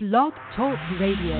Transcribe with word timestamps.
Blog 0.00 0.32
Talk 0.54 0.78
Radio. 1.00 1.34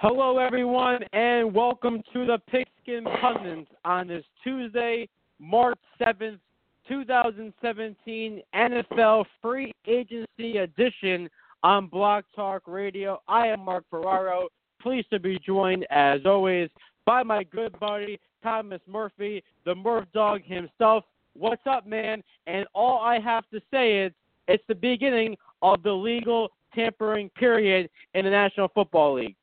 Hello, 0.00 0.38
everyone, 0.38 1.04
and 1.12 1.54
welcome 1.54 2.02
to 2.12 2.26
the 2.26 2.38
Pigskin 2.50 3.04
Pundits 3.20 3.70
on 3.84 4.08
this 4.08 4.24
Tuesday, 4.42 5.08
March 5.38 5.78
7th, 6.00 6.40
2017 6.88 8.42
NFL 8.52 9.24
Free 9.40 9.72
Agency 9.86 10.56
Edition 10.56 11.30
on 11.62 11.86
Blog 11.86 12.24
Talk 12.34 12.62
Radio. 12.66 13.22
I 13.28 13.46
am 13.46 13.60
Mark 13.60 13.84
Ferraro, 13.88 14.48
pleased 14.80 15.10
to 15.10 15.20
be 15.20 15.38
joined, 15.46 15.86
as 15.90 16.22
always, 16.26 16.70
by 17.06 17.22
my 17.22 17.44
good 17.44 17.78
buddy 17.78 18.18
Thomas 18.42 18.80
Murphy, 18.88 19.44
the 19.64 19.76
Murph 19.76 20.06
Dog 20.12 20.42
himself. 20.42 21.04
What's 21.34 21.62
up, 21.70 21.86
man? 21.86 22.20
And 22.48 22.66
all 22.74 22.98
I 22.98 23.20
have 23.20 23.48
to 23.50 23.60
say 23.70 24.00
is 24.00 24.12
it's 24.48 24.64
the 24.66 24.74
beginning 24.74 25.36
of 25.62 25.82
the 25.82 25.92
legal 25.92 26.48
tampering 26.74 27.30
period 27.30 27.88
in 28.14 28.24
the 28.24 28.30
National 28.30 28.68
Football 28.68 29.14
League. 29.14 29.36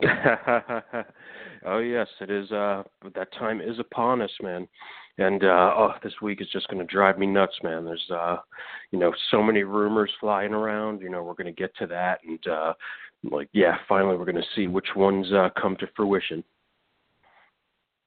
oh 1.64 1.78
yes, 1.78 2.08
it 2.20 2.30
is. 2.30 2.50
Uh, 2.50 2.82
that 3.14 3.32
time 3.38 3.60
is 3.60 3.78
upon 3.78 4.20
us, 4.22 4.30
man. 4.42 4.66
And 5.18 5.44
uh, 5.44 5.72
oh, 5.76 5.92
this 6.02 6.14
week 6.20 6.40
is 6.40 6.48
just 6.52 6.66
going 6.68 6.84
to 6.84 6.92
drive 6.92 7.18
me 7.18 7.26
nuts, 7.26 7.54
man. 7.62 7.84
There's, 7.84 8.10
uh, 8.12 8.38
you 8.90 8.98
know, 8.98 9.12
so 9.30 9.40
many 9.40 9.62
rumors 9.62 10.10
flying 10.18 10.52
around. 10.52 11.00
You 11.00 11.08
know, 11.08 11.22
we're 11.22 11.34
going 11.34 11.46
to 11.46 11.52
get 11.52 11.74
to 11.76 11.86
that, 11.86 12.18
and 12.26 12.44
uh, 12.48 12.74
like, 13.30 13.48
yeah, 13.52 13.76
finally, 13.88 14.16
we're 14.16 14.24
going 14.24 14.34
to 14.34 14.42
see 14.56 14.66
which 14.66 14.88
ones 14.96 15.32
uh, 15.32 15.50
come 15.60 15.76
to 15.76 15.86
fruition. 15.94 16.42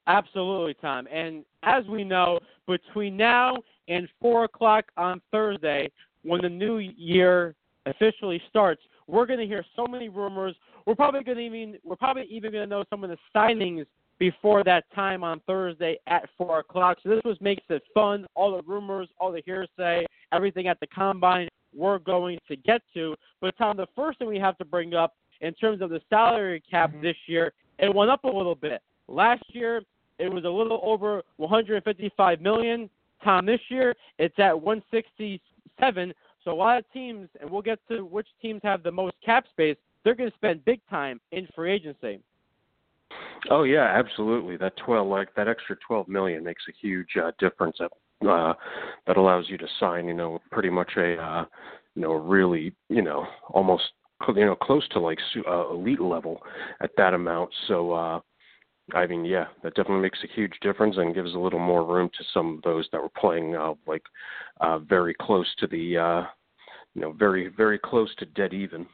Absolutely, 0.07 0.73
Tom. 0.75 1.07
And 1.11 1.43
as 1.63 1.85
we 1.85 2.03
know, 2.03 2.39
between 2.67 3.17
now 3.17 3.57
and 3.87 4.07
four 4.21 4.45
o'clock 4.45 4.85
on 4.97 5.21
Thursday, 5.31 5.89
when 6.27 6.41
the 6.41 6.49
new 6.49 6.77
year 6.77 7.55
officially 7.85 8.41
starts, 8.49 8.81
we're 9.07 9.25
going 9.25 9.39
to 9.39 9.45
hear 9.45 9.65
so 9.75 9.87
many 9.87 10.09
rumors. 10.09 10.55
We're 10.85 10.95
probably 10.95 11.23
going 11.23 11.37
to 11.37 11.43
even 11.43 11.77
we're 11.83 11.95
probably 11.95 12.25
even 12.29 12.51
going 12.51 12.63
to 12.63 12.69
know 12.69 12.83
some 12.89 13.03
of 13.03 13.09
the 13.09 13.17
signings 13.35 13.85
before 14.19 14.63
that 14.63 14.83
time 14.93 15.23
on 15.23 15.41
Thursday 15.47 15.97
at 16.07 16.27
four 16.37 16.59
o'clock. 16.59 16.97
So 17.03 17.09
this 17.09 17.21
was 17.23 17.37
makes 17.39 17.63
it 17.69 17.83
fun. 17.93 18.25
All 18.35 18.55
the 18.55 18.63
rumors, 18.63 19.07
all 19.19 19.31
the 19.31 19.41
hearsay, 19.45 20.05
everything 20.33 20.67
at 20.67 20.79
the 20.79 20.87
combine 20.87 21.47
we're 21.75 21.99
going 21.99 22.39
to 22.47 22.55
get 22.55 22.81
to. 22.93 23.15
But 23.41 23.57
Tom, 23.57 23.77
the 23.77 23.87
first 23.95 24.19
thing 24.19 24.27
we 24.27 24.39
have 24.39 24.57
to 24.57 24.65
bring 24.65 24.93
up 24.93 25.13
in 25.41 25.53
terms 25.53 25.81
of 25.81 25.89
the 25.89 26.01
salary 26.09 26.63
cap 26.69 26.91
mm-hmm. 26.91 27.03
this 27.03 27.15
year, 27.27 27.53
it 27.79 27.93
went 27.93 28.09
up 28.09 28.23
a 28.23 28.27
little 28.27 28.55
bit. 28.55 28.81
Last 29.07 29.43
year 29.49 29.81
it 30.19 30.31
was 30.31 30.45
a 30.45 30.49
little 30.49 30.81
over 30.83 31.21
155 31.37 32.41
million. 32.41 32.89
Tom, 33.23 33.45
this 33.45 33.59
year 33.69 33.95
it's 34.17 34.37
at 34.39 34.59
167. 35.79 36.13
So 36.43 36.51
a 36.51 36.53
lot 36.53 36.77
of 36.77 36.85
teams, 36.91 37.27
and 37.41 37.49
we'll 37.49 37.61
get 37.61 37.79
to 37.89 38.05
which 38.05 38.27
teams 38.41 38.61
have 38.63 38.83
the 38.83 38.91
most 38.91 39.15
cap 39.25 39.45
space. 39.51 39.77
They're 40.03 40.15
going 40.15 40.29
to 40.29 40.35
spend 40.37 40.63
big 40.65 40.79
time 40.89 41.19
in 41.31 41.47
free 41.53 41.71
agency. 41.73 42.19
Oh 43.49 43.63
yeah, 43.63 43.93
absolutely. 43.93 44.57
That 44.57 44.73
twelve, 44.77 45.07
like 45.07 45.33
that 45.35 45.47
extra 45.47 45.75
twelve 45.85 46.07
million, 46.07 46.43
makes 46.43 46.63
a 46.67 46.73
huge 46.81 47.09
uh, 47.21 47.31
difference. 47.39 47.77
That 47.79 47.91
uh, 48.27 48.53
that 49.05 49.17
allows 49.17 49.45
you 49.47 49.57
to 49.57 49.67
sign, 49.79 50.07
you 50.07 50.13
know, 50.13 50.39
pretty 50.51 50.69
much 50.69 50.91
a, 50.97 51.15
uh, 51.15 51.45
you 51.95 52.01
know, 52.01 52.13
really, 52.13 52.73
you 52.89 53.01
know, 53.01 53.25
almost, 53.49 53.83
you 54.35 54.45
know, 54.45 54.55
close 54.55 54.87
to 54.89 54.99
like 54.99 55.19
uh, 55.47 55.69
elite 55.69 56.01
level 56.01 56.41
at 56.81 56.91
that 56.97 57.13
amount. 57.13 57.51
So, 57.67 57.91
uh, 57.91 58.19
I 58.93 59.05
mean, 59.05 59.25
yeah, 59.25 59.47
that 59.63 59.75
definitely 59.75 60.01
makes 60.01 60.19
a 60.23 60.33
huge 60.33 60.53
difference 60.61 60.95
and 60.97 61.13
gives 61.13 61.33
a 61.33 61.39
little 61.39 61.59
more 61.59 61.83
room 61.83 62.09
to 62.17 62.23
some 62.33 62.55
of 62.57 62.61
those 62.61 62.87
that 62.91 63.01
were 63.01 63.09
playing 63.09 63.55
uh, 63.55 63.73
like 63.85 64.03
uh, 64.61 64.79
very 64.79 65.13
close 65.13 65.47
to 65.59 65.67
the, 65.67 65.97
uh, 65.97 66.23
you 66.93 67.01
know, 67.01 67.11
very 67.11 67.49
very 67.49 67.77
close 67.77 68.13
to 68.15 68.25
dead 68.25 68.53
even. 68.53 68.85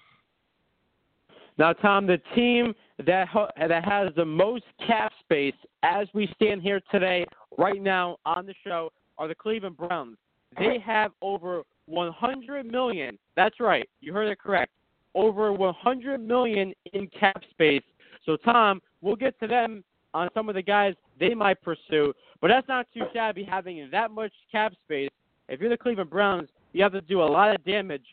Now, 1.58 1.74
Tom, 1.74 2.08
the 2.08 2.20
team 2.36 2.74
that 3.06 3.28
that 3.70 3.86
has 3.86 4.10
the 4.16 4.26
most 4.26 4.64
cap 4.86 5.12
space 5.20 5.54
as 5.84 6.08
we 6.14 6.28
stand 6.36 6.64
here 6.64 6.82
today, 6.92 7.26
right 7.58 7.82
now 7.82 8.18
on 8.26 8.48
the 8.48 8.56
show, 8.64 8.92
are 9.20 9.28
the 9.28 9.36
Cleveland 9.36 9.78
Browns. 9.78 10.18
They 10.58 10.80
have 10.84 11.12
over 11.22 11.64
100 11.86 12.66
million. 12.66 13.18
That's 13.36 13.60
right, 13.60 13.88
you 14.02 14.14
heard 14.14 14.30
it 14.30 14.40
correct. 14.40 14.72
Over 15.14 15.54
100 15.54 16.20
million 16.20 16.74
in 16.94 17.08
cap 17.08 17.44
space. 17.52 17.84
So, 18.26 18.38
Tom, 18.38 18.82
We'll 19.04 19.18
get 19.18 19.38
to 19.42 19.48
them 19.48 19.84
on 20.14 20.30
some 20.34 20.48
of 20.48 20.56
the 20.56 20.62
guys 20.62 20.96
they 21.20 21.36
might 21.36 21.62
pursue, 21.62 22.14
but 22.42 22.48
that's 22.48 22.68
not 22.68 22.88
too 22.94 23.04
shabby 23.14 23.44
having 23.44 23.88
that 23.92 24.12
much 24.12 24.32
cap 24.52 24.74
space. 24.86 25.10
If 25.50 25.60
you're 25.60 25.70
the 25.70 25.78
Cleveland 25.78 26.10
Browns, 26.10 26.48
you 26.72 26.82
have 26.84 26.94
to 26.94 27.02
do 27.02 27.22
a 27.22 27.26
lot 27.26 27.54
of 27.54 27.64
damage 27.66 28.06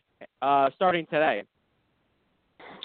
uh, 0.42 0.68
starting 0.74 1.06
today. 1.06 1.44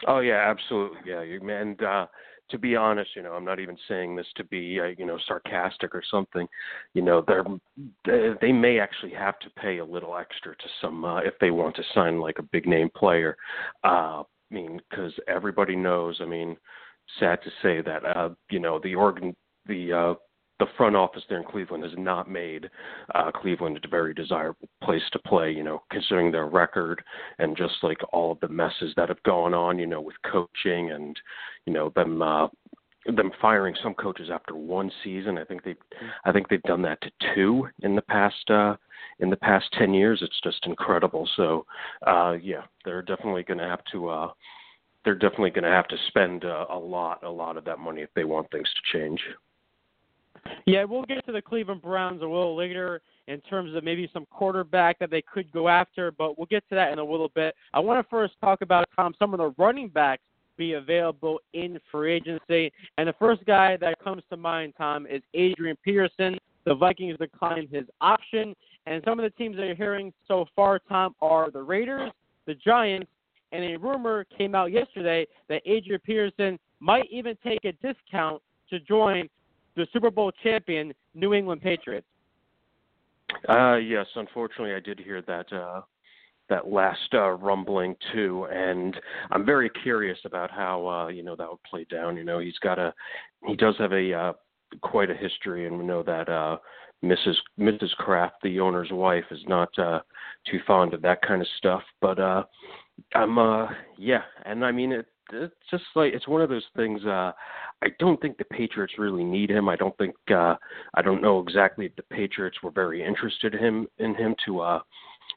Oh 0.08 0.20
yeah, 0.20 0.46
absolutely. 0.50 1.00
Yeah, 1.06 1.22
and 1.22 1.82
uh, 1.82 2.06
to 2.50 2.58
be 2.60 2.76
honest, 2.76 3.10
you 3.16 3.24
know, 3.24 3.34
I'm 3.34 3.46
not 3.46 3.60
even 3.60 3.78
saying 3.88 4.16
this 4.16 4.28
to 4.36 4.44
be, 4.44 4.80
uh, 4.80 4.94
you 4.98 5.06
know, 5.06 5.18
sarcastic 5.28 5.96
or 5.96 6.04
something. 6.12 6.48
You 6.94 7.02
know, 7.02 7.24
they're 7.28 8.36
they 8.40 8.52
may 8.52 8.80
actually 8.80 9.14
have 9.14 9.40
to 9.40 9.50
pay 9.52 9.80
a 9.80 9.86
little 9.86 10.16
extra 10.16 10.56
to 10.56 10.66
some 10.80 11.04
uh, 11.04 11.20
if 11.20 11.34
they 11.42 11.50
want 11.50 11.76
to 11.78 11.84
sign 11.94 12.20
like 12.20 12.38
a 12.38 12.44
big 12.44 12.68
name 12.68 12.90
player. 12.96 13.36
Uh, 13.84 14.22
I 14.22 14.54
mean, 14.54 14.80
because 14.90 15.12
everybody 15.28 15.76
knows. 15.76 16.20
I 16.22 16.26
mean, 16.26 16.56
sad 17.20 17.40
to 17.44 17.50
say 17.62 17.82
that 17.82 18.06
uh, 18.06 18.30
you 18.50 18.60
know 18.60 18.80
the 18.84 18.96
organ 18.96 19.36
the 19.68 19.94
uh, 19.94 20.14
the 20.60 20.68
front 20.78 20.96
office 20.96 21.24
there 21.28 21.40
in 21.40 21.44
Cleveland 21.44 21.84
has 21.84 21.94
not 21.98 22.30
made 22.30 22.70
uh, 23.14 23.32
Cleveland 23.32 23.80
a 23.84 23.88
very 23.88 24.14
desirable 24.14 24.70
place 24.84 25.04
to 25.12 25.20
play. 25.20 25.52
You 25.52 25.64
know, 25.64 25.84
considering 25.92 26.32
their 26.32 26.48
record 26.48 27.04
and 27.40 27.58
just 27.58 27.76
like 27.84 28.00
all 28.14 28.32
of 28.32 28.40
the 28.40 28.48
messes 28.48 28.94
that 28.96 29.10
have 29.10 29.22
gone 29.24 29.54
on. 29.54 29.80
You 29.80 29.88
know, 29.88 30.02
with 30.02 30.16
coaching 30.30 30.92
and 30.92 31.18
you 31.66 31.74
know 31.74 31.92
them 31.96 32.22
uh, 32.22 32.48
them 33.06 33.32
firing 33.42 33.76
some 33.84 33.94
coaches 33.94 34.30
after 34.32 34.56
one 34.56 34.92
season. 35.04 35.38
I 35.38 35.44
think 35.44 35.64
they 35.64 35.76
I 36.26 36.32
think 36.32 36.48
they've 36.48 36.62
done 36.64 36.82
that 36.84 37.02
to 37.02 37.12
two 37.36 37.68
in 37.84 37.96
the 37.96 38.02
past 38.04 38.50
uh 38.50 38.76
in 39.20 39.30
the 39.30 39.38
past 39.38 39.66
10 39.78 39.94
years. 39.94 40.20
It's 40.22 40.40
just 40.44 40.66
incredible. 40.66 41.30
So, 41.36 41.66
uh 42.08 42.36
yeah, 42.42 42.64
they're 42.84 43.02
definitely 43.02 43.44
going 43.44 43.60
to 43.60 43.68
have 43.68 43.84
to 43.92 44.10
uh 44.10 44.32
they're 45.06 45.16
definitely 45.16 45.52
going 45.52 45.64
to 45.64 45.70
have 45.70 45.88
to 45.88 45.98
spend 46.08 46.44
uh, 46.44 46.66
a 46.70 46.78
lot, 46.78 47.24
a 47.24 47.30
lot 47.30 47.56
of 47.56 47.64
that 47.66 47.80
money 47.80 48.02
if 48.02 48.10
they 48.16 48.26
want 48.26 48.50
things 48.52 48.68
to 48.68 48.98
change. 48.98 49.22
Yeah, 50.66 50.84
we'll 50.84 51.04
get 51.04 51.26
to 51.26 51.32
the 51.32 51.42
Cleveland 51.42 51.82
Browns 51.82 52.22
a 52.22 52.26
little 52.26 52.56
later 52.56 53.02
in 53.28 53.42
terms 53.42 53.76
of 53.76 53.84
maybe 53.84 54.10
some 54.14 54.26
quarterback 54.30 55.00
that 55.00 55.10
they 55.10 55.22
could 55.22 55.52
go 55.52 55.68
after, 55.68 56.12
but 56.12 56.38
we'll 56.38 56.48
get 56.48 56.68
to 56.70 56.76
that 56.76 56.92
in 56.92 57.00
a 57.00 57.04
little 57.04 57.32
bit. 57.34 57.56
I 57.74 57.80
want 57.80 58.04
to 58.04 58.10
first 58.10 58.34
talk 58.42 58.62
about 58.62 58.88
Tom 58.96 59.16
some 59.18 59.34
of 59.34 59.40
the 59.40 59.54
running 59.58 59.90
backs 59.90 60.24
be 60.58 60.74
available 60.74 61.40
in 61.54 61.80
free 61.92 62.14
agency, 62.14 62.72
and 62.98 63.08
the 63.08 63.16
first 63.20 63.46
guy 63.46 63.76
that 63.78 64.00
comes 64.04 64.24
to 64.30 64.38
mind, 64.38 64.74
Tom, 64.78 65.06
is 65.08 65.22
Adrian 65.34 65.78
Peterson. 65.84 66.38
The 66.66 66.76
Vikings 66.76 67.18
declined 67.18 67.70
his 67.72 67.86
option, 68.00 68.56
and 68.86 69.04
some 69.04 69.20
of 69.20 69.24
the 69.24 69.32
teams 69.32 69.58
that 69.58 69.66
you're 69.66 69.76
hearing 69.76 70.14
so 70.28 70.46
far, 70.56 70.80
Tom, 70.80 71.14
are 71.22 71.52
the 71.52 71.62
Raiders, 71.62 72.12
the 72.46 72.56
Giants, 72.56 73.10
and 73.56 73.74
a 73.74 73.80
rumor 73.80 74.26
came 74.38 74.54
out 74.54 74.72
yesterday 74.72 75.26
that 75.48 75.62
Adrian 75.66 76.02
Peterson 76.04 76.60
might 76.80 77.06
even 77.12 77.38
take 77.44 77.64
a 77.64 77.72
discount 77.74 78.42
to 78.70 78.80
join 78.80 79.30
the 79.76 79.88
Super 79.94 80.12
Bowl 80.12 80.32
champion 80.44 80.94
New 81.14 81.34
England 81.34 81.62
Patriots. 81.62 82.08
Uh, 83.48 83.76
yes, 83.76 84.06
unfortunately, 84.16 84.74
I 84.74 84.80
did 84.80 85.00
hear 85.00 85.22
that 85.24 85.52
uh, 85.52 85.82
that 86.50 86.68
last 86.68 87.14
uh, 87.14 87.32
rumbling 87.32 87.96
too, 88.14 88.48
and 88.52 88.96
I'm 89.32 89.46
very 89.46 89.70
curious 89.84 90.18
about 90.26 90.52
how 90.52 90.88
uh, 90.88 91.08
you 91.08 91.24
know 91.24 91.36
that 91.36 91.50
would 91.50 91.64
play 91.64 91.86
down. 91.90 92.18
You 92.18 92.24
know, 92.24 92.40
he's 92.40 92.58
got 92.60 92.78
a 92.78 92.94
he 93.48 93.56
does 93.56 93.76
have 93.80 93.94
a 93.94 94.14
uh, 94.14 94.34
quite 94.82 95.10
a 95.10 95.16
history, 95.16 95.66
and 95.66 95.78
we 95.78 95.86
know 95.86 96.04
that 96.04 96.30
uh, 96.30 96.58
Mrs. 97.04 97.36
Mrs. 97.60 97.92
Kraft, 97.98 98.36
the 98.44 98.60
owner's 98.60 98.92
wife, 98.92 99.26
is 99.32 99.42
not 99.48 99.70
uh, 99.78 100.00
too 100.50 100.60
fond 100.66 100.94
of 100.94 101.02
that 101.02 101.22
kind 101.22 101.42
of 101.42 101.48
stuff. 101.58 101.84
But 102.02 102.20
uh, 102.20 102.44
I'm 103.14 103.38
uh 103.38 103.68
yeah, 103.98 104.22
and 104.46 104.66
I 104.66 104.72
mean 104.72 104.92
it 104.92 105.06
it's 105.34 105.56
just 105.72 105.84
like 105.96 106.14
it's 106.14 106.28
one 106.28 106.42
of 106.42 106.50
those 106.50 106.66
things 106.76 107.04
uh 107.06 107.32
I 107.84 107.88
don't 108.00 108.20
think 108.22 108.38
the 108.38 108.46
Patriots 108.46 108.94
really 108.98 109.24
need 109.24 109.50
him. 109.50 109.70
I 109.70 109.76
don't 109.76 109.98
think 109.98 110.16
uh 110.30 110.56
I 110.94 111.02
don't 111.02 111.22
know 111.22 111.40
exactly 111.40 111.86
if 111.86 111.96
the 111.96 112.04
Patriots 112.04 112.58
were 112.64 112.72
very 112.72 113.04
interested 113.04 113.56
in 113.56 113.64
him 113.64 113.88
in 114.00 114.16
him 114.16 114.36
to 114.46 114.62
uh 114.62 114.80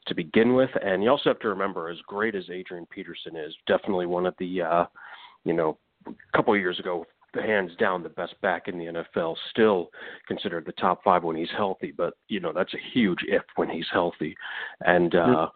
to 0.07 0.15
begin 0.15 0.53
with. 0.53 0.69
And 0.83 1.03
you 1.03 1.09
also 1.09 1.29
have 1.29 1.39
to 1.39 1.49
remember 1.49 1.89
as 1.89 1.97
great 2.07 2.35
as 2.35 2.49
Adrian 2.49 2.85
Peterson 2.89 3.35
is, 3.35 3.53
definitely 3.67 4.05
one 4.05 4.25
of 4.25 4.35
the 4.39 4.61
uh 4.61 4.85
you 5.45 5.53
know, 5.53 5.77
a 6.07 6.37
couple 6.37 6.53
of 6.53 6.59
years 6.59 6.79
ago 6.79 7.05
the 7.33 7.41
hands 7.41 7.71
down 7.77 8.03
the 8.03 8.09
best 8.09 8.39
back 8.41 8.67
in 8.67 8.77
the 8.77 8.85
NFL, 8.85 9.35
still 9.51 9.89
considered 10.27 10.65
the 10.65 10.71
top 10.73 11.03
five 11.03 11.23
when 11.23 11.35
he's 11.35 11.49
healthy. 11.55 11.93
But 11.95 12.13
you 12.27 12.39
know 12.39 12.51
that's 12.53 12.73
a 12.73 12.91
huge 12.93 13.19
if 13.27 13.43
when 13.55 13.69
he's 13.69 13.85
healthy, 13.91 14.35
and 14.81 15.13
uh, 15.15 15.49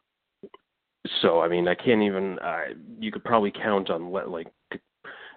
so 1.21 1.41
I 1.41 1.47
mean, 1.47 1.67
I 1.67 1.75
can't 1.75 2.01
even. 2.01 2.39
Uh, 2.39 2.73
you 3.00 3.11
could 3.11 3.23
probably 3.23 3.51
count 3.51 3.89
on 3.89 4.11
like 4.11 4.47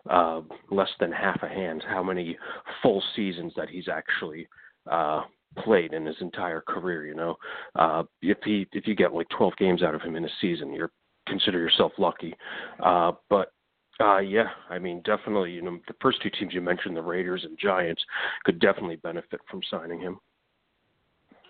uh, 0.09 0.41
less 0.71 0.91
than 1.01 1.13
half 1.13 1.43
a 1.43 1.49
hand 1.49 1.85
how 1.87 2.03
many 2.03 2.37
full 2.83 3.03
seasons 3.15 3.53
that 3.57 3.69
he's 3.69 3.89
actually 3.89 4.49
uh, 4.91 5.23
played 5.59 5.93
in 5.93 6.07
his 6.07 6.17
entire 6.21 6.61
career. 6.61 7.07
You 7.07 7.15
know, 7.15 7.37
uh, 7.75 8.05
if 8.23 8.39
he 8.45 8.67
if 8.73 8.87
you 8.87 8.95
get 8.95 9.13
like 9.13 9.29
12 9.37 9.57
games 9.57 9.83
out 9.83 9.95
of 9.95 10.03
him 10.03 10.17
in 10.17 10.25
a 10.25 10.31
season, 10.41 10.73
you're 10.73 10.93
consider 11.27 11.59
yourself 11.59 11.93
lucky. 11.99 12.35
Uh, 12.83 13.13
but 13.29 13.53
uh, 14.01 14.19
yeah, 14.19 14.49
I 14.71 14.79
mean, 14.79 15.03
definitely. 15.05 15.53
You 15.53 15.63
know, 15.63 15.79
the 15.89 15.95
first 16.01 16.23
two 16.23 16.31
teams 16.31 16.55
you 16.55 16.61
mentioned, 16.61 16.97
the 16.97 17.03
Raiders 17.03 17.45
and 17.45 17.59
Giants, 17.59 18.03
could 18.45 18.61
definitely 18.61 18.97
benefit 18.97 19.41
from 19.51 19.61
signing 19.71 20.01
him. 20.01 20.19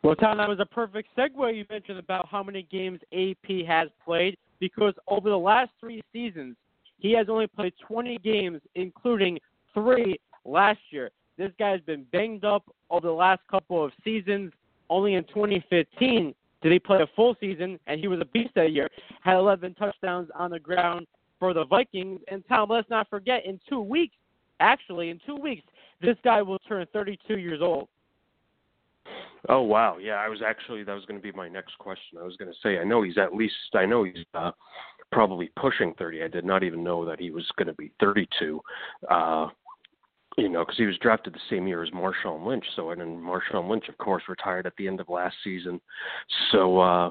Well, 0.07 0.15
Tom, 0.15 0.39
that 0.39 0.49
was 0.49 0.61
a 0.61 0.67
perfect 0.67 1.09
segue. 1.19 1.57
You 1.57 1.65
mentioned 1.69 1.99
about 1.99 2.29
how 2.29 2.41
many 2.41 2.63
games 2.63 3.01
AP 3.13 3.67
has 3.67 3.89
played 4.05 4.39
because 4.61 4.95
over 5.09 5.29
the 5.29 5.37
last 5.37 5.73
three 5.81 6.01
seasons, 6.13 6.55
he 7.01 7.11
has 7.15 7.29
only 7.29 7.49
played 7.49 7.73
20 7.89 8.17
games, 8.19 8.61
including 8.77 9.37
three 9.75 10.21
last 10.45 10.79
year. 10.91 11.11
This 11.37 11.51
guy's 11.59 11.81
been 11.81 12.07
banged 12.13 12.45
up 12.45 12.63
over 12.89 13.09
the 13.09 13.13
last 13.13 13.41
couple 13.51 13.85
of 13.85 13.91
seasons. 14.05 14.53
Only 14.89 15.15
in 15.15 15.25
2015 15.25 16.33
did 16.63 16.73
he 16.73 16.79
play 16.79 17.03
a 17.03 17.09
full 17.17 17.35
season, 17.41 17.77
and 17.89 17.99
he 17.99 18.07
was 18.07 18.21
a 18.21 18.27
beast 18.27 18.51
that 18.55 18.71
year. 18.71 18.89
Had 19.23 19.39
11 19.39 19.75
touchdowns 19.75 20.31
on 20.37 20.53
the 20.53 20.61
ground 20.61 21.09
for 21.41 21.53
the 21.53 21.65
Vikings. 21.65 22.21
And 22.29 22.45
Tom, 22.49 22.69
let's 22.71 22.89
not 22.89 23.11
forget, 23.11 23.45
in 23.45 23.59
two 23.69 23.81
weeks, 23.81 24.15
actually, 24.61 25.11
in 25.11 25.19
two 25.27 25.35
weeks, 25.35 25.65
this 26.01 26.17
guy 26.23 26.43
will 26.43 26.61
turn 26.61 26.87
32 26.93 27.39
years 27.39 27.61
old. 27.61 27.89
Oh 29.49 29.63
wow, 29.63 29.99
yeah. 29.99 30.15
I 30.15 30.29
was 30.29 30.41
actually 30.47 30.83
that 30.85 30.95
was 30.95 31.05
going 31.05 31.21
to 31.21 31.23
be 31.23 31.37
my 31.37 31.49
next 31.49 31.79
question. 31.79 32.19
I 32.21 32.25
was 32.25 32.37
going 32.37 32.51
to 32.51 32.59
say 32.63 32.79
I 32.79 32.85
know 32.85 33.03
he's 33.03 33.19
at 33.19 33.35
least 33.35 33.55
I 33.75 33.87
know 33.87 34.05
he's 34.05 34.25
uh, 34.35 34.51
probably 35.13 35.51
pushing 35.57 35.95
30. 35.99 36.23
I 36.23 36.29
did 36.29 36.45
not 36.45 36.63
even 36.63 36.83
know 36.83 37.05
that 37.05 37.21
he 37.21 37.31
was 37.31 37.47
going 37.57 37.69
to 37.69 37.75
be 37.75 37.93
32. 38.01 38.61
Uh, 39.11 39.49
you 40.37 40.51
know, 40.51 40.65
because 40.65 40.77
he 40.77 40.85
was 40.85 40.99
drafted 40.99 41.33
the 41.33 41.41
same 41.49 41.67
year 41.67 41.83
as 41.83 41.91
Marshawn 41.91 42.47
Lynch. 42.47 42.65
So, 42.75 42.91
and 42.91 43.01
then 43.01 43.17
Marshawn 43.17 43.71
Lynch, 43.71 43.89
of 43.89 43.97
course, 43.97 44.23
retired 44.29 44.67
at 44.67 44.75
the 44.77 44.87
end 44.87 45.01
of 45.01 45.09
last 45.09 45.35
season. 45.43 45.81
So, 46.53 46.79
uh, 46.79 47.11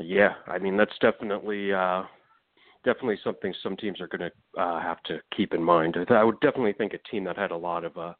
yeah, 0.00 0.34
I 0.48 0.58
mean, 0.58 0.76
that's 0.76 0.98
definitely 1.00 1.72
uh, 1.72 2.02
definitely 2.84 3.18
something 3.22 3.54
some 3.62 3.76
teams 3.76 4.00
are 4.00 4.08
going 4.08 4.30
to 4.30 4.60
uh, 4.60 4.80
have 4.80 5.02
to 5.04 5.20
keep 5.36 5.54
in 5.54 5.62
mind. 5.62 5.96
I 6.10 6.24
would 6.24 6.40
definitely 6.40 6.72
think 6.72 6.92
a 6.92 7.10
team 7.10 7.24
that 7.24 7.36
had 7.36 7.50
a 7.50 7.56
lot 7.56 7.84
of 7.84 7.96
uh, 7.96 8.14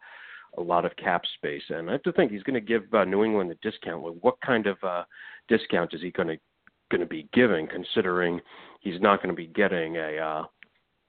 a 0.58 0.62
lot 0.62 0.85
of 0.85 0.97
cap 0.97 1.23
space, 1.37 1.62
and 1.69 1.88
I 1.88 1.93
have 1.93 2.03
to 2.05 2.12
think 2.12 2.32
he's 2.32 2.43
going 2.43 2.55
to 2.55 2.61
give 2.61 2.82
uh, 2.94 3.05
New 3.05 3.25
England 3.25 3.50
a 3.50 3.55
discount. 3.69 4.03
What 4.23 4.37
kind 4.44 4.67
of 4.67 4.76
uh, 4.82 5.05
discount 5.49 5.94
is 5.94 6.03
he 6.03 6.11
going 6.11 6.29
to 6.29 6.37
going 6.91 7.00
to 7.00 7.06
be 7.06 7.29
giving, 7.32 7.67
considering 7.67 8.41
he's 8.81 9.00
not 9.00 9.23
going 9.23 9.35
to 9.35 9.37
be 9.37 9.49
getting 9.49 9.97
a 9.97 10.17
uh, 10.17 10.44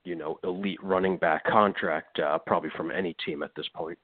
you 0.03 0.15
know 0.15 0.39
elite 0.43 0.81
running 0.83 1.17
back 1.17 1.45
contract 1.45 2.19
uh, 2.19 2.37
probably 2.45 2.69
from 2.75 2.91
any 2.91 3.15
team 3.25 3.43
at 3.43 3.51
this 3.55 3.67
point. 3.73 3.97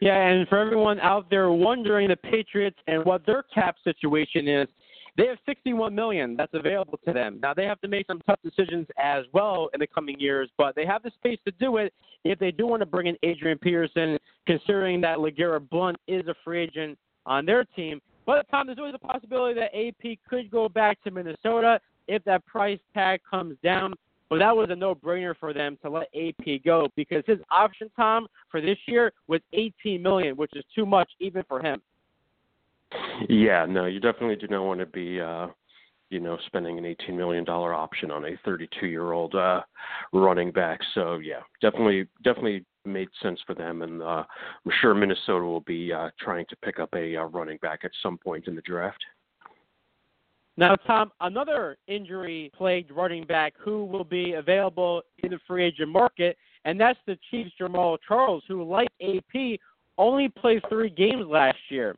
Yeah, 0.00 0.16
and 0.16 0.48
for 0.48 0.58
everyone 0.58 0.98
out 1.00 1.28
there 1.28 1.50
wondering 1.50 2.08
the 2.08 2.16
Patriots 2.16 2.78
and 2.86 3.04
what 3.04 3.24
their 3.26 3.42
cap 3.54 3.76
situation 3.84 4.48
is, 4.48 4.66
they 5.16 5.26
have 5.26 5.38
61 5.46 5.94
million 5.94 6.36
that's 6.36 6.54
available 6.54 6.98
to 7.04 7.12
them. 7.12 7.38
Now 7.42 7.54
they 7.54 7.64
have 7.64 7.80
to 7.80 7.88
make 7.88 8.06
some 8.06 8.20
tough 8.26 8.38
decisions 8.42 8.86
as 8.98 9.24
well 9.32 9.70
in 9.74 9.80
the 9.80 9.86
coming 9.86 10.18
years, 10.18 10.48
but 10.56 10.74
they 10.74 10.86
have 10.86 11.02
the 11.02 11.10
space 11.10 11.38
to 11.46 11.52
do 11.52 11.78
it 11.78 11.92
if 12.24 12.38
they 12.38 12.50
do 12.50 12.66
want 12.66 12.80
to 12.80 12.86
bring 12.86 13.06
in 13.06 13.16
Adrian 13.22 13.58
Peterson, 13.58 14.18
considering 14.46 15.00
that 15.00 15.18
LeGarrette 15.18 15.68
Blunt 15.70 15.98
is 16.06 16.26
a 16.28 16.34
free 16.44 16.62
agent 16.62 16.98
on 17.26 17.46
their 17.46 17.64
team. 17.64 18.00
But 18.26 18.46
Tom, 18.50 18.66
there's 18.66 18.78
always 18.78 18.94
a 18.94 18.98
possibility 18.98 19.58
that 19.58 19.76
AP 19.76 20.18
could 20.28 20.50
go 20.50 20.68
back 20.68 21.02
to 21.02 21.10
Minnesota 21.10 21.80
if 22.06 22.22
that 22.24 22.44
price 22.46 22.78
tag 22.94 23.20
comes 23.28 23.56
down. 23.62 23.94
But 24.28 24.38
that 24.38 24.56
was 24.56 24.68
a 24.70 24.76
no-brainer 24.76 25.34
for 25.36 25.52
them 25.52 25.76
to 25.82 25.90
let 25.90 26.08
AP 26.14 26.62
go 26.64 26.86
because 26.94 27.24
his 27.26 27.38
option, 27.50 27.90
Tom, 27.96 28.28
for 28.48 28.60
this 28.60 28.78
year 28.86 29.12
was 29.26 29.40
18 29.52 30.00
million, 30.00 30.36
which 30.36 30.52
is 30.54 30.64
too 30.72 30.86
much 30.86 31.10
even 31.18 31.42
for 31.48 31.60
him. 31.60 31.82
Yeah, 33.28 33.66
no, 33.68 33.86
you 33.86 34.00
definitely 34.00 34.36
do 34.36 34.48
not 34.48 34.64
want 34.64 34.80
to 34.80 34.86
be, 34.86 35.20
uh, 35.20 35.48
you 36.10 36.20
know, 36.20 36.38
spending 36.46 36.78
an 36.78 36.84
eighteen 36.84 37.16
million 37.16 37.44
dollar 37.44 37.72
option 37.72 38.10
on 38.10 38.24
a 38.24 38.36
thirty-two 38.44 38.86
year 38.86 39.12
old 39.12 39.34
uh, 39.34 39.60
running 40.12 40.50
back. 40.50 40.80
So 40.94 41.18
yeah, 41.18 41.40
definitely, 41.60 42.08
definitely 42.24 42.64
made 42.84 43.08
sense 43.22 43.40
for 43.46 43.54
them, 43.54 43.82
and 43.82 44.02
uh, 44.02 44.24
I'm 44.64 44.72
sure 44.80 44.94
Minnesota 44.94 45.44
will 45.44 45.60
be 45.60 45.92
uh, 45.92 46.10
trying 46.18 46.46
to 46.48 46.56
pick 46.56 46.80
up 46.80 46.88
a 46.94 47.16
uh, 47.16 47.24
running 47.24 47.58
back 47.62 47.80
at 47.84 47.90
some 48.02 48.18
point 48.18 48.48
in 48.48 48.56
the 48.56 48.62
draft. 48.62 49.02
Now, 50.56 50.74
Tom, 50.74 51.12
another 51.20 51.78
injury 51.86 52.50
plagued 52.54 52.90
running 52.90 53.24
back 53.24 53.54
who 53.58 53.84
will 53.84 54.04
be 54.04 54.32
available 54.32 55.02
in 55.22 55.30
the 55.30 55.38
free 55.46 55.64
agent 55.64 55.88
market, 55.90 56.36
and 56.64 56.78
that's 56.78 56.98
the 57.06 57.18
Chiefs' 57.30 57.52
Jamaal 57.58 57.98
Charles, 58.06 58.42
who, 58.48 58.64
like 58.64 58.88
AP, 59.00 59.58
only 59.96 60.28
played 60.28 60.62
three 60.68 60.90
games 60.90 61.24
last 61.26 61.58
year. 61.68 61.96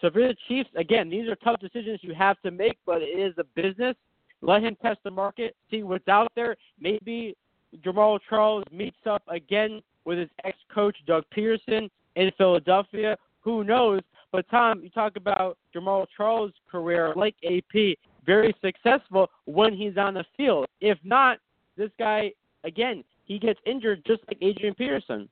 So 0.00 0.10
you're 0.14 0.28
the 0.28 0.36
Chiefs, 0.46 0.70
again, 0.76 1.10
these 1.10 1.28
are 1.28 1.36
tough 1.36 1.60
decisions 1.60 2.00
you 2.02 2.14
have 2.14 2.40
to 2.42 2.50
make, 2.50 2.78
but 2.86 3.02
it 3.02 3.18
is 3.18 3.34
a 3.38 3.44
business. 3.60 3.96
Let 4.40 4.62
him 4.62 4.76
test 4.80 5.00
the 5.02 5.10
market, 5.10 5.56
see 5.70 5.82
what's 5.82 6.06
out 6.06 6.30
there. 6.36 6.56
Maybe 6.80 7.36
Jamaal 7.84 8.20
Charles 8.28 8.64
meets 8.70 8.96
up 9.06 9.22
again 9.28 9.80
with 10.04 10.18
his 10.18 10.28
ex-coach 10.44 10.96
Doug 11.06 11.24
Pederson 11.36 11.90
in 12.14 12.30
Philadelphia. 12.38 13.16
Who 13.40 13.64
knows? 13.64 14.00
But 14.30 14.48
Tom, 14.50 14.80
you 14.82 14.90
talk 14.90 15.16
about 15.16 15.58
Jamaal 15.74 16.06
Charles' 16.16 16.52
career, 16.70 17.12
like 17.16 17.34
AP, 17.44 17.96
very 18.24 18.54
successful 18.62 19.28
when 19.46 19.74
he's 19.74 19.96
on 19.96 20.14
the 20.14 20.24
field. 20.36 20.66
If 20.80 20.98
not, 21.02 21.38
this 21.76 21.90
guy 21.98 22.32
again, 22.64 23.02
he 23.24 23.38
gets 23.38 23.58
injured 23.66 24.04
just 24.06 24.22
like 24.28 24.38
Adrian 24.40 24.74
Peterson. 24.74 25.28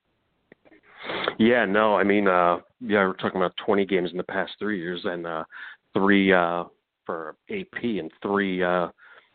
Yeah, 1.39 1.65
no, 1.67 1.97
I 1.97 2.05
mean, 2.05 2.29
uh, 2.29 2.59
yeah, 2.81 3.07
we're 3.07 3.15
talking 3.15 3.41
about 3.41 3.57
20 3.65 3.85
games 3.85 4.11
in 4.11 4.17
the 4.17 4.25
past 4.25 4.53
three 4.59 4.79
years, 4.79 5.01
and 5.05 5.27
uh, 5.27 5.45
three 5.93 6.33
uh, 6.33 6.65
for 7.05 7.37
AP, 7.51 7.83
and 7.83 8.11
three, 8.23 8.63
uh, 8.63 8.89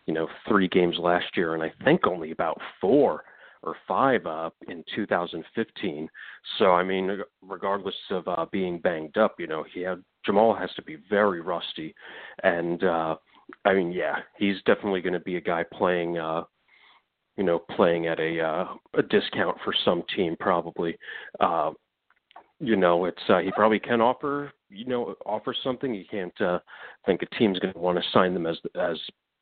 you 0.08 0.14
know, 0.14 0.28
three 0.48 0.68
games 0.68 0.98
last 0.98 1.26
year, 1.38 1.54
and 1.54 1.64
I 1.64 1.72
think 1.84 2.08
only 2.08 2.32
about 2.32 2.60
four 2.80 3.24
or 3.64 3.76
five 3.88 4.26
uh, 4.26 4.50
in 4.68 4.84
2015. 4.96 6.10
So 6.58 6.72
I 6.72 6.84
mean, 6.84 7.20
regardless 7.44 7.96
of 8.10 8.28
uh, 8.28 8.46
being 8.52 8.80
banged 8.80 9.18
up, 9.18 9.36
you 9.40 9.48
know, 9.48 9.64
he 9.72 9.82
had 9.82 10.04
Jamaal 10.28 10.60
has 10.60 10.72
to 10.76 10.82
be 10.82 10.98
very 11.10 11.42
rusty, 11.42 11.94
and 12.44 12.84
uh, 12.84 13.16
I 13.66 13.74
mean, 13.74 13.92
yeah, 13.92 14.18
he's 14.38 14.58
definitely 14.66 15.02
going 15.02 15.14
to 15.14 15.20
be 15.20 15.36
a 15.36 15.42
guy 15.42 15.64
playing. 15.72 16.18
Uh, 16.18 16.44
you 17.38 17.46
know, 17.46 17.60
playing 17.76 18.08
at 18.08 18.20
a 18.20 18.42
uh, 18.42 18.66
a 18.96 19.04
discount 19.04 19.58
for 19.64 19.74
some 19.86 20.04
team 20.16 20.36
probably. 20.40 20.98
Uh, 21.40 21.72
you 22.62 22.76
know, 22.76 23.06
it's 23.06 23.22
uh, 23.28 23.40
he 23.40 23.52
probably 23.52 23.80
can 23.80 24.02
offer 24.02 24.52
you 24.70 24.86
know 24.86 25.16
offer 25.26 25.54
something. 25.64 25.94
You 25.94 26.06
can't 26.10 26.40
uh, 26.42 26.60
think 27.06 27.22
a 27.22 27.36
team's 27.36 27.60
going 27.60 27.74
to 27.74 27.80
want 27.80 27.98
to 27.98 28.04
sign 28.14 28.34
them 28.34 28.46
as 28.46 28.58
as 28.80 28.98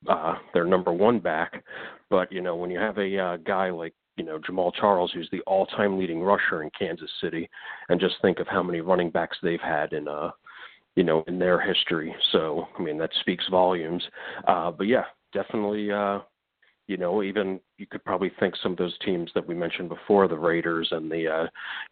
uh, 0.10 0.36
their 0.54 0.66
number 0.66 0.92
one 0.92 1.20
back, 1.20 1.64
but 2.10 2.32
you 2.32 2.42
know 2.42 2.56
when 2.56 2.72
you 2.72 2.80
have 2.80 2.98
a 2.98 3.18
uh, 3.18 3.38
guy 3.38 3.70
like 3.70 3.94
you 4.18 4.24
know 4.24 4.40
Jamaal 4.40 4.74
Charles, 4.74 5.12
who's 5.14 5.30
the 5.32 5.42
all-time 5.42 6.00
leading 6.00 6.22
rusher 6.22 6.64
in 6.64 6.70
Kansas 6.78 7.12
City, 7.22 7.50
and 7.90 8.00
just 8.00 8.16
think 8.22 8.40
of 8.40 8.48
how 8.48 8.64
many 8.64 8.82
running 8.82 9.12
backs 9.12 9.38
they've 9.44 9.62
had 9.62 9.94
in 9.94 10.08
uh 10.08 10.32
you 10.96 11.04
know 11.04 11.24
in 11.28 11.38
their 11.38 11.60
history. 11.60 12.16
So 12.32 12.68
I 12.78 12.82
mean 12.82 12.98
that 13.00 13.12
speaks 13.20 13.46
volumes. 13.52 14.04
Uh, 14.48 14.72
but 14.72 14.88
yeah, 14.88 15.06
definitely 15.34 15.92
uh, 15.92 16.20
you 16.90 16.98
know, 16.98 17.22
even 17.22 17.60
you 17.78 17.86
could 17.86 18.04
probably 18.04 18.32
think 18.40 18.56
some 18.64 18.72
of 18.72 18.80
those 18.80 18.98
teams 19.06 19.30
that 19.36 19.48
we 19.48 19.54
mentioned 19.54 19.90
before, 19.90 20.28
the 20.28 20.36
Raiders 20.36 20.88
and 20.90 21.10
the 21.10 21.28
uh, 21.28 21.48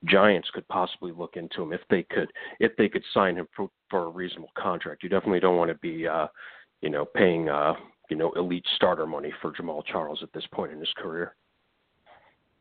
Giants, 0.05 0.49
could 0.51 0.67
possibly 0.69 1.11
look 1.11 1.35
into 1.35 1.61
him 1.61 1.71
if 1.71 1.81
they 1.91 2.01
could 2.01 2.31
if 2.59 2.71
they 2.77 2.89
could 2.89 3.03
sign 3.13 3.35
him 3.35 3.47
for, 3.55 3.69
for 3.91 4.05
a 4.05 4.09
reasonable 4.09 4.49
contract. 4.57 5.03
You 5.03 5.09
definitely 5.09 5.39
don't 5.39 5.55
want 5.55 5.69
to 5.69 5.77
be, 5.77 6.07
uh, 6.07 6.25
you 6.81 6.89
know, 6.89 7.05
paying 7.05 7.47
uh, 7.47 7.73
you 8.09 8.17
know 8.17 8.31
elite 8.31 8.65
starter 8.75 9.05
money 9.05 9.31
for 9.39 9.53
Jamaal 9.53 9.85
Charles 9.85 10.23
at 10.23 10.33
this 10.33 10.45
point 10.51 10.71
in 10.71 10.79
his 10.79 10.91
career. 10.97 11.35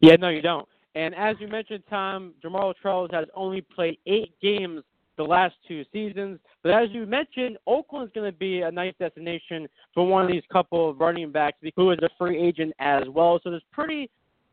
Yeah, 0.00 0.16
no, 0.16 0.28
you 0.28 0.43
don't. 0.43 0.69
And 0.95 1.14
as 1.14 1.37
you 1.40 1.49
mentioned, 1.49 1.85
Tom, 1.88 2.35
Jamaal 2.45 2.75
Charles 2.83 3.09
has 3.14 3.28
only 3.35 3.62
played 3.62 3.97
eight 4.05 4.35
games 4.43 4.83
the 5.16 5.25
last 5.25 5.54
two 5.66 5.85
seasons. 5.92 6.38
But 6.62 6.73
as 6.73 6.88
you 6.90 7.06
mentioned, 7.06 7.58
Oakland's 7.66 8.12
going 8.14 8.30
to 8.30 8.37
be 8.37 8.62
a 8.62 8.70
nice 8.70 8.94
destination 8.99 9.68
for 9.94 10.06
one 10.06 10.25
of 10.25 10.30
these 10.30 10.42
couple 10.52 10.90
of 10.90 11.00
running 11.00 11.30
backs 11.32 11.58
who 11.76 11.90
is 11.90 11.99
a 12.02 12.08
free 12.18 12.40
agent 12.40 12.75
as 12.78 13.04
well. 13.08 13.40
So 13.42 13.50
there's 13.50 13.62
pretty 13.73 14.11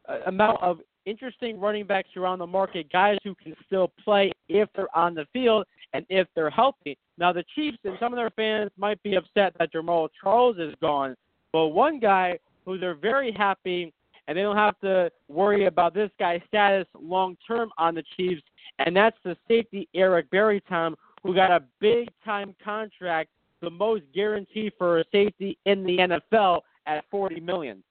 uh, 0.08 0.20
amount 0.28 0.62
of 0.62 0.80
interesting 1.06 1.60
running 1.60 1.86
backs 1.86 2.10
around 2.16 2.40
the 2.40 2.48
market, 2.48 2.92
guys 2.92 3.18
who 3.24 3.36
can 3.36 3.56
still 3.66 3.92
play 4.04 4.32
if 4.48 4.70
they're 4.76 4.96
on 4.96 5.14
the 5.14 5.26
field 5.34 5.66
and 5.94 6.06
if 6.10 6.28
they're 6.36 6.50
healthy. 6.50 6.98
Now 7.18 7.34
the 7.34 7.44
Chiefs 7.56 7.78
and 7.84 7.98
some 8.00 8.14
of 8.14 8.18
their 8.18 8.32
fans 8.32 8.72
might 8.78 9.02
be 9.04 9.16
upset 9.16 9.54
that 9.60 9.74
Jamaal 9.74 10.10
Charles 10.22 10.58
is 10.58 10.74
gone, 10.82 11.16
but 11.52 11.68
one 11.68 12.00
guy 12.00 12.40
who 12.66 12.78
they're 12.78 12.96
very 12.96 13.32
happy 13.32 13.94
and 14.28 14.38
they 14.38 14.42
don't 14.42 14.58
have 14.58 14.80
to 14.80 15.12
worry 15.28 15.66
about 15.66 15.94
this 15.94 16.10
guy's 16.20 16.42
status 16.48 16.88
long 17.00 17.38
term 17.48 17.72
on 17.78 17.96
the 17.96 18.04
Chiefs 18.16 18.44
and 18.80 18.96
that's 18.96 19.18
the 19.24 19.36
safety 19.48 19.88
Eric 19.94 20.30
Berry, 20.32 20.62
Tom, 20.68 20.96
who 21.24 21.34
got 21.36 21.52
a 21.52 21.64
big 21.80 22.10
time 22.24 22.56
contract, 22.64 23.30
the 23.62 23.70
most 23.70 24.04
guarantee 24.14 24.72
for 24.78 25.00
a 25.00 25.04
safety 25.12 25.58
in 25.66 25.84
the 25.84 25.98
NFL 25.98 26.62
at 26.86 27.06
forty 27.10 27.40
million. 27.40 27.84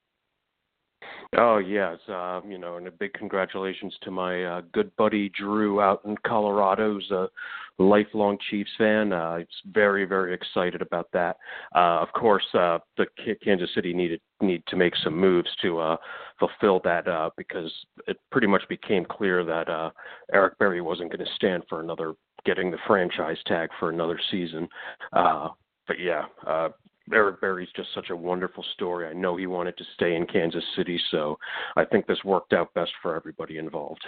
Oh 1.37 1.57
yes, 1.57 1.97
uh, 2.07 2.41
you 2.47 2.57
know, 2.57 2.77
and 2.77 2.87
a 2.87 2.91
big 2.91 3.13
congratulations 3.13 3.95
to 4.03 4.11
my 4.11 4.43
uh, 4.43 4.61
good 4.71 4.95
buddy 4.97 5.29
Drew 5.29 5.81
out 5.81 6.01
in 6.05 6.15
Colorado, 6.25 6.93
who's 6.93 7.09
a 7.11 7.27
lifelong 7.79 8.37
Chiefs 8.49 8.69
fan. 8.77 9.11
Uh, 9.11 9.37
he's 9.37 9.47
very, 9.73 10.05
very 10.05 10.33
excited 10.33 10.81
about 10.81 11.07
that. 11.13 11.37
Uh, 11.75 11.99
of 12.01 12.11
course, 12.13 12.45
uh, 12.53 12.77
the 12.97 13.07
Kansas 13.43 13.69
City 13.73 13.93
needed 13.93 14.21
need 14.41 14.63
to 14.67 14.75
make 14.75 14.93
some 15.03 15.17
moves 15.17 15.49
to 15.61 15.79
uh, 15.79 15.97
fulfill 16.37 16.81
that 16.83 17.07
uh, 17.07 17.29
because 17.37 17.71
it 18.07 18.17
pretty 18.31 18.47
much 18.47 18.63
became 18.69 19.05
clear 19.05 19.43
that 19.43 19.69
uh, 19.69 19.89
Eric 20.33 20.57
Berry 20.59 20.81
wasn't 20.81 21.11
going 21.11 21.25
to 21.25 21.31
stand 21.35 21.63
for 21.69 21.79
another 21.79 22.13
getting 22.45 22.69
the 22.69 22.77
franchise 22.85 23.37
tag 23.47 23.69
for 23.79 23.89
another 23.89 24.19
season. 24.29 24.67
Uh, 25.13 25.49
but 25.87 25.99
yeah, 25.99 26.25
uh, 26.45 26.69
Eric 27.11 27.41
Berry's 27.41 27.69
just 27.75 27.89
such 27.93 28.09
a 28.09 28.15
wonderful 28.15 28.63
story. 28.73 29.07
I 29.07 29.13
know 29.13 29.35
he 29.35 29.47
wanted 29.47 29.77
to 29.77 29.83
stay 29.95 30.15
in 30.15 30.25
Kansas 30.25 30.63
City, 30.75 30.99
so 31.11 31.37
I 31.75 31.83
think 31.83 32.07
this 32.07 32.23
worked 32.23 32.53
out 32.53 32.73
best 32.73 32.91
for 33.01 33.15
everybody 33.15 33.57
involved. 33.57 34.03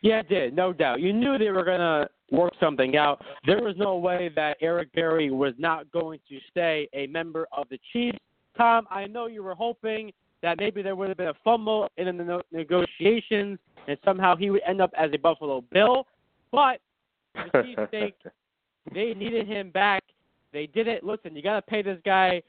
Yeah, 0.00 0.20
it 0.20 0.28
did, 0.28 0.54
no 0.54 0.72
doubt. 0.72 1.00
You 1.00 1.12
knew 1.12 1.38
they 1.38 1.50
were 1.50 1.64
going 1.64 1.80
to 1.80 2.08
work 2.30 2.52
something 2.60 2.96
out. 2.96 3.22
There 3.46 3.62
was 3.62 3.74
no 3.78 3.96
way 3.96 4.30
that 4.36 4.56
Eric 4.60 4.92
Berry 4.92 5.30
was 5.30 5.54
not 5.58 5.90
going 5.92 6.20
to 6.28 6.38
stay 6.50 6.88
a 6.92 7.06
member 7.06 7.46
of 7.52 7.68
the 7.70 7.78
Chiefs. 7.92 8.18
Tom, 8.56 8.86
I 8.90 9.06
know 9.06 9.26
you 9.26 9.42
were 9.42 9.54
hoping 9.54 10.12
that 10.42 10.58
maybe 10.58 10.82
there 10.82 10.94
would 10.94 11.08
have 11.08 11.16
been 11.16 11.28
a 11.28 11.34
fumble 11.42 11.88
in 11.96 12.16
the 12.16 12.42
negotiations 12.52 13.58
and 13.88 13.98
somehow 14.04 14.36
he 14.36 14.50
would 14.50 14.60
end 14.66 14.80
up 14.80 14.90
as 14.96 15.10
a 15.14 15.18
Buffalo 15.18 15.64
Bill, 15.72 16.06
but 16.52 16.80
the 17.34 17.62
Chiefs 17.62 17.82
think 17.90 18.14
they 18.94 19.14
needed 19.14 19.46
him 19.46 19.70
back 19.70 20.02
they 20.54 20.66
did 20.66 20.88
it. 20.88 21.04
Listen, 21.04 21.36
you 21.36 21.42
got 21.42 21.56
to 21.56 21.62
pay 21.62 21.82
this 21.82 21.98
guy 22.06 22.40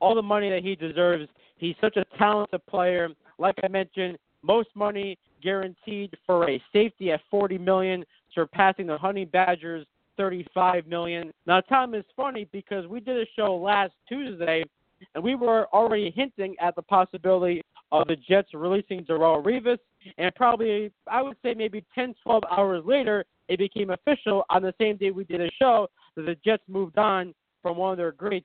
all 0.00 0.16
the 0.16 0.22
money 0.22 0.50
that 0.50 0.64
he 0.64 0.74
deserves. 0.74 1.28
He's 1.58 1.76
such 1.80 1.96
a 1.96 2.04
talented 2.18 2.66
player. 2.66 3.10
Like 3.38 3.54
I 3.62 3.68
mentioned, 3.68 4.18
most 4.42 4.70
money 4.74 5.16
guaranteed 5.42 6.16
for 6.26 6.50
a 6.50 6.60
safety 6.72 7.12
at 7.12 7.20
40 7.30 7.58
million, 7.58 8.04
surpassing 8.34 8.86
the 8.86 8.98
Honey 8.98 9.24
Badgers 9.24 9.86
35 10.16 10.86
million. 10.86 11.30
Now, 11.46 11.60
Tom 11.60 11.94
is 11.94 12.04
funny 12.16 12.48
because 12.52 12.86
we 12.86 13.00
did 13.00 13.16
a 13.16 13.26
show 13.36 13.54
last 13.54 13.92
Tuesday, 14.08 14.64
and 15.14 15.22
we 15.22 15.34
were 15.34 15.66
already 15.72 16.10
hinting 16.10 16.56
at 16.60 16.74
the 16.74 16.82
possibility 16.82 17.62
of 17.92 18.06
the 18.08 18.16
Jets 18.16 18.48
releasing 18.54 19.04
Darrelle 19.04 19.44
Revis, 19.44 19.78
and 20.16 20.34
probably 20.34 20.90
I 21.06 21.22
would 21.22 21.36
say 21.42 21.54
maybe 21.54 21.84
10, 21.94 22.14
12 22.22 22.42
hours 22.50 22.82
later, 22.86 23.24
it 23.48 23.58
became 23.58 23.90
official 23.90 24.44
on 24.48 24.62
the 24.62 24.74
same 24.80 24.96
day 24.96 25.10
we 25.10 25.24
did 25.24 25.42
a 25.42 25.50
show 25.58 25.88
that 26.16 26.26
the 26.26 26.36
Jets 26.44 26.62
moved 26.68 26.98
on 26.98 27.34
from 27.62 27.76
one 27.76 27.92
of 27.92 27.96
their 27.96 28.12
great 28.12 28.44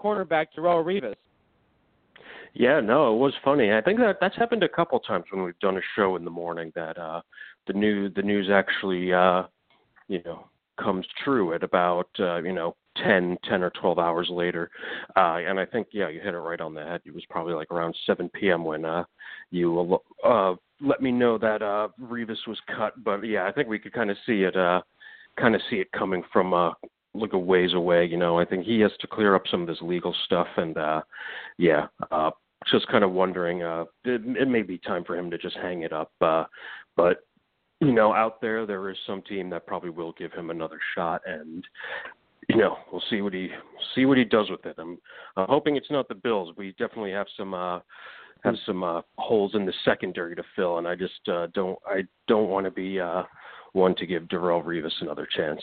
cornerback 0.00 0.46
Darrelle 0.56 0.84
Revis. 0.84 1.14
Yeah, 2.54 2.80
no, 2.80 3.14
it 3.14 3.18
was 3.18 3.34
funny. 3.44 3.72
I 3.72 3.82
think 3.82 3.98
that 3.98 4.16
that's 4.20 4.36
happened 4.36 4.62
a 4.62 4.68
couple 4.68 4.98
times 5.00 5.24
when 5.30 5.42
we've 5.44 5.58
done 5.58 5.76
a 5.76 5.82
show 5.94 6.16
in 6.16 6.24
the 6.24 6.30
morning 6.30 6.72
that 6.74 6.98
uh 6.98 7.20
the 7.66 7.72
new 7.72 8.08
the 8.08 8.22
news 8.22 8.48
actually 8.50 9.12
uh 9.12 9.44
you 10.08 10.22
know 10.24 10.46
comes 10.80 11.06
true 11.24 11.54
at 11.54 11.62
about 11.62 12.08
uh, 12.18 12.36
you 12.36 12.52
know 12.52 12.76
10 13.02 13.36
10 13.48 13.62
or 13.62 13.70
12 13.70 13.98
hours 13.98 14.28
later 14.30 14.70
uh 15.16 15.36
and 15.46 15.58
i 15.60 15.66
think 15.66 15.88
yeah 15.92 16.08
you 16.08 16.20
hit 16.20 16.34
it 16.34 16.38
right 16.38 16.60
on 16.60 16.74
the 16.74 16.82
head 16.82 17.00
it 17.04 17.14
was 17.14 17.24
probably 17.28 17.54
like 17.54 17.70
around 17.70 17.94
7 18.06 18.28
p.m. 18.30 18.64
when 18.64 18.84
uh 18.84 19.04
you 19.50 19.98
uh 20.24 20.54
let 20.80 21.02
me 21.02 21.10
know 21.10 21.38
that 21.38 21.62
uh 21.62 21.88
Revis 22.00 22.46
was 22.46 22.58
cut 22.74 22.92
but 23.04 23.22
yeah 23.22 23.46
i 23.46 23.52
think 23.52 23.68
we 23.68 23.78
could 23.78 23.92
kind 23.92 24.10
of 24.10 24.16
see 24.26 24.42
it 24.42 24.56
uh 24.56 24.80
kind 25.38 25.54
of 25.54 25.60
see 25.68 25.76
it 25.76 25.90
coming 25.92 26.22
from 26.32 26.54
uh 26.54 26.72
look 27.18 27.32
a 27.32 27.38
ways 27.38 27.74
away. 27.74 28.04
You 28.04 28.16
know, 28.16 28.38
I 28.38 28.44
think 28.44 28.64
he 28.64 28.80
has 28.80 28.92
to 29.00 29.06
clear 29.06 29.34
up 29.34 29.42
some 29.50 29.62
of 29.62 29.68
his 29.68 29.80
legal 29.80 30.14
stuff, 30.24 30.46
and 30.56 30.76
uh, 30.76 31.02
yeah, 31.58 31.86
uh, 32.10 32.30
just 32.70 32.88
kind 32.88 33.04
of 33.04 33.12
wondering. 33.12 33.62
Uh, 33.62 33.84
it, 34.04 34.22
it 34.36 34.48
may 34.48 34.62
be 34.62 34.78
time 34.78 35.04
for 35.04 35.16
him 35.16 35.30
to 35.30 35.38
just 35.38 35.56
hang 35.56 35.82
it 35.82 35.92
up. 35.92 36.12
Uh, 36.20 36.44
but 36.96 37.26
you 37.80 37.92
know, 37.92 38.12
out 38.14 38.40
there, 38.40 38.66
there 38.66 38.88
is 38.90 38.96
some 39.06 39.22
team 39.22 39.50
that 39.50 39.66
probably 39.66 39.90
will 39.90 40.12
give 40.12 40.32
him 40.32 40.50
another 40.50 40.78
shot, 40.94 41.20
and 41.26 41.64
you 42.48 42.56
know, 42.56 42.76
we'll 42.90 43.02
see 43.10 43.20
what 43.20 43.34
he 43.34 43.48
see 43.94 44.04
what 44.06 44.18
he 44.18 44.24
does 44.24 44.50
with 44.50 44.64
it. 44.66 44.76
I'm 44.78 44.98
uh, 45.36 45.46
hoping 45.46 45.76
it's 45.76 45.90
not 45.90 46.08
the 46.08 46.14
Bills. 46.14 46.54
We 46.56 46.72
definitely 46.72 47.12
have 47.12 47.26
some. 47.36 47.54
uh 47.54 47.80
have 48.44 48.54
some 48.64 48.84
uh, 48.84 49.00
holes 49.18 49.54
in 49.54 49.66
the 49.66 49.72
secondary 49.84 50.36
to 50.36 50.42
fill, 50.54 50.78
and 50.78 50.86
I 50.86 50.94
just 50.94 51.26
uh, 51.26 51.48
don't 51.54 51.78
I 51.86 52.02
don't 52.28 52.48
want 52.48 52.64
to 52.66 52.70
be 52.70 53.00
uh, 53.00 53.24
one 53.72 53.94
to 53.96 54.06
give 54.06 54.24
Darrelle 54.24 54.64
Revis 54.64 54.92
another 55.00 55.26
chance. 55.36 55.60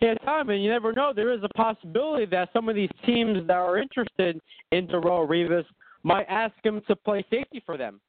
Yeah, 0.00 0.14
Tom, 0.24 0.50
and 0.50 0.62
you 0.62 0.70
never 0.70 0.92
know. 0.92 1.12
There 1.14 1.32
is 1.32 1.42
a 1.42 1.48
possibility 1.50 2.26
that 2.26 2.50
some 2.52 2.68
of 2.68 2.74
these 2.74 2.90
teams 3.06 3.46
that 3.46 3.56
are 3.56 3.78
interested 3.78 4.40
in 4.72 4.86
Darrelle 4.86 5.28
Revis 5.28 5.64
might 6.02 6.26
ask 6.28 6.54
him 6.62 6.82
to 6.86 6.96
play 6.96 7.24
safety 7.30 7.62
for 7.64 7.76
them. 7.76 8.00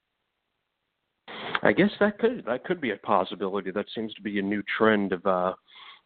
I 1.64 1.72
guess 1.72 1.90
that 2.00 2.20
could 2.20 2.44
that 2.46 2.64
could 2.66 2.80
be 2.80 2.92
a 2.92 2.98
possibility. 2.98 3.72
That 3.72 3.86
seems 3.96 4.14
to 4.14 4.22
be 4.22 4.38
a 4.40 4.42
new 4.42 4.62
trend 4.78 5.14
of 5.14 5.26
uh 5.26 5.54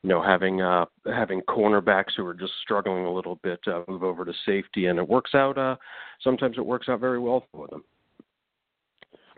you 0.03 0.10
know 0.10 0.22
having 0.22 0.62
uh 0.62 0.86
having 1.06 1.41
cornerbacks 1.41 2.13
who 2.15 2.25
are 2.25 2.34
just 2.34 2.53
struggling 2.62 3.06
a 3.06 3.12
little 3.12 3.36
bit 3.44 3.60
uh, 3.68 3.82
move 3.88 4.03
over 4.03 4.24
to 4.24 4.34
safety 4.46 4.86
and 4.86 4.98
it 4.98 5.08
works 5.08 5.36
out 5.36 5.58
uh 5.58 5.75
sometimes 6.22 6.58
it 6.58 6.65
works 6.65 6.88
out 6.88 7.01
very 7.01 7.20
well 7.20 7.44
for 7.51 7.68
them. 7.68 7.84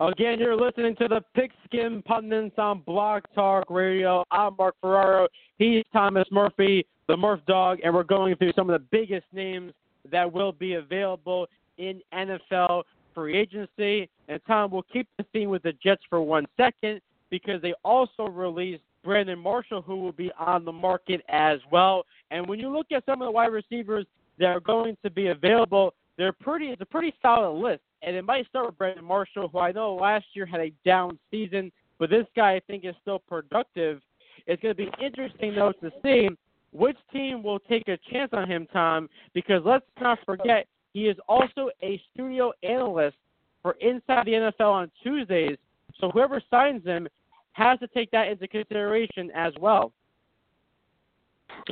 Again, 0.08 0.40
you're 0.40 0.56
listening 0.56 0.96
to 0.96 1.06
the 1.06 1.20
Pigskin 1.32 2.02
Pundits 2.02 2.56
on 2.58 2.80
Blog 2.80 3.22
Talk 3.36 3.70
Radio. 3.70 4.24
I'm 4.32 4.56
Mark 4.58 4.74
Ferraro. 4.80 5.28
He's 5.58 5.84
Thomas 5.92 6.26
Murphy, 6.32 6.84
the 7.06 7.16
Murph 7.16 7.38
Dog, 7.46 7.78
and 7.84 7.94
we're 7.94 8.02
going 8.02 8.34
through 8.34 8.52
some 8.56 8.68
of 8.68 8.80
the 8.80 8.84
biggest 8.90 9.26
names 9.32 9.72
that 10.10 10.30
will 10.30 10.50
be 10.50 10.74
available 10.74 11.46
in 11.78 12.00
NFL 12.12 12.82
free 13.14 13.38
agency. 13.38 14.08
And 14.26 14.40
Tom, 14.44 14.72
we'll 14.72 14.84
keep 14.92 15.06
the 15.18 15.26
theme 15.32 15.50
with 15.50 15.62
the 15.62 15.72
Jets 15.74 16.02
for 16.10 16.20
one 16.20 16.46
second 16.56 17.00
because 17.30 17.62
they 17.62 17.72
also 17.84 18.26
released 18.26 18.82
Brandon 19.04 19.38
Marshall, 19.38 19.82
who 19.82 19.98
will 19.98 20.10
be 20.10 20.32
on 20.36 20.64
the 20.64 20.72
market 20.72 21.20
as 21.28 21.60
well. 21.70 22.06
And 22.32 22.48
when 22.48 22.58
you 22.58 22.76
look 22.76 22.90
at 22.90 23.06
some 23.06 23.22
of 23.22 23.26
the 23.26 23.32
wide 23.32 23.52
receivers 23.52 24.06
that 24.40 24.46
are 24.46 24.58
going 24.58 24.96
to 25.04 25.10
be 25.10 25.28
available, 25.28 25.94
they're 26.18 26.32
pretty. 26.32 26.70
It's 26.70 26.82
a 26.82 26.86
pretty 26.86 27.14
solid 27.22 27.56
list 27.56 27.82
and 28.02 28.16
it 28.16 28.24
might 28.24 28.46
start 28.48 28.66
with 28.66 28.78
Brandon 28.78 29.04
Marshall, 29.04 29.48
who 29.48 29.58
I 29.58 29.72
know 29.72 29.94
last 29.94 30.26
year 30.34 30.46
had 30.46 30.60
a 30.60 30.72
down 30.84 31.18
season, 31.30 31.70
but 31.98 32.10
this 32.10 32.26
guy 32.34 32.54
I 32.54 32.60
think 32.66 32.84
is 32.84 32.94
still 33.00 33.20
productive. 33.20 34.00
It's 34.46 34.60
going 34.62 34.74
to 34.74 34.82
be 34.84 34.90
interesting 35.04 35.54
though 35.54 35.72
to 35.80 35.90
see 36.02 36.28
which 36.72 36.96
team 37.12 37.42
will 37.42 37.58
take 37.60 37.86
a 37.88 37.98
chance 38.10 38.30
on 38.32 38.50
him, 38.50 38.66
Tom, 38.72 39.08
because 39.34 39.62
let's 39.64 39.84
not 40.00 40.18
forget 40.24 40.66
he 40.94 41.06
is 41.06 41.16
also 41.28 41.70
a 41.82 42.00
studio 42.12 42.52
analyst 42.62 43.16
for 43.62 43.76
Inside 43.80 44.26
the 44.26 44.32
NFL 44.32 44.72
on 44.72 44.90
Tuesdays. 45.02 45.56
So 46.00 46.10
whoever 46.10 46.42
signs 46.50 46.84
him 46.84 47.06
has 47.52 47.78
to 47.78 47.86
take 47.88 48.10
that 48.10 48.28
into 48.28 48.48
consideration 48.48 49.30
as 49.34 49.52
well. 49.60 49.92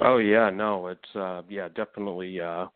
Oh 0.02 0.18
yeah, 0.18 0.50
no, 0.50 0.88
it's 0.88 1.16
uh 1.16 1.42
yeah, 1.48 1.68
definitely 1.74 2.40
uh 2.40 2.66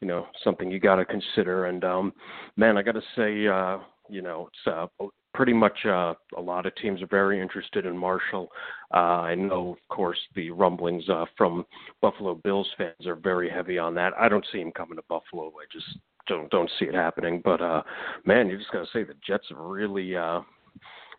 you 0.00 0.08
know 0.08 0.26
something 0.42 0.70
you 0.70 0.80
got 0.80 0.96
to 0.96 1.04
consider. 1.04 1.66
And 1.66 1.84
um, 1.84 2.12
man, 2.56 2.76
I 2.76 2.82
got 2.82 2.92
to 2.92 3.02
say, 3.16 3.46
uh, 3.46 3.78
you 4.08 4.22
know, 4.22 4.48
it's 4.48 4.66
uh, 4.66 5.06
pretty 5.34 5.52
much 5.52 5.86
uh, 5.86 6.14
a 6.36 6.40
lot 6.40 6.66
of 6.66 6.74
teams 6.76 7.02
are 7.02 7.06
very 7.06 7.40
interested 7.40 7.86
in 7.86 7.96
Marshall. 7.96 8.48
Uh, 8.92 9.22
I 9.22 9.34
know, 9.34 9.70
of 9.72 9.96
course, 9.96 10.18
the 10.34 10.50
rumblings 10.50 11.08
uh, 11.08 11.26
from 11.36 11.64
Buffalo 12.02 12.34
Bills 12.34 12.68
fans 12.76 13.06
are 13.06 13.16
very 13.16 13.48
heavy 13.48 13.78
on 13.78 13.94
that. 13.94 14.12
I 14.18 14.28
don't 14.28 14.46
see 14.52 14.60
him 14.60 14.72
coming 14.72 14.96
to 14.96 15.04
Buffalo. 15.08 15.46
I 15.48 15.66
just 15.72 15.86
don't 16.26 16.50
don't 16.50 16.70
see 16.78 16.86
it 16.86 16.94
happening. 16.94 17.40
But 17.44 17.60
uh, 17.60 17.82
man, 18.24 18.48
you 18.48 18.58
just 18.58 18.72
got 18.72 18.80
to 18.80 18.90
say 18.92 19.04
the 19.04 19.14
Jets 19.26 19.46
have 19.50 19.58
really. 19.58 20.16
Uh, 20.16 20.40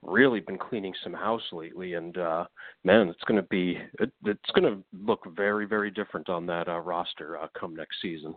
really 0.03 0.39
been 0.39 0.57
cleaning 0.57 0.95
some 1.03 1.13
house 1.13 1.43
lately 1.51 1.93
and 1.93 2.17
uh 2.17 2.43
man 2.83 3.07
it's 3.07 3.23
going 3.27 3.39
to 3.39 3.47
be 3.50 3.77
it, 4.00 4.11
it's 4.25 4.50
going 4.55 4.63
to 4.63 4.83
look 5.05 5.19
very 5.35 5.67
very 5.67 5.91
different 5.91 6.27
on 6.27 6.47
that 6.47 6.67
uh 6.67 6.79
roster 6.79 7.38
uh 7.38 7.45
come 7.55 7.75
next 7.75 7.97
season 8.01 8.33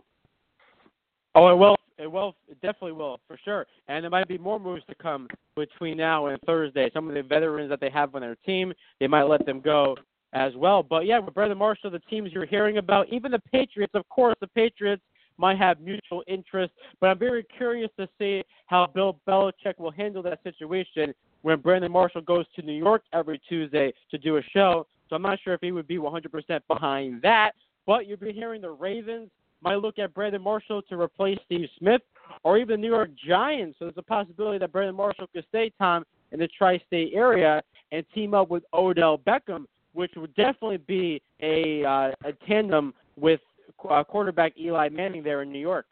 Oh, 1.35 1.49
it 1.49 1.57
will. 1.57 1.75
It 1.97 2.11
will. 2.11 2.35
It 2.47 2.59
definitely 2.61 2.93
will, 2.93 3.19
for 3.27 3.37
sure. 3.43 3.65
And 3.87 4.03
there 4.03 4.09
might 4.09 4.27
be 4.27 4.37
more 4.37 4.59
moves 4.59 4.83
to 4.89 4.95
come 4.95 5.27
between 5.55 5.97
now 5.97 6.27
and 6.27 6.39
Thursday. 6.45 6.89
Some 6.93 7.07
of 7.07 7.15
the 7.15 7.23
veterans 7.23 7.69
that 7.69 7.79
they 7.79 7.89
have 7.89 8.15
on 8.15 8.21
their 8.21 8.35
team, 8.45 8.73
they 8.99 9.07
might 9.07 9.23
let 9.23 9.45
them 9.45 9.61
go 9.61 9.95
as 10.33 10.53
well. 10.55 10.83
But 10.83 11.05
yeah, 11.05 11.19
with 11.19 11.33
Brandon 11.33 11.57
Marshall, 11.57 11.91
the 11.91 11.99
teams 11.99 12.31
you're 12.33 12.45
hearing 12.45 12.77
about, 12.77 13.07
even 13.11 13.31
the 13.31 13.39
Patriots, 13.51 13.93
of 13.95 14.07
course, 14.09 14.35
the 14.41 14.47
Patriots 14.47 15.01
might 15.37 15.57
have 15.57 15.79
mutual 15.79 16.23
interest. 16.27 16.73
But 16.99 17.07
I'm 17.07 17.19
very 17.19 17.45
curious 17.57 17.89
to 17.99 18.07
see 18.17 18.43
how 18.67 18.87
Bill 18.87 19.19
Belichick 19.27 19.77
will 19.77 19.91
handle 19.91 20.23
that 20.23 20.43
situation 20.43 21.13
when 21.41 21.59
Brandon 21.59 21.91
Marshall 21.91 22.21
goes 22.21 22.45
to 22.55 22.61
New 22.61 22.73
York 22.73 23.03
every 23.13 23.39
Tuesday 23.47 23.93
to 24.11 24.17
do 24.17 24.37
a 24.37 24.41
show. 24.53 24.87
So 25.09 25.15
I'm 25.15 25.21
not 25.21 25.39
sure 25.43 25.53
if 25.53 25.61
he 25.61 25.71
would 25.71 25.87
be 25.87 25.97
100% 25.97 26.59
behind 26.67 27.21
that. 27.21 27.51
But 27.85 28.07
you'll 28.07 28.17
be 28.17 28.31
hearing 28.31 28.61
the 28.61 28.71
Ravens 28.71 29.29
might 29.65 29.79
look 29.81 29.99
at 29.99 30.13
Brandon 30.13 30.41
Marshall 30.41 30.81
to 30.83 30.99
replace 30.99 31.37
Steve 31.45 31.67
Smith, 31.79 32.01
or 32.43 32.57
even 32.57 32.79
the 32.79 32.87
New 32.87 32.93
York 32.93 33.09
Giants. 33.27 33.77
So 33.79 33.85
there's 33.85 33.97
a 33.97 34.03
possibility 34.03 34.59
that 34.59 34.71
Brandon 34.71 34.95
Marshall 34.95 35.27
could 35.33 35.43
stay 35.49 35.71
time 35.77 36.05
in 36.31 36.39
the 36.39 36.47
tri-state 36.47 37.11
area 37.13 37.61
and 37.91 38.05
team 38.13 38.33
up 38.33 38.49
with 38.49 38.63
Odell 38.73 39.17
Beckham, 39.17 39.65
which 39.93 40.11
would 40.15 40.33
definitely 40.35 40.77
be 40.77 41.21
a 41.41 41.83
uh, 41.83 42.11
a 42.23 42.33
tandem 42.47 42.93
with 43.17 43.41
uh, 43.89 44.03
quarterback 44.03 44.53
Eli 44.59 44.89
Manning 44.89 45.23
there 45.23 45.41
in 45.41 45.51
New 45.51 45.59
York. 45.59 45.87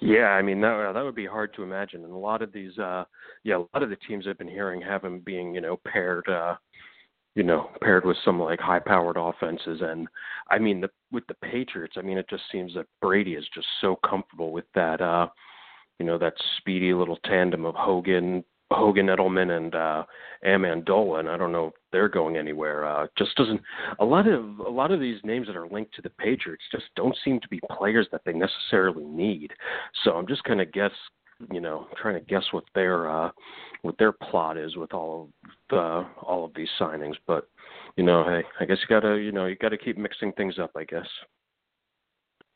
Yeah, 0.00 0.28
I 0.28 0.42
mean 0.42 0.60
that 0.60 0.92
that 0.94 1.04
would 1.04 1.14
be 1.14 1.26
hard 1.26 1.54
to 1.54 1.62
imagine, 1.62 2.04
and 2.04 2.12
a 2.12 2.16
lot 2.16 2.42
of 2.42 2.52
these, 2.52 2.76
uh 2.78 3.04
yeah, 3.44 3.56
a 3.56 3.64
lot 3.72 3.82
of 3.82 3.88
the 3.88 3.96
teams 4.08 4.26
I've 4.28 4.36
been 4.36 4.48
hearing 4.48 4.82
have 4.82 5.02
him 5.02 5.20
being, 5.20 5.54
you 5.54 5.60
know, 5.60 5.78
paired, 5.90 6.28
uh 6.28 6.56
you 7.34 7.42
know, 7.42 7.70
paired 7.80 8.04
with 8.04 8.16
some 8.24 8.38
like 8.38 8.60
high-powered 8.60 9.16
offenses, 9.16 9.80
and 9.82 10.06
I 10.50 10.58
mean 10.58 10.80
the 10.80 10.90
with 11.10 11.26
the 11.28 11.34
Patriots, 11.34 11.94
I 11.96 12.02
mean 12.02 12.18
it 12.18 12.28
just 12.28 12.42
seems 12.52 12.74
that 12.74 12.86
Brady 13.00 13.34
is 13.34 13.46
just 13.54 13.66
so 13.80 13.96
comfortable 14.08 14.52
with 14.52 14.66
that, 14.74 15.00
uh 15.00 15.28
you 15.98 16.06
know, 16.06 16.18
that 16.18 16.34
speedy 16.58 16.92
little 16.94 17.18
tandem 17.24 17.64
of 17.64 17.74
Hogan, 17.74 18.42
Hogan 18.70 19.06
Edelman 19.06 19.56
and 19.56 19.74
uh 19.74 20.04
Amendola, 20.44 21.20
and 21.20 21.28
I 21.30 21.36
don't 21.38 21.52
know 21.52 21.68
if 21.68 21.74
they're 21.90 22.08
going 22.08 22.36
anywhere. 22.36 22.84
Uh 22.84 23.06
just 23.16 23.34
doesn't 23.36 23.62
a 23.98 24.04
lot 24.04 24.28
of 24.28 24.58
a 24.58 24.70
lot 24.70 24.90
of 24.92 25.00
these 25.00 25.20
names 25.24 25.46
that 25.46 25.56
are 25.56 25.68
linked 25.68 25.94
to 25.94 26.02
the 26.02 26.10
Patriots 26.10 26.64
just 26.70 26.84
don't 26.96 27.16
seem 27.24 27.40
to 27.40 27.48
be 27.48 27.60
players 27.70 28.08
that 28.12 28.22
they 28.26 28.34
necessarily 28.34 29.04
need. 29.04 29.52
So 30.04 30.12
I'm 30.12 30.26
just 30.26 30.44
kinda 30.44 30.66
guess 30.66 30.92
you 31.50 31.60
know, 31.60 31.86
trying 32.00 32.14
to 32.14 32.20
guess 32.20 32.44
what 32.52 32.64
their 32.74 33.10
uh 33.10 33.30
what 33.82 33.96
their 33.98 34.12
plot 34.12 34.56
is 34.56 34.76
with 34.76 34.92
all 34.92 35.22
of 35.22 35.50
the 35.70 36.06
all 36.22 36.44
of 36.44 36.52
these 36.54 36.68
signings. 36.80 37.14
But, 37.26 37.48
you 37.96 38.04
know, 38.04 38.24
hey, 38.24 38.42
I 38.60 38.64
guess 38.64 38.78
you 38.80 38.88
gotta 38.88 39.18
you 39.18 39.32
know, 39.32 39.46
you 39.46 39.56
gotta 39.56 39.78
keep 39.78 39.98
mixing 39.98 40.32
things 40.32 40.58
up, 40.58 40.70
I 40.76 40.84
guess. 40.84 41.06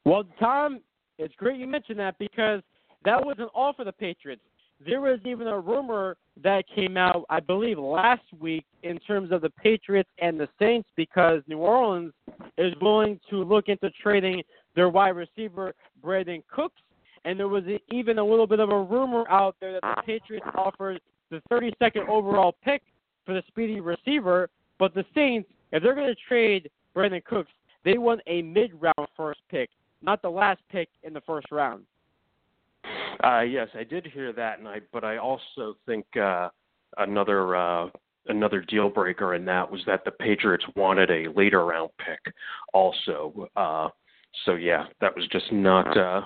Well, 0.04 0.24
Tom, 0.38 0.80
it's 1.18 1.34
great 1.36 1.58
you 1.58 1.66
mentioned 1.66 1.98
that 1.98 2.18
because 2.18 2.62
that 3.04 3.24
wasn't 3.24 3.50
all 3.54 3.72
for 3.72 3.84
the 3.84 3.92
Patriots. 3.92 4.42
There 4.84 5.00
was 5.00 5.18
even 5.24 5.46
a 5.46 5.58
rumor 5.58 6.16
that 6.42 6.64
came 6.74 6.98
out, 6.98 7.24
I 7.30 7.40
believe, 7.40 7.78
last 7.78 8.24
week 8.38 8.66
in 8.82 8.98
terms 8.98 9.32
of 9.32 9.40
the 9.40 9.50
Patriots 9.50 10.10
and 10.18 10.38
the 10.38 10.48
Saints 10.58 10.88
because 10.96 11.40
New 11.48 11.58
Orleans 11.58 12.12
is 12.58 12.74
willing 12.82 13.18
to 13.30 13.42
look 13.42 13.68
into 13.68 13.90
trading 14.02 14.42
their 14.74 14.90
wide 14.90 15.16
receiver, 15.16 15.74
Brandin 16.04 16.42
Cooks. 16.52 16.80
And 17.26 17.38
there 17.38 17.48
was 17.48 17.64
even 17.90 18.18
a 18.18 18.24
little 18.24 18.46
bit 18.46 18.60
of 18.60 18.70
a 18.70 18.82
rumor 18.82 19.24
out 19.28 19.56
there 19.60 19.72
that 19.72 19.82
the 19.82 20.02
Patriots 20.02 20.46
offered 20.54 21.00
the 21.30 21.42
32nd 21.50 22.08
overall 22.08 22.54
pick 22.64 22.82
for 23.24 23.34
the 23.34 23.42
speedy 23.48 23.80
receiver. 23.80 24.48
But 24.78 24.94
the 24.94 25.04
Saints, 25.12 25.50
if 25.72 25.82
they're 25.82 25.96
going 25.96 26.06
to 26.06 26.20
trade 26.28 26.70
Brandin 26.94 27.24
Cooks, 27.24 27.50
they 27.84 27.98
want 27.98 28.20
a 28.28 28.42
mid 28.42 28.70
round 28.80 29.08
first 29.16 29.40
pick, 29.50 29.70
not 30.02 30.22
the 30.22 30.30
last 30.30 30.60
pick 30.70 30.88
in 31.02 31.12
the 31.12 31.20
first 31.22 31.50
round. 31.50 31.84
Uh, 33.24 33.40
yes, 33.40 33.68
I 33.74 33.82
did 33.82 34.06
hear 34.06 34.32
that, 34.32 34.60
and 34.60 34.68
I 34.68 34.80
but 34.92 35.02
I 35.02 35.16
also 35.16 35.76
think 35.84 36.04
uh, 36.16 36.50
another 36.98 37.56
uh, 37.56 37.88
another 38.28 38.60
deal 38.60 38.88
breaker 38.88 39.34
in 39.34 39.44
that 39.46 39.68
was 39.68 39.80
that 39.86 40.04
the 40.04 40.12
Patriots 40.12 40.64
wanted 40.76 41.10
a 41.10 41.28
later 41.32 41.64
round 41.64 41.90
pick, 41.98 42.32
also. 42.72 43.48
Uh, 43.56 43.88
so 44.44 44.54
yeah, 44.54 44.84
that 45.00 45.16
was 45.16 45.26
just 45.28 45.50
not 45.50 45.96
uh, 45.96 46.22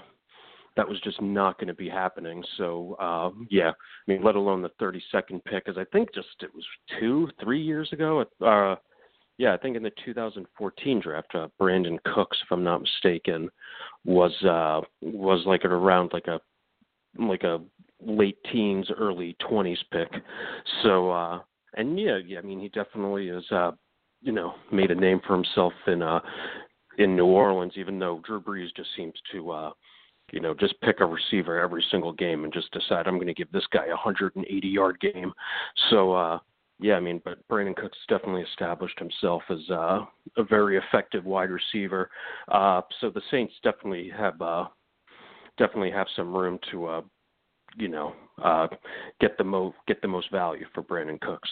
that 0.76 0.88
was 0.88 1.00
just 1.00 1.20
not 1.20 1.58
going 1.58 1.68
to 1.68 1.74
be 1.74 1.88
happening. 1.88 2.42
So 2.56 2.96
uh, 3.00 3.30
yeah, 3.50 3.70
I 3.70 4.10
mean, 4.10 4.22
let 4.22 4.36
alone 4.36 4.62
the 4.62 4.70
32nd 4.80 5.44
pick, 5.44 5.64
because 5.64 5.78
I 5.78 5.84
think 5.92 6.14
just 6.14 6.28
it 6.40 6.54
was 6.54 6.64
two, 6.98 7.28
three 7.42 7.62
years 7.62 7.88
ago. 7.92 8.24
Uh, 8.40 8.76
yeah, 9.38 9.54
I 9.54 9.56
think 9.56 9.76
in 9.76 9.82
the 9.82 9.92
2014 10.04 11.00
draft, 11.00 11.34
uh, 11.34 11.48
Brandin 11.58 11.98
Cooks, 12.14 12.38
if 12.44 12.52
I'm 12.52 12.62
not 12.62 12.82
mistaken, 12.82 13.48
was 14.04 14.32
uh, 14.42 14.82
was 15.00 15.42
like 15.46 15.64
at 15.64 15.70
around 15.70 16.10
like 16.12 16.26
a 16.26 16.40
like 17.18 17.42
a 17.42 17.60
late 18.02 18.38
teens, 18.52 18.88
early 18.96 19.36
20s 19.42 19.78
pick. 19.90 20.10
So 20.82 21.10
uh, 21.10 21.40
and 21.74 21.98
yeah, 21.98 22.18
yeah, 22.24 22.38
I 22.38 22.42
mean 22.42 22.60
he 22.60 22.68
definitely 22.68 23.28
is 23.28 23.44
uh, 23.50 23.72
you 24.20 24.32
know 24.32 24.54
made 24.70 24.90
a 24.90 24.94
name 24.94 25.20
for 25.26 25.34
himself 25.34 25.72
in 25.86 26.02
uh, 26.02 26.20
in 26.98 27.16
New 27.16 27.26
Orleans, 27.26 27.72
even 27.76 27.98
though 27.98 28.20
Drew 28.26 28.40
Brees 28.40 28.68
just 28.76 28.90
seems 28.96 29.14
to 29.32 29.50
uh, 29.50 29.70
you 30.32 30.40
know, 30.40 30.54
just 30.54 30.80
pick 30.80 31.00
a 31.00 31.06
receiver 31.06 31.60
every 31.60 31.84
single 31.90 32.12
game 32.12 32.44
and 32.44 32.52
just 32.52 32.70
decide 32.72 33.06
I'm 33.06 33.16
going 33.16 33.26
to 33.26 33.34
give 33.34 33.50
this 33.52 33.66
guy 33.72 33.86
a 33.86 33.90
180 33.90 34.68
yard 34.68 35.00
game. 35.00 35.32
So, 35.90 36.12
uh, 36.12 36.38
yeah, 36.80 36.94
I 36.94 37.00
mean, 37.00 37.20
but 37.24 37.46
Brandin 37.48 37.76
Cooks 37.76 37.98
definitely 38.08 38.42
established 38.42 38.98
himself 38.98 39.42
as 39.50 39.58
uh, 39.70 40.00
a 40.36 40.44
very 40.48 40.78
effective 40.78 41.24
wide 41.24 41.50
receiver. 41.50 42.10
Uh, 42.48 42.80
so 43.00 43.10
the 43.10 43.22
Saints 43.30 43.52
definitely 43.62 44.10
have 44.16 44.40
uh, 44.40 44.66
definitely 45.58 45.90
have 45.90 46.06
some 46.16 46.34
room 46.34 46.58
to, 46.70 46.86
uh, 46.86 47.02
you 47.76 47.88
know, 47.88 48.14
uh, 48.42 48.66
get 49.20 49.36
the 49.36 49.44
mo 49.44 49.74
get 49.86 50.00
the 50.00 50.08
most 50.08 50.30
value 50.30 50.64
for 50.74 50.82
Brandin 50.82 51.20
Cooks. 51.20 51.50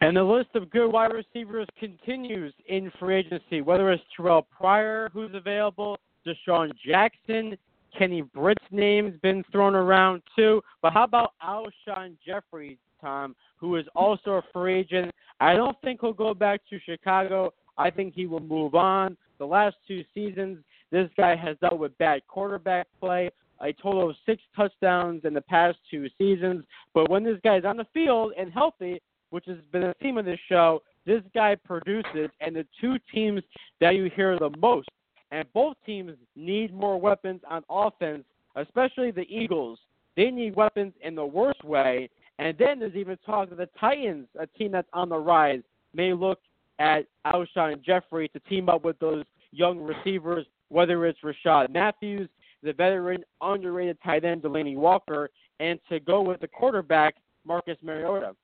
And 0.00 0.16
the 0.16 0.24
list 0.24 0.48
of 0.54 0.70
good 0.70 0.88
wide 0.88 1.12
receivers 1.12 1.68
continues 1.78 2.52
in 2.66 2.90
free 2.98 3.16
agency, 3.16 3.60
whether 3.60 3.92
it's 3.92 4.02
Terrell 4.16 4.42
Pryor, 4.42 5.10
who's 5.12 5.30
available, 5.34 5.98
DeSean 6.26 6.70
Jackson, 6.86 7.56
Kenny 7.96 8.22
Britt's 8.22 8.64
name's 8.70 9.18
been 9.20 9.44
thrown 9.52 9.74
around 9.74 10.22
too. 10.36 10.62
But 10.82 10.92
how 10.92 11.04
about 11.04 11.32
Alshon 11.42 12.16
Jeffery, 12.26 12.78
Tom, 13.04 13.36
who 13.56 13.76
is 13.76 13.86
also 13.94 14.32
a 14.32 14.42
free 14.52 14.80
agent. 14.80 15.12
I 15.40 15.54
don't 15.54 15.76
think 15.82 16.00
he'll 16.00 16.12
go 16.12 16.34
back 16.34 16.62
to 16.70 16.78
Chicago. 16.80 17.52
I 17.76 17.90
think 17.90 18.14
he 18.14 18.26
will 18.26 18.40
move 18.40 18.74
on. 18.74 19.16
The 19.38 19.46
last 19.46 19.76
two 19.86 20.04
seasons, 20.14 20.58
this 20.90 21.10
guy 21.16 21.36
has 21.36 21.56
dealt 21.60 21.78
with 21.78 21.96
bad 21.98 22.22
quarterback 22.28 22.86
play, 23.00 23.30
a 23.60 23.72
total 23.74 24.10
of 24.10 24.16
six 24.24 24.42
touchdowns 24.56 25.24
in 25.24 25.34
the 25.34 25.40
past 25.42 25.78
two 25.90 26.08
seasons. 26.16 26.64
But 26.94 27.10
when 27.10 27.24
this 27.24 27.38
guy's 27.44 27.64
on 27.64 27.76
the 27.76 27.86
field 27.92 28.32
and 28.38 28.52
healthy, 28.52 29.02
which 29.30 29.44
has 29.46 29.58
been 29.72 29.84
a 29.84 29.94
theme 30.00 30.16
of 30.16 30.24
this 30.24 30.38
show, 30.48 30.82
this 31.04 31.22
guy 31.34 31.56
produces. 31.56 32.30
And 32.40 32.56
the 32.56 32.66
two 32.80 32.96
teams 33.12 33.42
that 33.80 33.96
you 33.96 34.10
hear 34.14 34.38
the 34.38 34.50
most, 34.58 34.88
and 35.34 35.52
both 35.52 35.76
teams 35.84 36.12
need 36.36 36.72
more 36.72 36.96
weapons 36.96 37.40
on 37.50 37.64
offense, 37.68 38.22
especially 38.54 39.10
the 39.10 39.26
Eagles. 39.28 39.80
They 40.16 40.30
need 40.30 40.54
weapons 40.54 40.92
in 41.02 41.16
the 41.16 41.26
worst 41.26 41.64
way. 41.64 42.08
And 42.38 42.56
then 42.56 42.78
there's 42.78 42.94
even 42.94 43.18
talk 43.26 43.50
that 43.50 43.58
the 43.58 43.68
Titans, 43.78 44.28
a 44.38 44.46
team 44.46 44.70
that's 44.70 44.88
on 44.92 45.08
the 45.08 45.18
rise, 45.18 45.62
may 45.92 46.12
look 46.12 46.38
at 46.78 47.06
Alshon 47.26 47.82
Jeffery 47.82 48.28
to 48.28 48.38
team 48.48 48.68
up 48.68 48.84
with 48.84 48.96
those 49.00 49.24
young 49.50 49.80
receivers, 49.80 50.46
whether 50.68 51.04
it's 51.04 51.18
Rishard 51.24 51.70
Matthews, 51.70 52.28
the 52.62 52.72
veteran 52.72 53.24
underrated 53.40 53.98
tight 54.04 54.24
end 54.24 54.42
Delanie 54.42 54.76
Walker, 54.76 55.30
and 55.58 55.80
to 55.88 55.98
go 55.98 56.22
with 56.22 56.40
the 56.40 56.48
quarterback 56.48 57.16
Marcus 57.44 57.76
Mariota. 57.82 58.36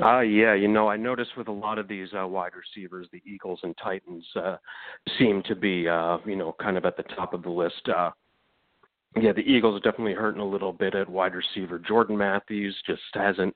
Uh, 0.00 0.20
yeah, 0.20 0.54
you 0.54 0.68
know, 0.68 0.88
I 0.88 0.96
noticed 0.96 1.36
with 1.36 1.48
a 1.48 1.52
lot 1.52 1.78
of 1.78 1.88
these 1.88 2.08
uh, 2.18 2.26
wide 2.26 2.52
receivers, 2.54 3.08
the 3.12 3.22
Eagles 3.26 3.60
and 3.62 3.76
Titans 3.82 4.24
uh, 4.36 4.56
seem 5.18 5.42
to 5.44 5.54
be, 5.54 5.88
uh, 5.88 6.18
you 6.24 6.36
know, 6.36 6.54
kind 6.60 6.76
of 6.76 6.84
at 6.84 6.96
the 6.96 7.02
top 7.02 7.34
of 7.34 7.42
the 7.42 7.50
list. 7.50 7.88
Uh, 7.94 8.10
yeah, 9.20 9.32
the 9.32 9.40
Eagles 9.40 9.76
are 9.80 9.90
definitely 9.90 10.14
hurting 10.14 10.40
a 10.40 10.48
little 10.48 10.72
bit 10.72 10.94
at 10.94 11.08
wide 11.08 11.32
receiver. 11.34 11.78
Jordan 11.78 12.16
Matthews 12.16 12.76
just 12.86 13.02
hasn't 13.14 13.54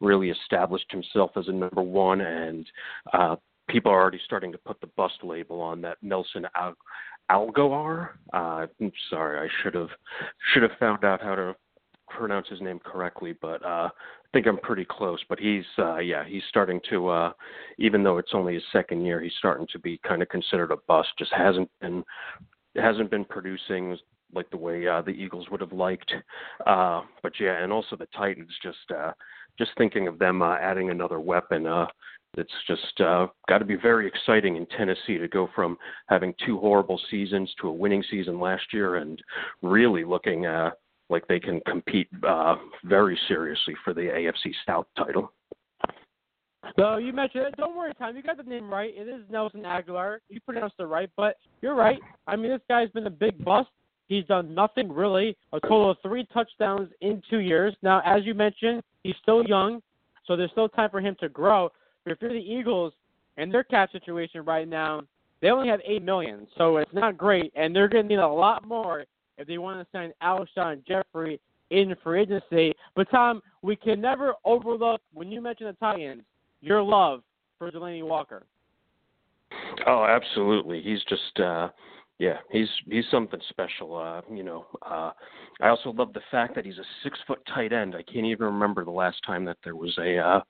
really 0.00 0.30
established 0.30 0.90
himself 0.90 1.30
as 1.36 1.48
a 1.48 1.52
number 1.52 1.82
one, 1.82 2.20
and 2.22 2.66
uh, 3.12 3.36
people 3.68 3.92
are 3.92 4.00
already 4.00 4.20
starting 4.24 4.52
to 4.52 4.58
put 4.58 4.80
the 4.80 4.88
bust 4.96 5.22
label 5.22 5.60
on 5.60 5.80
that 5.82 5.98
Nelson 6.02 6.46
Al- 6.56 6.76
Algoar. 7.30 8.10
Uh, 8.32 8.66
I'm 8.80 8.92
sorry, 9.10 9.46
I 9.46 9.52
should 9.62 9.74
have 9.74 9.90
should 10.52 10.62
have 10.62 10.72
found 10.80 11.04
out 11.04 11.22
how 11.22 11.34
to 11.34 11.54
pronounce 12.08 12.48
his 12.48 12.60
name 12.60 12.80
correctly, 12.84 13.34
but 13.40 13.64
uh, 13.64 13.88
think 14.34 14.46
I'm 14.46 14.58
pretty 14.58 14.84
close. 14.84 15.20
But 15.30 15.38
he's 15.38 15.64
uh, 15.78 15.98
yeah, 15.98 16.24
he's 16.26 16.42
starting 16.50 16.80
to 16.90 17.08
uh, 17.08 17.32
even 17.78 18.02
though 18.02 18.18
it's 18.18 18.32
only 18.34 18.54
his 18.54 18.62
second 18.72 19.06
year, 19.06 19.22
he's 19.22 19.32
starting 19.38 19.66
to 19.72 19.78
be 19.78 19.98
kind 20.06 20.20
of 20.20 20.28
considered 20.28 20.72
a 20.72 20.76
bust. 20.86 21.08
Just 21.18 21.32
hasn't 21.32 21.70
been 21.80 22.04
hasn't 22.76 23.10
been 23.10 23.24
producing 23.24 23.96
like 24.34 24.50
the 24.50 24.56
way 24.56 24.86
uh, 24.86 25.00
the 25.00 25.12
Eagles 25.12 25.46
would 25.50 25.60
have 25.60 25.72
liked. 25.72 26.12
Uh, 26.66 27.02
but 27.22 27.32
yeah, 27.40 27.62
and 27.62 27.72
also 27.72 27.96
the 27.96 28.08
Titans. 28.14 28.52
Just 28.62 28.90
uh, 28.94 29.12
just 29.58 29.70
thinking 29.78 30.08
of 30.08 30.18
them 30.18 30.42
uh, 30.42 30.56
adding 30.56 30.90
another 30.90 31.20
weapon. 31.20 31.66
Uh, 31.66 31.86
it's 32.36 32.52
just 32.66 33.00
uh, 33.00 33.28
got 33.48 33.58
to 33.58 33.64
be 33.64 33.76
very 33.76 34.08
exciting 34.08 34.56
in 34.56 34.66
Tennessee 34.66 35.18
to 35.18 35.28
go 35.28 35.48
from 35.54 35.78
having 36.08 36.34
two 36.44 36.58
horrible 36.58 37.00
seasons 37.08 37.52
to 37.60 37.68
a 37.68 37.72
winning 37.72 38.02
season 38.10 38.40
last 38.40 38.64
year, 38.72 38.96
and 38.96 39.22
really 39.62 40.04
looking 40.04 40.44
uh, 40.44 40.70
like 41.10 41.26
they 41.28 41.40
can 41.40 41.60
compete 41.66 42.08
uh, 42.26 42.56
very 42.84 43.18
seriously 43.28 43.74
for 43.84 43.92
the 43.94 44.02
AFC 44.02 44.52
South 44.66 44.86
title. 44.96 45.32
So 46.78 46.96
you 46.96 47.12
mentioned 47.12 47.44
it. 47.46 47.56
Don't 47.56 47.76
worry, 47.76 47.92
Tom. 47.98 48.16
You 48.16 48.22
got 48.22 48.38
the 48.38 48.42
name 48.42 48.70
right. 48.70 48.92
It 48.96 49.08
is 49.08 49.22
Nelson 49.30 49.62
Agholor. 49.62 50.18
You 50.28 50.40
pronounced 50.40 50.76
it 50.78 50.84
right, 50.84 51.10
but 51.16 51.36
you're 51.60 51.74
right. 51.74 51.98
I 52.26 52.36
mean, 52.36 52.50
this 52.50 52.62
guy's 52.68 52.90
been 52.90 53.06
a 53.06 53.10
big 53.10 53.44
bust. 53.44 53.68
He's 54.08 54.24
done 54.26 54.54
nothing 54.54 54.90
really. 54.92 55.36
A 55.52 55.60
total 55.60 55.90
of 55.90 55.98
three 56.02 56.26
touchdowns 56.32 56.90
in 57.00 57.22
two 57.30 57.38
years. 57.38 57.74
Now, 57.82 58.02
as 58.04 58.24
you 58.24 58.34
mentioned, 58.34 58.82
he's 59.02 59.14
still 59.22 59.44
young, 59.44 59.82
so 60.26 60.36
there's 60.36 60.50
still 60.50 60.68
time 60.68 60.90
for 60.90 61.00
him 61.00 61.16
to 61.20 61.28
grow. 61.28 61.70
But 62.04 62.12
if 62.12 62.18
you're 62.20 62.32
the 62.32 62.36
Eagles 62.36 62.92
and 63.36 63.52
their 63.52 63.64
cap 63.64 63.92
situation 63.92 64.44
right 64.44 64.68
now, 64.68 65.02
they 65.40 65.50
only 65.50 65.68
have 65.68 65.80
eight 65.86 66.02
million, 66.02 66.46
so 66.56 66.78
it's 66.78 66.92
not 66.94 67.18
great, 67.18 67.52
and 67.54 67.74
they're 67.74 67.88
going 67.88 68.04
to 68.04 68.08
need 68.08 68.20
a 68.20 68.26
lot 68.26 68.66
more 68.66 69.04
if 69.38 69.46
they 69.46 69.58
want 69.58 69.80
to 69.80 69.86
sign 69.96 70.12
Alshon 70.22 70.86
Jeffery 70.86 71.40
in 71.70 71.94
free 72.02 72.22
agency. 72.22 72.74
But 72.94 73.10
Tom, 73.10 73.40
we 73.62 73.76
can 73.76 74.00
never 74.00 74.34
overlook 74.44 75.00
when 75.12 75.30
you 75.30 75.40
mention 75.40 75.66
the 75.66 75.72
Titans, 75.74 76.22
your 76.60 76.82
love 76.82 77.22
for 77.58 77.70
Delanie 77.70 78.06
Walker. 78.06 78.44
Oh, 79.86 80.04
absolutely. 80.04 80.82
He's 80.82 81.02
just 81.08 81.40
uh 81.40 81.68
yeah, 82.18 82.38
he's 82.50 82.68
he's 82.88 83.04
something 83.10 83.40
special. 83.48 83.96
Uh, 83.96 84.20
you 84.32 84.44
know, 84.44 84.66
uh, 84.82 85.10
I 85.60 85.68
also 85.68 85.90
love 85.90 86.12
the 86.12 86.20
fact 86.30 86.54
that 86.54 86.64
he's 86.64 86.78
a 86.78 86.84
six 87.02 87.18
foot 87.26 87.40
tight 87.52 87.72
end. 87.72 87.96
I 87.96 88.02
can't 88.02 88.26
even 88.26 88.46
remember 88.46 88.84
the 88.84 88.92
last 88.92 89.18
time 89.26 89.44
that 89.46 89.56
there 89.64 89.74
was 89.74 89.96
a 89.98 90.18
uh, 90.18 90.40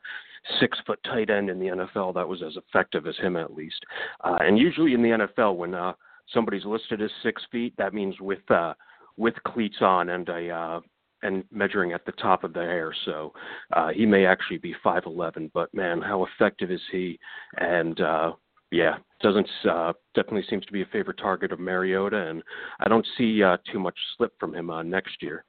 six 0.60 0.76
foot 0.86 0.98
tight 1.04 1.30
end 1.30 1.48
in 1.48 1.58
the 1.58 1.66
NFL 1.68 2.14
that 2.14 2.28
was 2.28 2.42
as 2.42 2.56
effective 2.56 3.06
as 3.06 3.16
him, 3.16 3.36
at 3.36 3.54
least. 3.54 3.82
Uh, 4.22 4.36
and 4.40 4.58
usually 4.58 4.92
in 4.92 5.02
the 5.02 5.26
NFL, 5.38 5.56
when 5.56 5.74
uh, 5.74 5.94
somebody's 6.32 6.64
listed 6.64 7.02
as 7.02 7.10
six 7.22 7.42
feet, 7.50 7.74
that 7.78 7.94
means 7.94 8.14
with 8.20 8.48
uh, 8.50 8.74
with 9.16 9.34
cleats 9.46 9.76
on 9.80 10.10
and 10.10 10.28
a 10.28 10.50
uh, 10.50 10.80
and 11.22 11.44
measuring 11.50 11.92
at 11.92 12.04
the 12.04 12.12
top 12.12 12.44
of 12.44 12.52
the 12.52 12.60
hair. 12.60 12.94
So 13.06 13.32
uh, 13.72 13.88
he 13.88 14.04
may 14.06 14.26
actually 14.26 14.58
be 14.58 14.74
5'11, 14.84 15.50
but 15.54 15.72
man, 15.74 16.02
how 16.02 16.26
effective 16.26 16.70
is 16.70 16.82
he? 16.92 17.18
And 17.56 17.98
uh, 18.00 18.32
yeah, 18.70 18.96
doesn't 19.22 19.48
uh, 19.68 19.94
definitely 20.14 20.44
seems 20.50 20.66
to 20.66 20.72
be 20.72 20.82
a 20.82 20.86
favorite 20.86 21.16
target 21.16 21.50
of 21.50 21.60
Mariota, 21.60 22.28
and 22.28 22.42
I 22.80 22.88
don't 22.88 23.06
see 23.16 23.42
uh, 23.42 23.56
too 23.72 23.78
much 23.78 23.96
slip 24.16 24.32
from 24.38 24.54
him 24.54 24.70
uh, 24.70 24.82
next 24.82 25.22
year. 25.22 25.44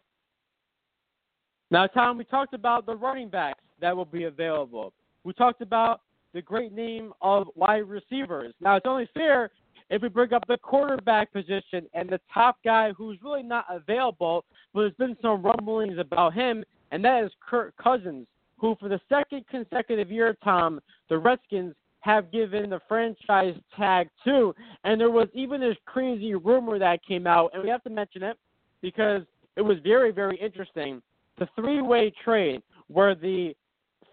Now, 1.72 1.88
Tom, 1.88 2.18
we 2.18 2.24
talked 2.24 2.54
about 2.54 2.86
the 2.86 2.96
running 2.96 3.30
backs 3.30 3.64
that 3.82 3.96
will 3.96 4.06
be 4.06 4.26
available. 4.26 4.94
We 5.24 5.34
talked 5.34 5.62
about 5.62 6.02
the 6.34 6.42
great 6.42 6.72
name 6.72 7.14
of 7.22 7.48
wide 7.56 7.88
receivers. 7.88 8.54
Now, 8.62 8.76
it's 8.76 8.86
only 8.86 9.10
fair 9.14 9.50
if 9.90 10.02
we 10.02 10.10
bring 10.10 10.34
up 10.34 10.46
the 10.48 10.58
quarterback 10.58 11.32
position 11.32 11.88
and 11.94 12.10
the 12.10 12.20
top 12.34 12.58
guy 12.64 12.92
who's 12.94 13.18
really 13.24 13.44
not 13.44 13.66
available, 13.70 14.44
but 14.74 14.82
there's 14.82 14.94
been 14.94 15.18
some 15.22 15.44
rumblings 15.44 15.98
about 16.00 16.34
him, 16.34 16.64
and 16.92 17.04
that 17.06 17.24
is 17.24 17.32
Kirk 17.48 17.74
Cousins, 17.82 18.28
who 18.58 18.76
for 18.80 18.90
the 18.90 19.00
second 19.10 19.46
consecutive 19.50 20.12
year, 20.12 20.36
Tom, 20.44 20.80
the 21.10 21.18
Redskins 21.18 21.76
have 22.06 22.32
given 22.32 22.70
the 22.70 22.80
franchise 22.88 23.56
tag 23.76 24.08
to. 24.24 24.54
And 24.84 25.02
there 25.02 25.10
was 25.10 25.28
even 25.34 25.60
this 25.60 25.76
crazy 25.86 26.36
rumor 26.36 26.78
that 26.78 27.04
came 27.04 27.26
out, 27.26 27.52
and 27.54 27.64
we 27.64 27.70
have 27.70 27.84
to 27.84 27.90
mention 27.90 28.22
it 28.22 28.38
because 28.82 29.24
it 29.56 29.62
was 29.62 29.78
very, 29.84 30.12
very 30.12 30.38
interesting. 30.38 31.02
The 31.40 31.48
three 31.56 31.82
way 31.82 32.14
trade 32.24 32.62
where 32.88 33.16
the 33.16 33.56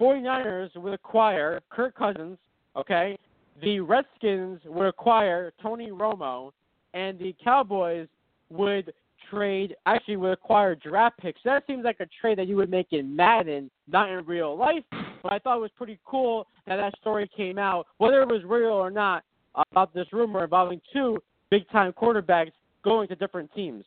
49ers 0.01 0.75
would 0.77 0.95
acquire 0.95 1.61
Kirk 1.71 1.95
Cousins, 1.95 2.39
okay? 2.77 3.19
The 3.61 3.81
Redskins 3.81 4.61
would 4.65 4.87
acquire 4.87 5.53
Tony 5.63 5.91
Romo, 5.91 6.53
and 6.95 7.19
the 7.19 7.35
Cowboys 7.43 8.09
would 8.51 8.93
trade, 9.31 9.77
actually 9.87 10.17
would 10.17 10.33
acquire 10.33 10.75
draft 10.75 11.19
picks. 11.19 11.41
That 11.45 11.65
seems 11.67 11.85
like 11.85 12.01
a 12.01 12.07
trade 12.21 12.39
that 12.39 12.49
you 12.49 12.57
would 12.57 12.71
make 12.71 12.89
in 12.93 13.15
Madden, 13.15 13.71
not 13.89 14.11
in 14.11 14.25
real 14.27 14.57
life. 14.57 14.85
But 15.23 15.33
I 15.33 15.39
thought 15.39 15.57
it 15.57 15.61
was 15.61 15.71
pretty 15.77 15.99
cool 16.05 16.47
that 16.67 16.77
that 16.77 16.97
story 17.01 17.31
came 17.35 17.59
out, 17.59 17.87
whether 17.99 18.23
it 18.23 18.29
was 18.29 18.43
real 18.45 18.73
or 18.73 18.91
not, 18.91 19.25
about 19.71 19.93
this 19.95 20.07
rumor 20.13 20.45
involving 20.45 20.81
two 20.93 21.19
big 21.51 21.69
time 21.71 21.93
quarterbacks 21.93 22.53
going 22.83 23.09
to 23.09 23.15
different 23.17 23.53
teams. 23.55 23.85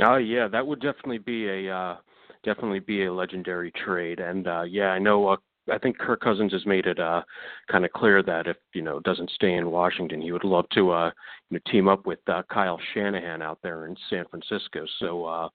Oh 0.00 0.16
yeah, 0.16 0.48
that 0.48 0.66
would 0.66 0.80
definitely 0.80 1.18
be 1.18 1.46
a 1.48 1.74
uh, 1.74 1.96
definitely 2.44 2.80
be 2.80 3.04
a 3.04 3.12
legendary 3.12 3.72
trade. 3.84 4.18
And 4.18 4.46
uh, 4.46 4.62
yeah, 4.62 4.88
I 4.88 4.98
know 4.98 5.28
uh, 5.28 5.36
I 5.70 5.78
think 5.78 5.98
Kirk 5.98 6.20
Cousins 6.20 6.52
has 6.52 6.64
made 6.66 6.86
it 6.86 6.98
uh, 6.98 7.22
kind 7.70 7.84
of 7.84 7.92
clear 7.92 8.22
that 8.22 8.46
if 8.46 8.56
you 8.74 8.82
know 8.82 9.00
doesn't 9.00 9.30
stay 9.30 9.54
in 9.54 9.70
Washington, 9.70 10.20
he 10.20 10.32
would 10.32 10.44
love 10.44 10.66
to 10.74 10.90
uh, 10.90 11.10
you 11.50 11.58
know, 11.58 11.70
team 11.70 11.88
up 11.88 12.06
with 12.06 12.20
uh, 12.28 12.42
Kyle 12.50 12.78
Shanahan 12.94 13.42
out 13.42 13.58
there 13.62 13.86
in 13.86 13.96
San 14.08 14.24
Francisco. 14.30 14.86
So 14.98 15.24
uh, 15.24 15.48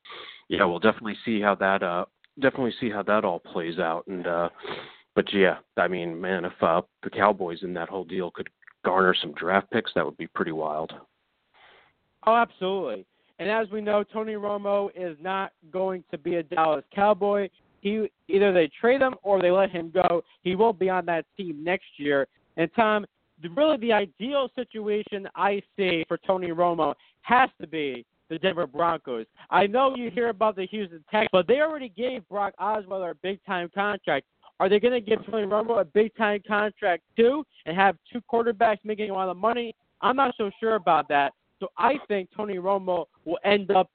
yeah, 0.49 0.65
we'll 0.65 0.79
definitely 0.79 1.17
see 1.25 1.41
how 1.41 1.55
that 1.55 1.83
uh, 1.83 2.05
definitely 2.39 2.73
see 2.79 2.89
how 2.89 3.03
that 3.03 3.25
all 3.25 3.39
plays 3.39 3.79
out. 3.79 4.05
And 4.07 4.27
uh, 4.27 4.49
but 5.15 5.25
yeah, 5.33 5.57
I 5.77 5.87
mean, 5.87 6.19
man, 6.19 6.45
if 6.45 6.53
uh, 6.61 6.81
the 7.03 7.09
Cowboys 7.09 7.59
in 7.63 7.73
that 7.73 7.89
whole 7.89 8.05
deal 8.05 8.31
could 8.31 8.49
garner 8.83 9.15
some 9.19 9.33
draft 9.33 9.71
picks, 9.71 9.91
that 9.95 10.05
would 10.05 10.17
be 10.17 10.27
pretty 10.27 10.51
wild. 10.51 10.93
Oh, 12.27 12.35
absolutely. 12.35 13.05
And 13.37 13.49
as 13.49 13.69
we 13.69 13.81
know, 13.81 14.03
Tony 14.03 14.33
Romo 14.33 14.89
is 14.95 15.17
not 15.21 15.51
going 15.71 16.03
to 16.11 16.17
be 16.17 16.35
a 16.35 16.43
Dallas 16.43 16.85
Cowboy 16.93 17.49
he 17.85 18.09
either 18.27 18.51
they 18.51 18.67
trade 18.81 18.99
him 18.99 19.13
or 19.21 19.39
they 19.39 19.51
let 19.51 19.69
him 19.69 19.91
go. 19.93 20.23
He 20.41 20.55
will 20.55 20.73
be 20.73 20.89
on 20.89 21.05
that 21.05 21.23
team 21.37 21.63
next 21.63 21.85
year. 21.97 22.27
And 22.57 22.67
Tom, 22.75 23.05
really 23.55 23.77
the 23.77 23.93
ideal 23.93 24.49
situation 24.55 25.27
I 25.35 25.61
see 25.77 26.03
for 26.07 26.17
Tony 26.17 26.47
Romo 26.47 26.95
has 27.21 27.47
to 27.61 27.67
be 27.67 28.03
the 28.27 28.39
Denver 28.39 28.65
Broncos. 28.65 29.27
I 29.51 29.67
know 29.67 29.95
you 29.95 30.09
hear 30.09 30.29
about 30.29 30.55
the 30.55 30.65
Houston 30.65 31.03
Texans, 31.11 31.29
but 31.31 31.45
they 31.47 31.59
already 31.59 31.89
gave 31.89 32.27
Brock 32.27 32.55
Osweiler 32.59 33.11
a 33.11 33.15
big 33.21 33.39
time 33.45 33.69
contract. 33.75 34.25
Are 34.59 34.67
they 34.67 34.79
going 34.79 34.93
to 34.93 35.01
give 35.01 35.23
Tony 35.29 35.45
Romo 35.45 35.79
a 35.79 35.85
big 35.85 36.15
time 36.15 36.41
contract 36.47 37.03
too 37.15 37.43
and 37.67 37.77
have 37.77 37.97
two 38.11 38.19
quarterbacks 38.31 38.79
making 38.83 39.11
a 39.11 39.13
lot 39.13 39.29
of 39.29 39.37
money? 39.37 39.75
I'm 40.01 40.15
not 40.15 40.33
so 40.39 40.49
sure 40.59 40.73
about 40.73 41.07
that. 41.09 41.33
So 41.59 41.67
I 41.77 41.99
think 42.07 42.29
Tony 42.35 42.55
Romo 42.55 43.05
will 43.25 43.37
end 43.43 43.69
up 43.69 43.91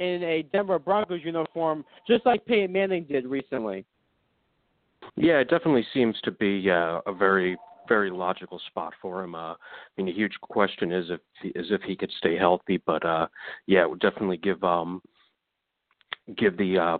in 0.00 0.22
a 0.24 0.42
Denver 0.50 0.78
Broncos 0.78 1.20
uniform, 1.22 1.84
just 2.08 2.26
like 2.26 2.44
Peyton 2.46 2.72
Manning 2.72 3.04
did 3.04 3.26
recently. 3.26 3.84
Yeah, 5.16 5.38
it 5.38 5.50
definitely 5.50 5.86
seems 5.94 6.16
to 6.24 6.30
be 6.30 6.70
uh, 6.70 7.00
a 7.06 7.12
very 7.12 7.56
very 7.88 8.10
logical 8.10 8.60
spot 8.68 8.92
for 9.02 9.24
him. 9.24 9.34
Uh, 9.34 9.54
I 9.54 9.56
mean, 9.96 10.06
a 10.06 10.12
huge 10.12 10.34
question 10.42 10.92
is 10.92 11.10
if 11.10 11.20
he, 11.42 11.48
is 11.48 11.66
if 11.70 11.82
he 11.82 11.96
could 11.96 12.12
stay 12.18 12.36
healthy, 12.36 12.80
but 12.86 13.04
uh, 13.04 13.26
yeah, 13.66 13.82
it 13.82 13.90
would 13.90 14.00
definitely 14.00 14.36
give 14.36 14.62
um 14.62 15.02
give 16.36 16.56
the 16.56 16.78
uh, 16.78 16.98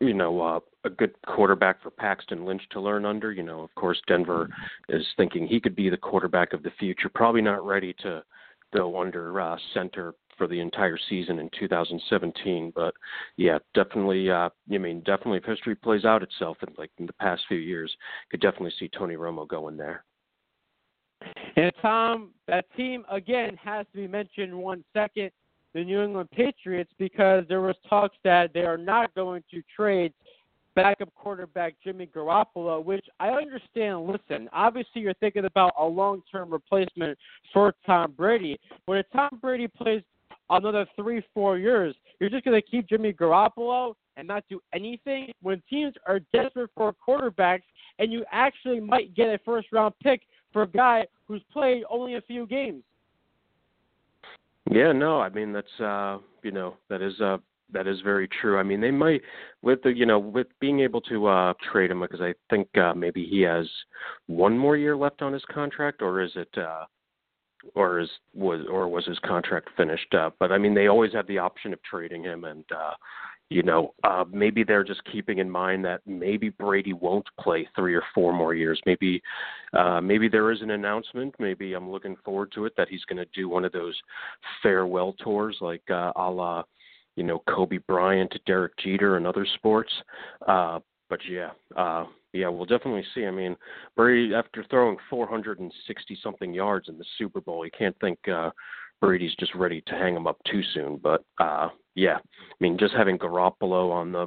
you 0.00 0.14
know 0.14 0.40
uh, 0.40 0.60
a 0.84 0.90
good 0.90 1.12
quarterback 1.26 1.82
for 1.82 1.90
Paxton 1.90 2.46
Lynch 2.46 2.62
to 2.70 2.80
learn 2.80 3.04
under. 3.04 3.32
You 3.32 3.42
know, 3.42 3.60
of 3.60 3.74
course, 3.74 4.00
Denver 4.08 4.48
is 4.88 5.04
thinking 5.16 5.46
he 5.46 5.60
could 5.60 5.76
be 5.76 5.90
the 5.90 5.96
quarterback 5.96 6.52
of 6.52 6.62
the 6.62 6.72
future. 6.78 7.10
Probably 7.14 7.42
not 7.42 7.64
ready 7.64 7.94
to 8.00 8.24
go 8.74 8.98
under 8.98 9.40
uh, 9.40 9.56
center 9.74 10.14
for 10.36 10.46
the 10.46 10.60
entire 10.60 10.98
season 11.08 11.38
in 11.38 11.50
2017. 11.58 12.72
But 12.74 12.94
yeah, 13.36 13.58
definitely. 13.74 14.30
Uh, 14.30 14.48
I 14.72 14.78
mean, 14.78 15.00
definitely, 15.00 15.38
if 15.38 15.44
history 15.44 15.74
plays 15.74 16.04
out 16.04 16.22
itself 16.22 16.56
in 16.66 16.74
like 16.76 16.90
in 16.98 17.06
the 17.06 17.12
past 17.14 17.42
few 17.48 17.58
years, 17.58 17.94
could 18.30 18.40
definitely 18.40 18.72
see 18.78 18.88
Tony 18.88 19.14
Romo 19.14 19.46
going 19.46 19.76
there. 19.76 20.04
And 21.56 21.72
Tom, 21.80 22.30
that 22.48 22.66
team 22.76 23.04
again 23.10 23.56
has 23.62 23.86
to 23.92 23.96
be 23.96 24.08
mentioned 24.08 24.54
one 24.56 24.84
second. 24.92 25.30
The 25.72 25.82
New 25.82 26.02
England 26.02 26.30
Patriots, 26.30 26.92
because 26.98 27.44
there 27.48 27.60
was 27.60 27.74
talks 27.88 28.16
that 28.22 28.52
they 28.54 28.60
are 28.60 28.78
not 28.78 29.12
going 29.16 29.42
to 29.50 29.60
trade 29.74 30.12
backup 30.74 31.12
quarterback 31.14 31.74
Jimmy 31.82 32.06
Garoppolo, 32.06 32.84
which 32.84 33.06
I 33.20 33.30
understand. 33.30 34.06
Listen, 34.06 34.48
obviously 34.52 35.02
you're 35.02 35.14
thinking 35.14 35.44
about 35.44 35.72
a 35.78 35.84
long-term 35.84 36.50
replacement 36.50 37.18
for 37.52 37.74
Tom 37.86 38.12
Brady, 38.16 38.58
but 38.86 38.98
if 38.98 39.06
Tom 39.12 39.38
Brady 39.40 39.68
plays 39.68 40.02
another 40.56 40.86
three, 40.96 41.22
four 41.32 41.58
years. 41.58 41.94
You're 42.20 42.30
just 42.30 42.44
going 42.44 42.60
to 42.60 42.66
keep 42.66 42.88
Jimmy 42.88 43.12
Garoppolo 43.12 43.94
and 44.16 44.28
not 44.28 44.44
do 44.48 44.60
anything 44.72 45.32
when 45.42 45.62
teams 45.68 45.94
are 46.06 46.20
desperate 46.32 46.70
for 46.74 46.94
quarterbacks 47.06 47.62
and 47.98 48.12
you 48.12 48.24
actually 48.32 48.80
might 48.80 49.14
get 49.14 49.28
a 49.28 49.38
first 49.44 49.68
round 49.72 49.94
pick 50.02 50.22
for 50.52 50.62
a 50.62 50.68
guy 50.68 51.04
who's 51.26 51.42
played 51.52 51.82
only 51.90 52.14
a 52.14 52.20
few 52.22 52.46
games. 52.46 52.82
Yeah, 54.70 54.92
no, 54.92 55.20
I 55.20 55.28
mean 55.28 55.52
that's 55.52 55.80
uh 55.80 56.18
you 56.42 56.50
know, 56.50 56.76
that 56.88 57.02
is 57.02 57.20
uh 57.20 57.38
that 57.72 57.86
is 57.86 58.00
very 58.02 58.28
true. 58.40 58.58
I 58.58 58.62
mean, 58.62 58.80
they 58.80 58.90
might 58.90 59.20
with 59.62 59.82
the 59.82 59.92
you 59.92 60.06
know 60.06 60.18
with 60.18 60.46
being 60.60 60.80
able 60.80 61.00
to 61.02 61.26
uh 61.26 61.54
trade 61.72 61.90
him 61.90 62.00
because 62.00 62.20
I 62.20 62.34
think 62.50 62.68
uh 62.78 62.94
maybe 62.94 63.26
he 63.26 63.42
has 63.42 63.68
one 64.26 64.56
more 64.56 64.76
year 64.76 64.96
left 64.96 65.22
on 65.22 65.32
his 65.32 65.44
contract 65.52 66.02
or 66.02 66.22
is 66.22 66.32
it 66.36 66.48
uh 66.56 66.84
or 67.74 68.00
is 68.00 68.08
was 68.34 68.66
or 68.70 68.88
was 68.88 69.06
his 69.06 69.18
contract 69.20 69.68
finished 69.76 70.14
up? 70.14 70.36
But 70.38 70.52
I 70.52 70.58
mean, 70.58 70.74
they 70.74 70.88
always 70.88 71.12
have 71.12 71.26
the 71.26 71.38
option 71.38 71.72
of 71.72 71.82
trading 71.82 72.24
him, 72.24 72.44
and 72.44 72.64
uh, 72.70 72.92
you 73.50 73.62
know, 73.62 73.94
uh, 74.04 74.24
maybe 74.30 74.64
they're 74.64 74.84
just 74.84 75.02
keeping 75.10 75.38
in 75.38 75.50
mind 75.50 75.84
that 75.84 76.00
maybe 76.06 76.48
Brady 76.48 76.92
won't 76.92 77.26
play 77.38 77.68
three 77.76 77.94
or 77.94 78.02
four 78.14 78.32
more 78.32 78.54
years. 78.54 78.80
Maybe, 78.86 79.22
uh, 79.74 80.00
maybe 80.00 80.28
there 80.28 80.50
is 80.50 80.62
an 80.62 80.70
announcement. 80.70 81.34
Maybe 81.38 81.74
I'm 81.74 81.90
looking 81.90 82.16
forward 82.24 82.52
to 82.54 82.64
it 82.64 82.72
that 82.76 82.88
he's 82.88 83.04
going 83.04 83.18
to 83.18 83.28
do 83.34 83.48
one 83.48 83.64
of 83.64 83.72
those 83.72 83.96
farewell 84.62 85.14
tours, 85.22 85.58
like 85.60 85.82
uh, 85.90 86.12
a 86.16 86.30
la, 86.30 86.62
you 87.16 87.22
know, 87.22 87.42
Kobe 87.48 87.78
Bryant 87.86 88.34
Derek 88.46 88.76
Jeter 88.78 89.16
and 89.16 89.26
other 89.26 89.46
sports. 89.54 89.92
Uh, 90.48 90.80
but 91.10 91.20
yeah, 91.28 91.50
uh, 91.76 92.06
yeah, 92.34 92.48
we'll 92.48 92.66
definitely 92.66 93.04
see. 93.14 93.26
I 93.26 93.30
mean, 93.30 93.56
Brady, 93.96 94.34
after 94.34 94.64
throwing 94.68 94.96
460 95.08 96.18
something 96.20 96.52
yards 96.52 96.88
in 96.88 96.98
the 96.98 97.04
Super 97.16 97.40
Bowl, 97.40 97.64
you 97.64 97.70
can't 97.76 97.96
think 98.00 98.18
uh, 98.28 98.50
Brady's 99.00 99.34
just 99.38 99.54
ready 99.54 99.80
to 99.86 99.92
hang 99.92 100.16
him 100.16 100.26
up 100.26 100.38
too 100.50 100.60
soon. 100.74 100.98
But 101.00 101.24
uh, 101.38 101.68
yeah, 101.94 102.16
I 102.16 102.54
mean, 102.58 102.76
just 102.76 102.92
having 102.94 103.18
Garoppolo 103.18 103.92
on 103.92 104.10
the 104.10 104.26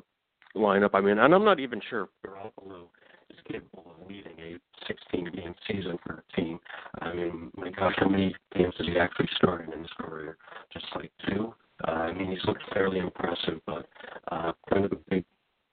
lineup. 0.56 0.92
I 0.94 1.02
mean, 1.02 1.18
and 1.20 1.36
I'm 1.36 1.44
not 1.44 1.60
even 1.60 1.82
sure 1.90 2.04
if 2.04 2.10
Garoppolo 2.26 2.84
is 3.30 3.38
capable 3.52 3.92
of 4.00 4.08
leading 4.08 4.40
a 4.40 4.58
16 4.88 5.26
game 5.36 5.54
season 5.68 6.00
for 6.06 6.24
a 6.24 6.36
team. 6.36 6.60
I 7.02 7.14
mean, 7.14 7.52
my 7.58 7.72
gosh, 7.72 7.96
how 7.98 8.08
many 8.08 8.34
games 8.56 8.74
has 8.78 8.88
he 8.88 8.98
actually 8.98 9.30
started 9.36 9.74
in 9.74 9.82
his 9.82 9.92
career? 10.00 10.38
Just 10.72 10.86
like 10.96 11.12
two. 11.28 11.54
Uh, 11.86 11.92
I 11.92 12.14
mean, 12.14 12.32
he's 12.32 12.44
looked 12.46 12.64
fairly 12.74 13.00
impressive, 13.00 13.60
but 13.66 13.88
uh, 14.32 14.54
kind 14.70 14.86
of 14.86 14.94
a 14.94 14.98
big 15.10 15.26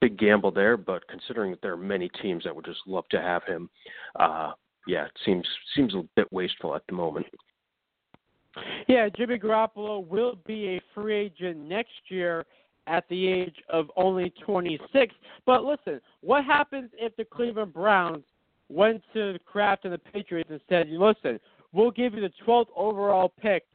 big 0.05 0.19
gamble 0.19 0.51
there, 0.51 0.77
but 0.77 1.07
considering 1.07 1.49
that 1.49 1.61
there 1.63 1.73
are 1.73 1.77
many 1.77 2.09
teams 2.21 2.43
that 2.43 2.55
would 2.55 2.65
just 2.65 2.81
love 2.85 3.05
to 3.09 3.19
have 3.19 3.43
him, 3.45 3.67
uh, 4.19 4.51
yeah, 4.85 5.05
it 5.05 5.11
seems 5.25 5.43
seems 5.75 5.95
a 5.95 6.03
bit 6.15 6.31
wasteful 6.31 6.75
at 6.75 6.83
the 6.87 6.93
moment. 6.93 7.25
Yeah, 8.87 9.09
Jimmy 9.09 9.39
Garoppolo 9.39 10.07
will 10.07 10.37
be 10.45 10.75
a 10.75 10.81
free 10.93 11.15
agent 11.15 11.57
next 11.57 11.91
year 12.09 12.45
at 12.85 13.03
the 13.09 13.27
age 13.27 13.55
of 13.67 13.89
only 13.97 14.31
26. 14.45 15.15
But 15.47 15.63
listen, 15.63 15.99
what 16.21 16.45
happens 16.45 16.91
if 16.93 17.15
the 17.15 17.25
Cleveland 17.25 17.73
Browns 17.73 18.23
went 18.69 19.01
to 19.13 19.33
the 19.33 19.39
Kraft 19.39 19.85
and 19.85 19.93
the 19.93 19.97
Patriots 19.97 20.51
and 20.51 20.61
said, 20.69 20.87
"Listen, 20.89 21.39
we'll 21.73 21.89
give 21.89 22.13
you 22.13 22.21
the 22.21 22.31
12th 22.45 22.69
overall 22.75 23.29
pick 23.41 23.65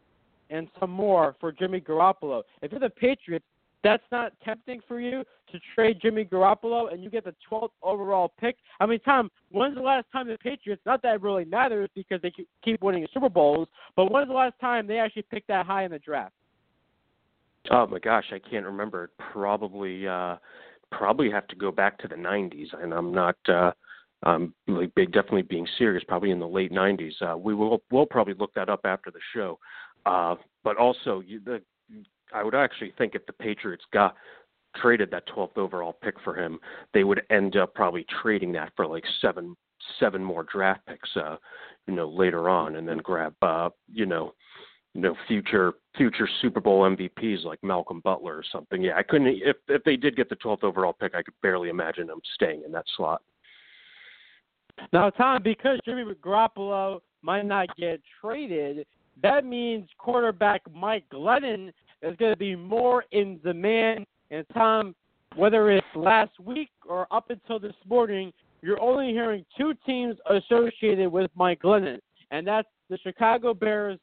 and 0.49 0.69
some 0.79 0.91
more 0.91 1.35
for 1.41 1.51
Jimmy 1.51 1.81
Garoppolo." 1.81 2.45
If 2.63 2.71
you're 2.71 2.79
the 2.79 2.89
Patriots, 2.89 3.45
that's 3.83 4.03
not 4.13 4.33
tempting 4.45 4.81
for 4.87 5.01
you 5.01 5.25
to 5.53 5.61
trade 5.75 5.99
Jimmy 6.01 6.25
Garoppolo 6.25 6.93
and 6.93 7.03
you 7.03 7.11
get 7.11 7.25
the 7.25 7.35
12th 7.51 7.71
overall 7.83 8.33
pick. 8.39 8.57
I 8.79 8.87
mean, 8.87 9.01
Tom, 9.01 9.31
when's 9.51 9.75
the 9.75 9.83
last 9.83 10.07
time 10.13 10.29
the 10.29 10.39
Patriots? 10.39 10.83
Not 10.85 11.03
that 11.03 11.17
it 11.17 11.23
really 11.23 11.45
matters 11.45 11.89
because 11.95 12.21
they 12.23 12.33
keep 12.63 12.83
winning 12.83 13.03
the 13.03 13.09
Super 13.13 13.29
Bowls, 13.29 13.69
but 13.97 14.13
when's 14.13 14.29
the 14.29 14.35
last 14.35 14.55
time 14.61 14.87
they 14.87 14.99
actually 14.99 15.23
picked 15.31 15.49
that 15.49 15.67
high 15.67 15.85
in 15.85 15.91
the 15.91 15.99
draft? 15.99 16.35
Oh 17.71 17.87
my 17.87 17.99
gosh, 17.99 18.25
I 18.33 18.39
can't 18.39 18.65
remember. 18.65 19.11
Probably, 19.33 20.07
uh 20.09 20.37
probably 20.91 21.31
have 21.31 21.47
to 21.47 21.55
go 21.55 21.71
back 21.71 21.99
to 21.99 22.09
the 22.09 22.17
'90s, 22.17 22.67
and 22.83 22.93
I'm 22.93 23.13
not. 23.13 23.37
uh 23.49 23.73
um, 24.23 24.53
like 24.67 24.95
big, 24.95 25.13
definitely 25.13 25.43
being 25.43 25.67
serious, 25.79 26.05
probably 26.07 26.31
in 26.31 26.39
the 26.39 26.47
late 26.47 26.73
'90s. 26.73 27.13
Uh, 27.23 27.39
we 27.39 27.55
will 27.55 27.83
we'll 27.91 28.05
probably 28.07 28.35
look 28.35 28.53
that 28.55 28.69
up 28.69 28.81
after 28.85 29.11
the 29.11 29.21
show. 29.35 29.59
Uh, 30.05 30.35
but 30.63 30.77
also, 30.77 31.21
you, 31.21 31.41
the 31.43 31.63
I 32.33 32.43
would 32.43 32.55
actually 32.55 32.93
think 32.97 33.15
if 33.15 33.27
the 33.27 33.33
Patriots 33.33 33.85
got 33.93 34.15
traded 34.77 35.11
that 35.11 35.27
12th 35.29 35.57
overall 35.57 35.97
pick 36.03 36.15
for 36.23 36.35
him, 36.35 36.59
they 36.95 37.05
would 37.05 37.23
end 37.31 37.57
up 37.57 37.75
probably 37.75 38.07
trading 38.23 38.53
that 38.53 38.73
for 38.77 38.87
like 38.87 39.05
seven 39.21 39.57
seven 39.99 40.23
more 40.23 40.45
draft 40.45 40.85
picks, 40.87 41.09
uh, 41.17 41.37
you 41.87 41.95
know, 41.95 42.09
later 42.09 42.49
on, 42.49 42.77
and 42.77 42.87
then 42.87 42.99
grab, 42.99 43.35
uh, 43.43 43.71
you 43.91 44.07
know, 44.07 44.35
you 44.95 45.01
know, 45.01 45.15
future 45.27 45.75
future 45.97 46.29
Super 46.43 46.61
Bowl 46.61 46.83
MVPs 46.83 47.45
like 47.45 47.63
Malcolm 47.63 48.01
Butler 48.03 48.37
or 48.37 48.45
something. 48.51 48.83
Yeah, 48.83 48.97
I 48.97 49.03
couldn't. 49.03 49.29
If 49.29 49.57
if 49.69 49.83
they 49.85 49.97
did 49.97 50.17
get 50.17 50.29
the 50.29 50.37
12th 50.37 50.65
overall 50.65 50.93
pick, 50.93 51.15
I 51.15 51.23
could 51.23 51.35
barely 51.43 51.69
imagine 51.69 52.07
them 52.07 52.21
staying 52.35 52.63
in 52.65 52.73
that 52.73 52.85
slot. 52.97 53.23
Now, 54.93 55.11
Tom, 55.11 55.43
because 55.43 55.79
Jimmy 55.85 56.05
Garoppolo 56.23 57.01
might 57.23 57.45
not 57.45 57.75
get 57.77 58.01
traded, 58.21 58.87
that 59.23 59.45
means 59.45 59.89
quarterback 59.99 60.63
Mike 60.75 61.05
Glennon 61.13 61.73
is 62.03 62.17
going 62.17 62.33
to 62.33 62.39
be 62.39 62.57
more 62.57 63.05
in 63.13 63.39
demand. 63.45 64.07
And 64.31 64.45
Tom, 64.55 64.95
whether 65.37 65.71
it's 65.71 65.87
last 65.95 66.33
week 66.41 66.71
or 66.89 67.07
up 67.11 67.31
until 67.31 67.59
this 67.59 67.75
morning, 67.89 68.33
you're 68.63 68.81
only 68.81 69.13
hearing 69.13 69.45
two 69.57 69.75
teams 69.87 70.17
associated 70.29 71.11
with 71.11 71.31
Mike 71.35 71.63
Glennon, 71.63 71.99
and 72.31 72.47
that's 72.47 72.69
the 72.91 72.99
Chicago 72.99 73.55
Bears 73.55 73.99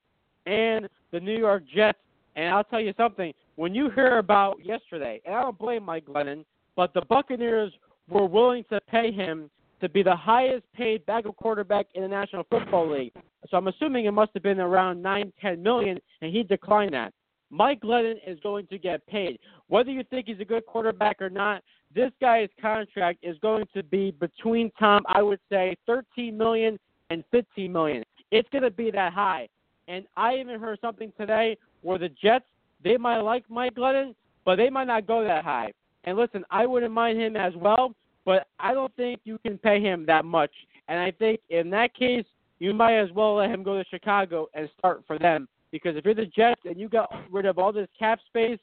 and 0.45 0.87
the 1.11 1.19
New 1.19 1.37
York 1.37 1.63
Jets. 1.73 1.99
And 2.35 2.53
I'll 2.53 2.63
tell 2.63 2.81
you 2.81 2.93
something, 2.97 3.33
when 3.55 3.75
you 3.75 3.89
hear 3.91 4.17
about 4.17 4.63
yesterday, 4.63 5.21
and 5.25 5.35
I 5.35 5.41
don't 5.41 5.57
blame 5.57 5.83
Mike 5.83 6.05
Glennon, 6.05 6.43
but 6.75 6.93
the 6.93 7.01
Buccaneers 7.01 7.71
were 8.09 8.25
willing 8.25 8.63
to 8.69 8.79
pay 8.89 9.11
him 9.11 9.49
to 9.81 9.89
be 9.89 10.01
the 10.01 10.15
highest 10.15 10.63
paid 10.73 11.05
backup 11.05 11.35
quarterback 11.35 11.87
in 11.93 12.01
the 12.01 12.07
National 12.07 12.43
Football 12.49 12.97
League. 12.97 13.13
So 13.49 13.57
I'm 13.57 13.67
assuming 13.67 14.05
it 14.05 14.11
must 14.11 14.31
have 14.33 14.43
been 14.43 14.59
around 14.59 15.01
nine, 15.01 15.31
ten 15.39 15.61
million, 15.61 15.99
and 16.21 16.33
he 16.33 16.43
declined 16.43 16.93
that. 16.93 17.13
Mike 17.49 17.81
Glennon 17.81 18.17
is 18.25 18.39
going 18.41 18.67
to 18.67 18.77
get 18.77 19.05
paid. 19.07 19.39
Whether 19.67 19.91
you 19.91 20.03
think 20.03 20.27
he's 20.27 20.39
a 20.39 20.45
good 20.45 20.65
quarterback 20.65 21.21
or 21.21 21.29
not, 21.29 21.63
this 21.93 22.11
guy's 22.19 22.49
contract 22.61 23.19
is 23.23 23.37
going 23.39 23.65
to 23.73 23.83
be 23.83 24.11
between 24.11 24.71
Tom, 24.77 25.03
I 25.07 25.21
would 25.21 25.39
say, 25.49 25.75
13 25.85 26.37
million 26.37 26.77
and 27.09 27.23
15 27.31 27.71
million. 27.71 28.03
It's 28.31 28.49
going 28.49 28.63
to 28.63 28.71
be 28.71 28.91
that 28.91 29.13
high. 29.13 29.47
And 29.87 30.05
I 30.17 30.35
even 30.35 30.59
heard 30.59 30.79
something 30.81 31.13
today 31.17 31.57
where 31.81 31.97
the 31.97 32.09
Jets 32.09 32.45
they 32.83 32.97
might 32.97 33.19
like 33.19 33.49
Mike 33.49 33.75
Glennon, 33.75 34.13
but 34.45 34.57
they 34.57 34.69
might 34.69 34.87
not 34.87 35.07
go 35.07 35.23
that 35.23 35.43
high. 35.43 35.71
And 36.03 36.17
listen, 36.17 36.45
I 36.51 36.65
wouldn't 36.65 36.93
mind 36.93 37.19
him 37.19 37.35
as 37.35 37.53
well, 37.55 37.93
but 38.25 38.47
I 38.59 38.73
don't 38.73 38.95
think 38.95 39.21
you 39.23 39.39
can 39.39 39.57
pay 39.57 39.81
him 39.81 40.05
that 40.05 40.25
much. 40.25 40.51
And 40.87 40.99
I 40.99 41.11
think 41.11 41.39
in 41.49 41.69
that 41.71 41.95
case, 41.95 42.25
you 42.59 42.73
might 42.73 42.97
as 42.97 43.11
well 43.11 43.35
let 43.35 43.49
him 43.49 43.63
go 43.63 43.77
to 43.77 43.89
Chicago 43.89 44.47
and 44.53 44.69
start 44.77 45.03
for 45.07 45.17
them 45.17 45.47
because 45.71 45.95
if 45.95 46.05
you're 46.05 46.13
the 46.13 46.25
Jets 46.25 46.61
and 46.65 46.79
you 46.79 46.89
got 46.89 47.11
rid 47.31 47.45
of 47.45 47.57
all 47.57 47.71
this 47.71 47.87
cap 47.97 48.19
space, 48.27 48.59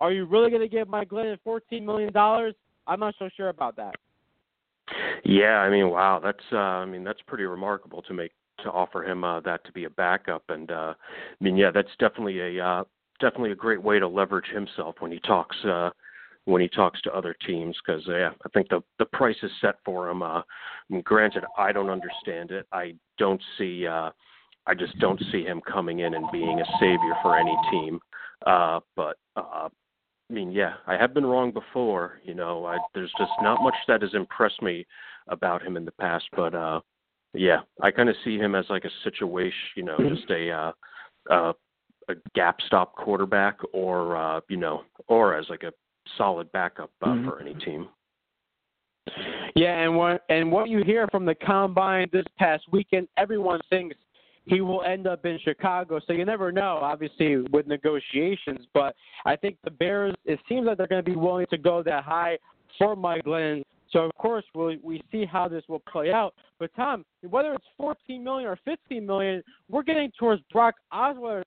are 0.00 0.12
you 0.12 0.24
really 0.24 0.50
going 0.50 0.62
to 0.62 0.68
give 0.68 0.88
Mike 0.88 1.10
Glennon 1.10 1.38
$14 1.46 1.82
million? 1.84 2.10
I'm 2.86 3.00
not 3.00 3.14
so 3.18 3.28
sure 3.36 3.48
about 3.48 3.76
that. 3.76 3.94
Yeah, 5.24 5.58
I 5.58 5.70
mean, 5.70 5.90
wow, 5.90 6.20
that's 6.22 6.42
uh, 6.52 6.56
I 6.56 6.84
mean 6.84 7.04
that's 7.04 7.20
pretty 7.26 7.44
remarkable 7.44 8.02
to 8.02 8.12
make 8.12 8.32
to 8.64 8.70
offer 8.70 9.04
him 9.04 9.24
uh, 9.24 9.40
that 9.40 9.64
to 9.64 9.72
be 9.72 9.84
a 9.84 9.90
backup, 9.90 10.42
and 10.48 10.70
uh, 10.70 10.94
I 10.94 11.44
mean, 11.44 11.56
yeah, 11.56 11.70
that's 11.72 11.88
definitely 11.98 12.58
a 12.58 12.64
uh, 12.64 12.84
definitely 13.20 13.52
a 13.52 13.56
great 13.56 13.82
way 13.82 13.98
to 13.98 14.08
leverage 14.08 14.48
himself 14.52 14.96
when 14.98 15.12
he 15.12 15.20
talks 15.20 15.56
uh, 15.64 15.90
when 16.44 16.60
he 16.60 16.68
talks 16.68 17.00
to 17.02 17.14
other 17.14 17.34
teams 17.46 17.76
because 17.84 18.02
yeah, 18.06 18.30
I 18.44 18.48
think 18.50 18.68
the 18.68 18.82
the 18.98 19.04
price 19.06 19.36
is 19.42 19.50
set 19.60 19.76
for 19.84 20.10
him. 20.10 20.22
Uh, 20.22 20.40
I 20.40 20.42
mean, 20.90 21.02
granted, 21.02 21.44
I 21.56 21.72
don't 21.72 21.90
understand 21.90 22.50
it. 22.50 22.66
I 22.72 22.94
don't 23.18 23.40
see. 23.56 23.86
Uh, 23.86 24.10
I 24.66 24.74
just 24.74 24.98
don't 24.98 25.20
see 25.32 25.44
him 25.44 25.60
coming 25.60 26.00
in 26.00 26.14
and 26.14 26.30
being 26.30 26.60
a 26.60 26.64
savior 26.78 27.14
for 27.22 27.36
any 27.36 27.56
team. 27.70 28.00
Uh, 28.46 28.80
but 28.96 29.16
uh, 29.36 29.68
I 29.68 30.32
mean, 30.32 30.52
yeah, 30.52 30.74
I 30.86 30.96
have 30.96 31.14
been 31.14 31.26
wrong 31.26 31.52
before. 31.52 32.20
You 32.24 32.34
know, 32.34 32.64
I, 32.64 32.78
there's 32.94 33.12
just 33.18 33.32
not 33.42 33.62
much 33.62 33.74
that 33.88 34.02
has 34.02 34.14
impressed 34.14 34.62
me 34.62 34.86
about 35.28 35.62
him 35.62 35.76
in 35.76 35.84
the 35.84 35.92
past. 35.92 36.24
But 36.34 36.54
uh, 36.54 36.80
yeah, 37.34 37.60
I 37.80 37.90
kind 37.90 38.08
of 38.08 38.16
see 38.24 38.38
him 38.38 38.54
as 38.54 38.64
like 38.70 38.84
a 38.84 38.90
situation, 39.04 39.52
you 39.76 39.82
know, 39.84 39.96
just 39.98 40.30
a 40.30 40.50
uh, 40.50 40.72
uh, 41.30 41.52
a 42.08 42.14
gap 42.34 42.58
stop 42.66 42.94
quarterback, 42.94 43.58
or 43.72 44.16
uh, 44.16 44.40
you 44.48 44.56
know, 44.56 44.82
or 45.08 45.36
as 45.36 45.46
like 45.48 45.64
a 45.64 45.72
solid 46.16 46.50
backup 46.52 46.90
uh, 47.02 47.08
mm-hmm. 47.08 47.28
for 47.28 47.40
any 47.40 47.54
team. 47.54 47.88
Yeah, 49.54 49.80
and 49.80 49.96
what 49.96 50.24
and 50.28 50.50
what 50.50 50.68
you 50.68 50.82
hear 50.84 51.08
from 51.08 51.26
the 51.26 51.34
combine 51.34 52.08
this 52.12 52.24
past 52.38 52.64
weekend, 52.70 53.08
everyone 53.16 53.60
thinks 53.68 53.96
he 54.44 54.60
will 54.60 54.82
end 54.82 55.06
up 55.06 55.24
in 55.24 55.38
Chicago. 55.44 56.00
So 56.06 56.12
you 56.12 56.24
never 56.24 56.50
know, 56.50 56.78
obviously, 56.82 57.36
with 57.52 57.66
negotiations. 57.66 58.66
But 58.74 58.94
I 59.24 59.36
think 59.36 59.56
the 59.64 59.70
Bears, 59.70 60.14
it 60.24 60.38
seems 60.48 60.66
like 60.66 60.78
they're 60.78 60.86
going 60.86 61.04
to 61.04 61.10
be 61.10 61.16
willing 61.16 61.46
to 61.50 61.58
go 61.58 61.82
that 61.84 62.04
high 62.04 62.38
for 62.78 62.96
Mike 62.96 63.24
Glennon. 63.24 63.62
So 63.90 64.00
of 64.00 64.14
course 64.14 64.44
we'll, 64.54 64.76
we 64.82 65.02
see 65.12 65.24
how 65.24 65.48
this 65.48 65.62
will 65.68 65.80
play 65.80 66.10
out. 66.12 66.34
But 66.58 66.70
Tom, 66.74 67.04
whether 67.28 67.52
it's 67.52 67.64
14 67.76 68.24
million 68.24 68.48
or 68.48 68.58
15 68.64 69.04
million, 69.04 69.42
we're 69.68 69.82
getting 69.82 70.10
towards 70.18 70.42
Brock 70.50 70.74
Osweiler 70.92 71.42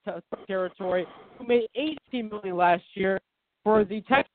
territory, 0.48 1.08
who 1.38 1.48
made 1.48 1.68
18 1.76 2.30
million 2.30 2.56
last 2.56 2.84
year 2.94 3.20
for 3.64 3.84
the 3.84 4.02
Texans. 4.02 4.30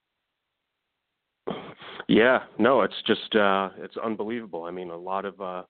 Yeah, 2.08 2.40
no, 2.58 2.82
it's 2.82 3.00
just 3.06 3.36
uh 3.36 3.68
it's 3.78 3.96
unbelievable. 3.96 4.64
I 4.64 4.72
mean, 4.72 4.90
a 4.90 4.96
lot 4.96 5.24
of 5.24 5.40
uh 5.40 5.62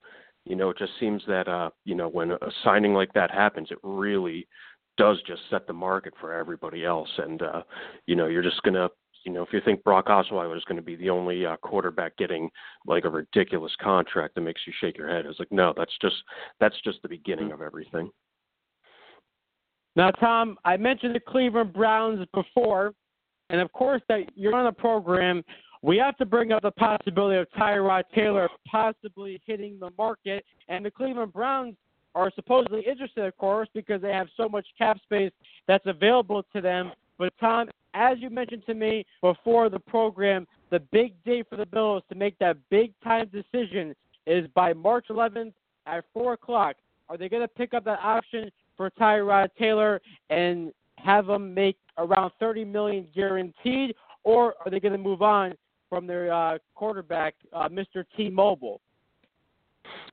you 0.44 0.56
know, 0.56 0.70
it 0.70 0.78
just 0.78 0.92
seems 0.98 1.22
that 1.26 1.48
uh, 1.48 1.70
you 1.84 1.94
know, 1.94 2.08
when 2.08 2.32
a 2.32 2.38
signing 2.64 2.94
like 2.94 3.12
that 3.14 3.30
happens, 3.30 3.68
it 3.70 3.78
really 3.82 4.46
does 4.96 5.18
just 5.26 5.42
set 5.50 5.66
the 5.66 5.72
market 5.72 6.12
for 6.20 6.32
everybody 6.32 6.84
else. 6.84 7.10
And 7.18 7.42
uh, 7.42 7.62
you 8.06 8.16
know, 8.16 8.26
you're 8.26 8.42
just 8.42 8.62
gonna 8.62 8.88
you 9.24 9.32
know, 9.32 9.42
if 9.42 9.52
you 9.52 9.60
think 9.64 9.84
Brock 9.84 10.06
Osweiler 10.06 10.56
is 10.56 10.64
going 10.64 10.76
to 10.76 10.82
be 10.82 10.96
the 10.96 11.10
only 11.10 11.44
uh, 11.44 11.56
quarterback 11.58 12.16
getting 12.16 12.50
like 12.86 13.04
a 13.04 13.10
ridiculous 13.10 13.72
contract 13.80 14.34
that 14.34 14.40
makes 14.40 14.62
you 14.66 14.72
shake 14.80 14.96
your 14.96 15.08
head, 15.08 15.26
it's 15.26 15.38
like, 15.38 15.52
no, 15.52 15.74
that's 15.76 15.92
just 16.00 16.16
that's 16.58 16.76
just 16.82 17.02
the 17.02 17.08
beginning 17.08 17.52
of 17.52 17.60
everything. 17.60 18.10
Now, 19.96 20.10
Tom, 20.12 20.56
I 20.64 20.76
mentioned 20.76 21.14
the 21.14 21.20
Cleveland 21.20 21.72
Browns 21.72 22.26
before, 22.32 22.94
and 23.50 23.60
of 23.60 23.72
course 23.72 24.02
that 24.08 24.30
you're 24.34 24.54
on 24.54 24.64
the 24.64 24.72
program 24.72 25.42
we 25.82 25.96
have 25.96 26.16
to 26.18 26.26
bring 26.26 26.52
up 26.52 26.62
the 26.62 26.70
possibility 26.70 27.38
of 27.38 27.48
Tyrod 27.58 28.04
Taylor 28.14 28.48
possibly 28.70 29.40
hitting 29.46 29.78
the 29.78 29.90
market, 29.96 30.44
and 30.68 30.84
the 30.84 30.90
Cleveland 30.90 31.32
Browns 31.32 31.74
are 32.14 32.30
supposedly 32.34 32.82
interested, 32.82 33.24
of 33.24 33.36
course, 33.38 33.68
because 33.72 34.02
they 34.02 34.12
have 34.12 34.28
so 34.36 34.48
much 34.48 34.66
cap 34.76 34.98
space 35.02 35.32
that's 35.66 35.86
available 35.86 36.44
to 36.52 36.60
them. 36.60 36.92
But 37.18 37.32
Tom, 37.40 37.68
as 37.94 38.18
you 38.18 38.30
mentioned 38.30 38.64
to 38.66 38.74
me 38.74 39.06
before 39.22 39.70
the 39.70 39.78
program, 39.78 40.46
the 40.70 40.80
big 40.92 41.14
day 41.24 41.42
for 41.48 41.56
the 41.56 41.66
Bills 41.66 42.02
to 42.10 42.14
make 42.14 42.38
that 42.38 42.56
big 42.68 42.92
time 43.02 43.30
decision 43.32 43.94
is 44.26 44.46
by 44.54 44.72
March 44.72 45.06
11th 45.08 45.52
at 45.86 46.04
four 46.12 46.34
o'clock. 46.34 46.76
Are 47.08 47.16
they 47.16 47.28
going 47.28 47.42
to 47.42 47.48
pick 47.48 47.74
up 47.74 47.84
that 47.84 48.00
option 48.02 48.50
for 48.76 48.90
Tyrod 48.90 49.48
Taylor 49.58 50.00
and 50.28 50.72
have 50.96 51.28
him 51.28 51.54
make 51.54 51.76
around 51.98 52.32
30 52.38 52.64
million 52.64 53.06
guaranteed, 53.14 53.94
or 54.24 54.54
are 54.64 54.70
they 54.70 54.78
going 54.78 54.92
to 54.92 54.98
move 54.98 55.22
on 55.22 55.54
from 55.90 56.06
their 56.06 56.32
uh, 56.32 56.56
quarterback, 56.74 57.34
uh, 57.52 57.68
Mr. 57.68 58.04
T-Mobile. 58.16 58.80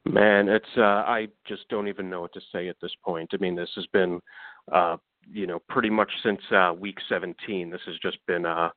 Man, 0.05 0.49
it's 0.49 0.65
uh, 0.77 0.81
I 0.81 1.27
just 1.47 1.69
don't 1.69 1.87
even 1.87 2.09
know 2.09 2.21
what 2.21 2.33
to 2.33 2.41
say 2.51 2.67
at 2.67 2.77
this 2.81 2.91
point. 3.03 3.29
I 3.33 3.37
mean, 3.37 3.55
this 3.55 3.69
has 3.75 3.85
been, 3.87 4.19
uh, 4.71 4.97
you 5.31 5.45
know, 5.45 5.59
pretty 5.69 5.89
much 5.89 6.09
since 6.23 6.39
uh, 6.51 6.73
week 6.77 6.97
17. 7.07 7.69
This 7.69 7.81
has 7.85 7.95
just 8.01 8.17
been 8.25 8.45
uh, 8.45 8.69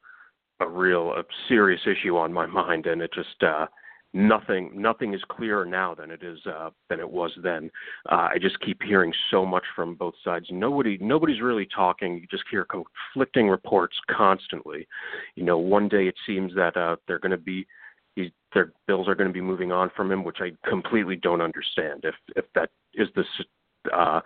a 0.60 0.68
real, 0.68 1.12
a 1.12 1.22
serious 1.48 1.80
issue 1.86 2.16
on 2.16 2.32
my 2.32 2.46
mind, 2.46 2.86
and 2.86 3.00
it 3.00 3.10
just, 3.14 3.42
uh, 3.42 3.66
nothing 4.12 4.70
nothing 4.74 5.14
is 5.14 5.22
clearer 5.30 5.64
now 5.64 5.94
than 5.94 6.10
it 6.10 6.22
is 6.22 6.38
uh, 6.46 6.70
than 6.88 7.00
it 7.00 7.08
was 7.08 7.30
then. 7.42 7.70
Uh, 8.10 8.28
I 8.32 8.38
just 8.40 8.60
keep 8.60 8.82
hearing 8.82 9.12
so 9.30 9.46
much 9.46 9.64
from 9.74 9.94
both 9.94 10.14
sides. 10.24 10.46
Nobody 10.50 10.98
nobody's 11.00 11.40
really 11.40 11.66
talking. 11.74 12.18
You 12.18 12.26
just 12.30 12.44
hear 12.50 12.66
conflicting 12.66 13.48
reports 13.48 13.96
constantly. 14.10 14.86
You 15.36 15.44
know, 15.44 15.58
one 15.58 15.88
day 15.88 16.08
it 16.08 16.16
seems 16.26 16.54
that 16.54 16.76
uh, 16.76 16.96
they're 17.06 17.18
going 17.18 17.30
to 17.30 17.36
be 17.38 17.66
he's, 18.16 18.30
their 18.54 18.72
bills 18.86 19.08
are 19.08 19.14
going 19.14 19.28
to 19.28 19.34
be 19.34 19.40
moving 19.40 19.72
on 19.72 19.90
from 19.96 20.10
him, 20.10 20.24
which 20.24 20.38
I 20.40 20.52
completely 20.68 21.16
don't 21.16 21.40
understand. 21.40 22.04
If 22.04 22.14
if 22.36 22.46
that 22.54 22.70
is 22.94 23.08
the 23.14 23.24
uh, 23.92 24.20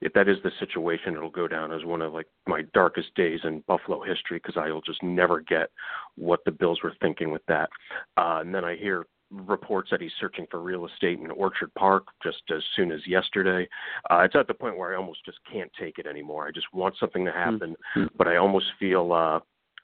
if 0.00 0.12
that 0.14 0.28
is 0.28 0.38
the 0.42 0.50
situation, 0.58 1.14
it'll 1.14 1.30
go 1.30 1.48
down 1.48 1.72
as 1.72 1.84
one 1.84 2.02
of 2.02 2.12
like 2.12 2.26
my 2.46 2.62
darkest 2.72 3.14
days 3.14 3.40
in 3.44 3.62
Buffalo 3.66 4.02
history 4.02 4.38
because 4.38 4.56
I'll 4.56 4.80
just 4.80 5.02
never 5.02 5.40
get 5.40 5.70
what 6.16 6.40
the 6.44 6.50
Bills 6.50 6.80
were 6.82 6.94
thinking 7.00 7.30
with 7.30 7.44
that. 7.48 7.68
Uh, 8.16 8.38
and 8.40 8.54
then 8.54 8.64
I 8.64 8.76
hear 8.76 9.06
reports 9.30 9.90
that 9.90 10.00
he's 10.00 10.12
searching 10.20 10.46
for 10.50 10.60
real 10.60 10.86
estate 10.86 11.18
in 11.18 11.30
Orchard 11.30 11.72
Park 11.74 12.04
just 12.22 12.42
as 12.54 12.62
soon 12.74 12.90
as 12.90 13.00
yesterday. 13.06 13.68
Uh, 14.10 14.20
it's 14.20 14.34
at 14.34 14.48
the 14.48 14.54
point 14.54 14.76
where 14.76 14.92
I 14.92 14.96
almost 14.96 15.24
just 15.24 15.38
can't 15.50 15.70
take 15.78 15.98
it 15.98 16.06
anymore. 16.06 16.48
I 16.48 16.50
just 16.50 16.66
want 16.72 16.94
something 16.98 17.24
to 17.24 17.32
happen, 17.32 17.76
mm-hmm. 17.96 18.06
but 18.16 18.26
I 18.26 18.36
almost 18.36 18.66
feel 18.78 19.12
uh, 19.12 19.40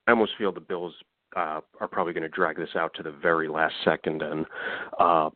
I 0.07 0.11
almost 0.11 0.33
feel 0.39 0.53
the 0.53 0.61
Bills 0.61 0.95
uh, 1.37 1.61
are 1.81 1.89
probably 1.89 2.13
going 2.13 2.23
to 2.23 2.29
drag 2.29 2.57
this 2.57 2.75
out 2.77 2.93
to 2.95 3.03
the 3.03 3.13
very 3.13 3.49
last 3.49 3.75
second. 3.85 4.23
And 4.23 4.47
uh, 4.99 5.31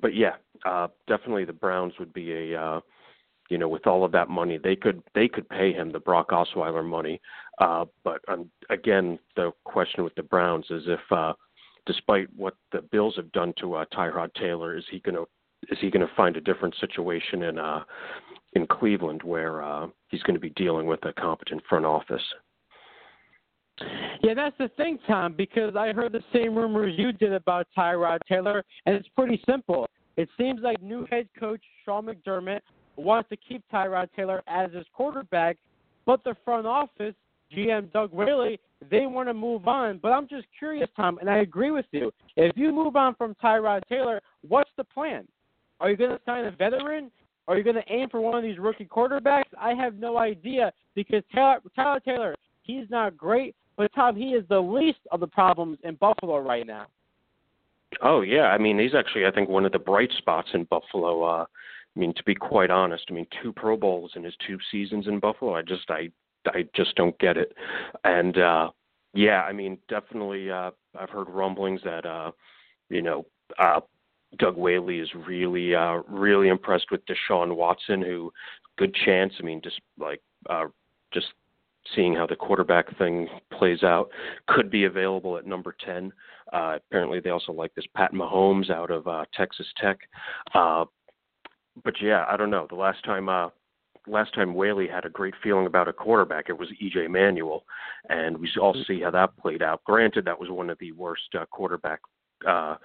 but 0.00 0.14
yeah, 0.14 0.36
uh, 0.64 0.88
definitely 1.06 1.44
the 1.44 1.52
Browns 1.52 1.94
would 1.98 2.12
be 2.12 2.32
a 2.32 2.60
uh, 2.60 2.80
you 3.50 3.58
know 3.58 3.68
with 3.68 3.86
all 3.86 4.04
of 4.04 4.12
that 4.12 4.28
money 4.28 4.58
they 4.62 4.76
could 4.76 5.02
they 5.14 5.28
could 5.28 5.48
pay 5.48 5.72
him 5.72 5.92
the 5.92 6.00
Brock 6.00 6.30
Osweiler 6.30 6.84
money. 6.84 7.20
Uh, 7.58 7.84
but 8.04 8.20
um, 8.28 8.50
again, 8.70 9.18
the 9.36 9.50
question 9.64 10.04
with 10.04 10.14
the 10.14 10.22
Browns 10.22 10.66
is 10.70 10.84
if 10.86 11.00
uh, 11.10 11.34
despite 11.90 12.28
what 12.36 12.54
the 12.72 12.82
Bills 12.92 13.14
have 13.16 13.30
done 13.32 13.52
to 13.60 13.74
uh, 13.74 13.84
Tyrod 13.92 14.32
Taylor, 14.34 14.76
is 14.76 14.84
he 14.90 15.00
going 15.00 15.16
to 15.16 15.26
is 15.68 15.78
he 15.80 15.90
going 15.90 16.06
to 16.06 16.14
find 16.14 16.36
a 16.36 16.40
different 16.40 16.74
situation 16.80 17.42
in 17.42 17.58
uh, 17.58 17.82
in 18.54 18.66
Cleveland 18.66 19.22
where 19.22 19.62
uh, 19.62 19.86
he's 20.08 20.22
going 20.22 20.34
to 20.34 20.40
be 20.40 20.50
dealing 20.50 20.86
with 20.86 21.04
a 21.04 21.12
competent 21.14 21.62
front 21.68 21.84
office? 21.84 22.22
Yeah, 24.22 24.34
that's 24.34 24.56
the 24.58 24.68
thing, 24.76 24.98
Tom, 25.06 25.34
because 25.36 25.74
I 25.74 25.92
heard 25.92 26.12
the 26.12 26.22
same 26.32 26.54
rumors 26.54 26.94
you 26.96 27.12
did 27.12 27.32
about 27.32 27.66
Tyrod 27.76 28.18
Taylor, 28.28 28.62
and 28.86 28.94
it's 28.94 29.08
pretty 29.16 29.42
simple. 29.48 29.86
It 30.16 30.28
seems 30.38 30.60
like 30.60 30.82
new 30.82 31.06
head 31.10 31.28
coach 31.38 31.62
Sean 31.84 32.06
McDermott 32.06 32.60
wants 32.96 33.30
to 33.30 33.36
keep 33.36 33.62
Tyrod 33.72 34.08
Taylor 34.14 34.42
as 34.46 34.70
his 34.72 34.84
quarterback, 34.92 35.56
but 36.04 36.22
the 36.24 36.36
front 36.44 36.66
office, 36.66 37.14
GM 37.54 37.90
Doug 37.92 38.12
Whaley, 38.12 38.60
they 38.90 39.06
want 39.06 39.28
to 39.28 39.34
move 39.34 39.68
on. 39.68 39.98
But 39.98 40.12
I'm 40.12 40.28
just 40.28 40.46
curious, 40.58 40.88
Tom, 40.96 41.18
and 41.18 41.28
I 41.28 41.38
agree 41.38 41.70
with 41.70 41.86
you. 41.90 42.10
If 42.36 42.56
you 42.56 42.72
move 42.72 42.96
on 42.96 43.14
from 43.14 43.34
Tyrod 43.42 43.82
Taylor, 43.88 44.20
what's 44.46 44.70
the 44.76 44.84
plan? 44.84 45.26
Are 45.80 45.90
you 45.90 45.96
going 45.96 46.10
to 46.10 46.20
sign 46.24 46.44
a 46.44 46.50
veteran? 46.50 47.10
Are 47.48 47.56
you 47.56 47.64
going 47.64 47.76
to 47.76 47.92
aim 47.92 48.08
for 48.08 48.20
one 48.20 48.36
of 48.36 48.42
these 48.42 48.58
rookie 48.58 48.84
quarterbacks? 48.84 49.50
I 49.58 49.74
have 49.74 49.96
no 49.96 50.18
idea 50.18 50.72
because 50.94 51.22
Taylor, 51.34 51.58
Tyler 51.74 52.00
Taylor, 52.00 52.36
he's 52.62 52.88
not 52.90 53.16
great, 53.16 53.56
but 53.76 53.90
Tom, 53.94 54.14
he 54.14 54.30
is 54.30 54.44
the 54.48 54.60
least 54.60 55.00
of 55.10 55.20
the 55.20 55.26
problems 55.26 55.78
in 55.82 55.96
Buffalo 55.96 56.38
right 56.38 56.66
now. 56.66 56.86
Oh 58.02 58.20
yeah, 58.20 58.44
I 58.44 58.58
mean 58.58 58.78
he's 58.78 58.94
actually 58.94 59.26
I 59.26 59.30
think 59.30 59.48
one 59.48 59.66
of 59.66 59.72
the 59.72 59.78
bright 59.78 60.10
spots 60.18 60.48
in 60.54 60.64
Buffalo. 60.64 61.24
Uh, 61.24 61.44
I 61.44 61.98
mean 61.98 62.14
to 62.14 62.22
be 62.24 62.34
quite 62.34 62.70
honest, 62.70 63.04
I 63.10 63.14
mean 63.14 63.26
two 63.42 63.52
Pro 63.52 63.76
Bowls 63.76 64.12
in 64.14 64.22
his 64.22 64.34
two 64.46 64.58
seasons 64.70 65.08
in 65.08 65.18
Buffalo. 65.18 65.56
I 65.56 65.62
just 65.62 65.90
I 65.90 66.10
I 66.46 66.66
just 66.74 66.94
don't 66.96 67.18
get 67.18 67.36
it. 67.36 67.54
And 68.04 68.38
uh 68.38 68.70
yeah, 69.14 69.42
I 69.42 69.52
mean 69.52 69.78
definitely 69.88 70.50
uh 70.50 70.70
I've 70.98 71.10
heard 71.10 71.28
rumblings 71.28 71.80
that 71.84 72.06
uh 72.06 72.32
you 72.88 73.02
know 73.02 73.26
uh 73.58 73.80
Doug 74.38 74.56
Whaley 74.56 75.00
is 75.00 75.10
really 75.14 75.74
uh 75.74 76.00
really 76.08 76.48
impressed 76.48 76.90
with 76.90 77.02
Deshaun 77.06 77.56
Watson 77.56 78.02
who 78.02 78.32
good 78.78 78.94
chance, 78.94 79.32
I 79.38 79.42
mean 79.42 79.60
just 79.62 79.80
like 79.98 80.20
uh 80.48 80.66
just 81.12 81.26
seeing 81.94 82.14
how 82.14 82.26
the 82.26 82.36
quarterback 82.36 82.96
thing 82.98 83.28
plays 83.52 83.82
out, 83.82 84.10
could 84.46 84.70
be 84.70 84.84
available 84.84 85.36
at 85.36 85.46
number 85.46 85.74
10. 85.84 86.12
Uh, 86.52 86.76
apparently, 86.76 87.20
they 87.20 87.30
also 87.30 87.52
like 87.52 87.74
this 87.74 87.86
Pat 87.94 88.12
Mahomes 88.12 88.70
out 88.70 88.90
of 88.90 89.06
uh, 89.06 89.24
Texas 89.34 89.66
Tech. 89.80 89.98
Uh, 90.54 90.84
but 91.84 91.94
yeah, 92.00 92.24
I 92.28 92.36
don't 92.36 92.50
know. 92.50 92.66
The 92.68 92.76
last 92.76 93.04
time, 93.04 93.28
uh, 93.28 93.48
last 94.06 94.34
time 94.34 94.54
Whaley 94.54 94.88
had 94.88 95.04
a 95.04 95.10
great 95.10 95.34
feeling 95.42 95.66
about 95.66 95.88
a 95.88 95.92
quarterback, 95.92 96.48
it 96.48 96.58
was 96.58 96.68
EJ 96.82 97.08
Manuel, 97.10 97.64
and 98.08 98.36
we 98.38 98.50
all 98.60 98.76
see 98.86 99.00
how 99.00 99.10
that 99.10 99.36
played 99.36 99.62
out. 99.62 99.84
Granted, 99.84 100.24
that 100.24 100.38
was 100.38 100.50
one 100.50 100.70
of 100.70 100.78
the 100.78 100.92
worst 100.92 101.34
uh, 101.38 101.46
quarterback 101.46 102.00
uh, 102.46 102.76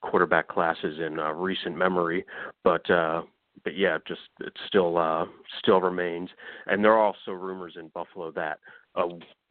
quarterback 0.00 0.48
classes 0.48 0.98
in 1.04 1.18
uh, 1.18 1.32
recent 1.32 1.76
memory, 1.76 2.24
but 2.64 2.88
uh, 2.90 3.22
but 3.64 3.76
yeah, 3.76 3.98
just 4.06 4.20
it 4.40 4.52
still 4.66 4.96
uh, 4.96 5.24
still 5.58 5.80
remains. 5.80 6.30
And 6.66 6.84
there 6.84 6.92
are 6.92 7.04
also 7.04 7.32
rumors 7.32 7.74
in 7.78 7.88
Buffalo 7.88 8.30
that 8.32 8.58
uh, 8.94 9.08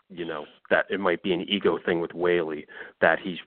you 0.09 0.25
know 0.25 0.45
that 0.69 0.85
it 0.89 0.99
might 0.99 1.21
be 1.23 1.33
an 1.33 1.45
ego 1.49 1.77
thing 1.85 1.99
with 1.99 2.13
Whaley 2.13 2.65
that 3.01 3.19
he's 3.19 3.37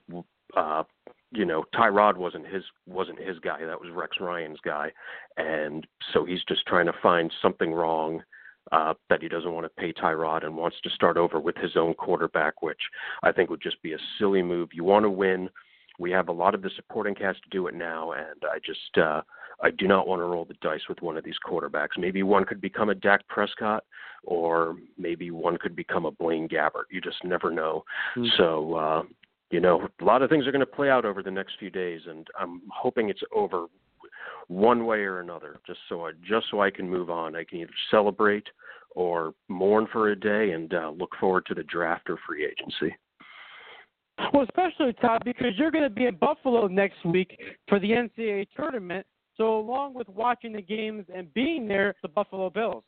uh, 0.55 0.83
you 1.31 1.45
know 1.45 1.63
Tyrod 1.73 2.17
wasn't 2.17 2.47
his 2.47 2.63
wasn't 2.85 3.19
his 3.19 3.39
guy. 3.39 3.65
That 3.65 3.79
was 3.79 3.89
Rex 3.93 4.17
Ryan's 4.19 4.59
guy, 4.63 4.91
and 5.37 5.85
so 6.13 6.25
he's 6.25 6.43
just 6.47 6.65
trying 6.65 6.85
to 6.85 6.93
find 7.01 7.31
something 7.41 7.73
wrong. 7.73 8.23
Uh, 8.71 8.93
that 9.09 9.23
he 9.23 9.27
doesn't 9.27 9.51
want 9.51 9.65
to 9.65 9.81
pay 9.81 9.91
Tyrod 9.91 10.45
and 10.45 10.55
wants 10.55 10.77
to 10.83 10.89
start 10.91 11.17
over 11.17 11.39
with 11.39 11.57
his 11.57 11.75
own 11.75 11.95
quarterback, 11.95 12.61
which 12.61 12.79
I 13.23 13.31
think 13.31 13.49
would 13.49 13.61
just 13.61 13.81
be 13.81 13.93
a 13.93 13.97
silly 14.17 14.43
move. 14.43 14.69
You 14.71 14.83
want 14.83 15.03
to 15.03 15.09
win. 15.09 15.49
We 15.99 16.11
have 16.11 16.29
a 16.29 16.31
lot 16.31 16.53
of 16.53 16.61
the 16.61 16.69
supporting 16.75 17.15
cast 17.15 17.41
to 17.43 17.49
do 17.49 17.67
it 17.67 17.73
now, 17.73 18.11
and 18.11 18.43
I 18.43 18.59
just 18.63 18.97
uh, 18.97 19.21
I 19.61 19.71
do 19.71 19.87
not 19.87 20.07
want 20.07 20.21
to 20.21 20.25
roll 20.25 20.45
the 20.45 20.55
dice 20.61 20.81
with 20.89 21.01
one 21.01 21.17
of 21.17 21.23
these 21.23 21.35
quarterbacks. 21.45 21.97
Maybe 21.97 22.23
one 22.23 22.45
could 22.45 22.61
become 22.61 22.89
a 22.89 22.95
Dak 22.95 23.27
Prescott, 23.27 23.83
or 24.23 24.75
maybe 24.97 25.31
one 25.31 25.57
could 25.57 25.75
become 25.75 26.05
a 26.05 26.11
Blaine 26.11 26.47
Gabbert. 26.47 26.85
You 26.89 27.01
just 27.01 27.23
never 27.23 27.51
know. 27.51 27.83
Mm-hmm. 28.15 28.27
So, 28.37 28.75
uh, 28.75 29.03
you 29.51 29.59
know, 29.59 29.87
a 29.99 30.03
lot 30.03 30.21
of 30.21 30.29
things 30.29 30.47
are 30.47 30.51
going 30.51 30.61
to 30.61 30.65
play 30.65 30.89
out 30.89 31.05
over 31.05 31.21
the 31.21 31.31
next 31.31 31.53
few 31.59 31.69
days, 31.69 32.01
and 32.07 32.27
I'm 32.39 32.61
hoping 32.73 33.09
it's 33.09 33.21
over 33.33 33.67
one 34.47 34.85
way 34.85 34.99
or 34.99 35.19
another, 35.19 35.59
just 35.65 35.79
so 35.87 36.05
I 36.05 36.11
just 36.27 36.47
so 36.49 36.61
I 36.61 36.71
can 36.71 36.89
move 36.89 37.09
on. 37.09 37.35
I 37.35 37.43
can 37.43 37.59
either 37.59 37.71
celebrate 37.89 38.47
or 38.95 39.33
mourn 39.47 39.87
for 39.91 40.09
a 40.09 40.15
day 40.19 40.51
and 40.51 40.73
uh, 40.73 40.89
look 40.89 41.11
forward 41.19 41.45
to 41.47 41.53
the 41.53 41.63
draft 41.63 42.09
or 42.09 42.17
free 42.27 42.45
agency. 42.45 42.95
Well, 44.33 44.43
especially 44.43 44.93
Todd, 44.93 45.23
because 45.25 45.57
you're 45.57 45.71
going 45.71 45.83
to 45.83 45.89
be 45.89 46.05
in 46.05 46.15
Buffalo 46.15 46.67
next 46.67 47.03
week 47.05 47.39
for 47.67 47.79
the 47.79 47.89
NCAA 47.89 48.47
tournament. 48.55 49.05
So, 49.37 49.57
along 49.57 49.93
with 49.93 50.07
watching 50.09 50.53
the 50.53 50.61
games 50.61 51.05
and 51.13 51.33
being 51.33 51.67
there, 51.67 51.95
the 52.01 52.09
Buffalo 52.09 52.49
Bills. 52.49 52.83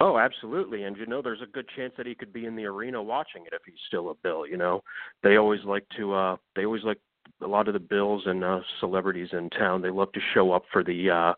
Oh, 0.00 0.18
absolutely. 0.18 0.84
And 0.84 0.96
you 0.96 1.06
know, 1.06 1.22
there's 1.22 1.42
a 1.42 1.52
good 1.52 1.66
chance 1.76 1.92
that 1.96 2.06
he 2.06 2.14
could 2.14 2.32
be 2.32 2.46
in 2.46 2.56
the 2.56 2.64
arena 2.64 3.02
watching 3.02 3.42
it 3.46 3.52
if 3.52 3.62
he's 3.64 3.74
still 3.86 4.10
a 4.10 4.14
Bill. 4.22 4.46
You 4.46 4.56
know, 4.56 4.82
they 5.22 5.36
always 5.36 5.64
like 5.64 5.86
to. 5.96 6.14
uh 6.14 6.36
They 6.56 6.64
always 6.64 6.84
like 6.84 6.98
a 7.40 7.46
lot 7.46 7.68
of 7.68 7.74
the 7.74 7.80
Bills 7.80 8.22
and 8.26 8.42
uh, 8.42 8.60
celebrities 8.80 9.28
in 9.32 9.50
town. 9.50 9.82
They 9.82 9.90
love 9.90 10.12
to 10.12 10.20
show 10.34 10.52
up 10.52 10.64
for 10.72 10.82
the. 10.84 11.10
uh 11.10 11.34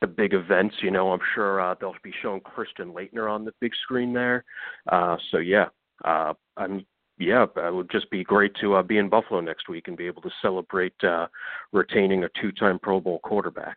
the 0.00 0.06
big 0.06 0.32
events, 0.32 0.76
you 0.80 0.90
know, 0.90 1.12
I'm 1.12 1.20
sure 1.34 1.60
uh, 1.60 1.74
they'll 1.78 1.94
be 2.02 2.14
showing 2.22 2.40
Christian 2.40 2.94
Laettner 2.94 3.30
on 3.30 3.44
the 3.44 3.52
big 3.60 3.72
screen 3.82 4.14
there. 4.14 4.44
Uh, 4.90 5.18
so 5.30 5.36
yeah, 5.36 5.66
uh, 6.06 6.32
I'm 6.56 6.86
yeah, 7.18 7.44
it 7.54 7.74
would 7.74 7.90
just 7.90 8.10
be 8.10 8.24
great 8.24 8.54
to 8.62 8.76
uh, 8.76 8.82
be 8.82 8.96
in 8.96 9.10
Buffalo 9.10 9.40
next 9.40 9.68
week 9.68 9.88
and 9.88 9.96
be 9.98 10.06
able 10.06 10.22
to 10.22 10.30
celebrate 10.40 10.94
uh, 11.04 11.26
retaining 11.70 12.24
a 12.24 12.30
two-time 12.40 12.78
Pro 12.78 12.98
Bowl 12.98 13.20
quarterback. 13.22 13.76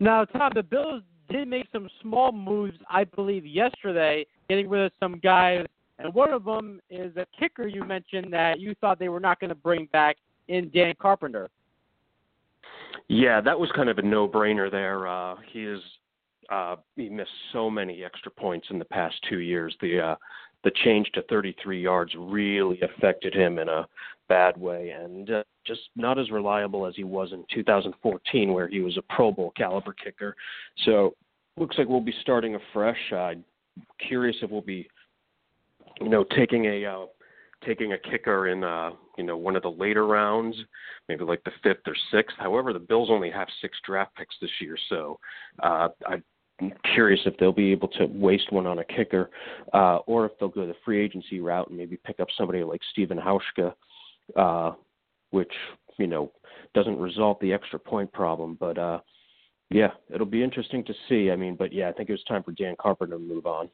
Now, 0.00 0.24
Tom, 0.24 0.52
the 0.54 0.62
Bills 0.62 1.02
did 1.28 1.48
make 1.48 1.66
some 1.72 1.88
small 2.02 2.32
moves, 2.32 2.76
I 2.88 3.04
believe, 3.04 3.46
yesterday, 3.46 4.26
getting 4.48 4.68
rid 4.68 4.86
of 4.86 4.92
some 5.00 5.18
guys, 5.22 5.66
and 5.98 6.12
one 6.12 6.32
of 6.32 6.44
them 6.44 6.80
is 6.90 7.16
a 7.16 7.26
kicker 7.38 7.66
you 7.66 7.84
mentioned 7.84 8.32
that 8.32 8.60
you 8.60 8.74
thought 8.80 8.98
they 8.98 9.08
were 9.08 9.20
not 9.20 9.40
going 9.40 9.50
to 9.50 9.54
bring 9.54 9.86
back 9.92 10.16
in 10.48 10.70
Dan 10.70 10.94
Carpenter. 11.00 11.48
Yeah, 13.08 13.40
that 13.40 13.58
was 13.58 13.70
kind 13.74 13.88
of 13.88 13.98
a 13.98 14.02
no-brainer 14.02 14.70
there. 14.70 15.06
Uh, 15.06 15.36
he 15.52 15.64
is 15.64 15.80
uh, 16.50 16.76
he 16.96 17.08
missed 17.08 17.30
so 17.52 17.70
many 17.70 18.04
extra 18.04 18.30
points 18.30 18.66
in 18.70 18.78
the 18.78 18.84
past 18.84 19.14
two 19.28 19.38
years. 19.38 19.74
The 19.80 20.00
uh, 20.00 20.16
the 20.64 20.72
change 20.84 21.10
to 21.12 21.22
33 21.22 21.80
yards 21.80 22.12
really 22.18 22.80
affected 22.80 23.34
him 23.34 23.58
in 23.58 23.68
a 23.68 23.86
bad 24.28 24.56
way 24.56 24.90
and 24.90 25.30
uh, 25.30 25.42
just 25.66 25.82
not 25.96 26.18
as 26.18 26.30
reliable 26.30 26.86
as 26.86 26.94
he 26.96 27.04
was 27.04 27.32
in 27.32 27.44
2014 27.54 28.52
where 28.52 28.68
he 28.68 28.80
was 28.80 28.96
a 28.96 29.14
Pro 29.14 29.30
Bowl 29.30 29.52
caliber 29.56 29.92
kicker. 29.92 30.34
So 30.84 31.14
looks 31.56 31.76
like 31.78 31.88
we'll 31.88 32.00
be 32.00 32.14
starting 32.22 32.56
afresh. 32.56 33.12
Uh, 33.14 33.34
curious 34.08 34.36
if 34.42 34.50
we'll 34.50 34.62
be 34.62 34.88
you 36.00 36.08
know 36.08 36.24
taking 36.36 36.64
a 36.66 36.84
uh, 36.84 37.06
taking 37.66 37.92
a 37.92 37.98
kicker 37.98 38.48
in 38.48 38.64
uh, 38.64 38.90
you 39.18 39.24
know 39.24 39.36
one 39.36 39.56
of 39.56 39.62
the 39.62 39.70
later 39.70 40.06
rounds, 40.06 40.56
maybe 41.08 41.24
like 41.24 41.42
the 41.44 41.52
fifth 41.62 41.86
or 41.86 41.94
sixth. 42.10 42.36
However, 42.38 42.72
the 42.72 42.78
Bills 42.78 43.08
only 43.10 43.30
have 43.30 43.48
six 43.60 43.76
draft 43.86 44.14
picks 44.16 44.34
this 44.40 44.50
year, 44.60 44.76
so 44.88 45.18
uh, 45.62 45.88
I 46.06 46.22
curious 46.94 47.20
if 47.26 47.36
they'll 47.36 47.52
be 47.52 47.72
able 47.72 47.88
to 47.88 48.06
waste 48.06 48.52
one 48.52 48.66
on 48.66 48.78
a 48.78 48.84
kicker, 48.84 49.30
uh, 49.72 49.96
or 50.06 50.26
if 50.26 50.32
they'll 50.38 50.48
go 50.48 50.66
the 50.66 50.74
free 50.84 51.02
agency 51.02 51.40
route 51.40 51.68
and 51.68 51.76
maybe 51.76 51.96
pick 52.04 52.20
up 52.20 52.28
somebody 52.36 52.62
like 52.62 52.80
Stephen 52.92 53.18
Hauschka, 53.18 53.74
uh, 54.36 54.72
which 55.30 55.52
you 55.98 56.06
know 56.06 56.30
doesn't 56.74 56.98
resolve 56.98 57.36
the 57.40 57.52
extra 57.52 57.78
point 57.78 58.12
problem. 58.12 58.56
But 58.58 58.78
uh, 58.78 59.00
yeah, 59.70 59.90
it'll 60.12 60.26
be 60.26 60.42
interesting 60.42 60.84
to 60.84 60.94
see. 61.08 61.30
I 61.30 61.36
mean, 61.36 61.56
but 61.56 61.72
yeah, 61.72 61.88
I 61.88 61.92
think 61.92 62.08
it 62.08 62.12
was 62.12 62.24
time 62.24 62.42
for 62.42 62.52
Dan 62.52 62.76
Carpenter 62.80 63.16
to 63.16 63.18
move 63.18 63.46
on. 63.46 63.68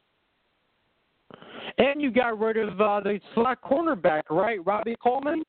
And 1.77 2.01
you 2.01 2.11
got 2.11 2.37
rid 2.39 2.57
of 2.57 2.81
uh, 2.81 2.99
the 2.99 3.19
slot 3.33 3.59
cornerback, 3.61 4.23
right, 4.29 4.59
Robey-Coleman? 4.65 5.43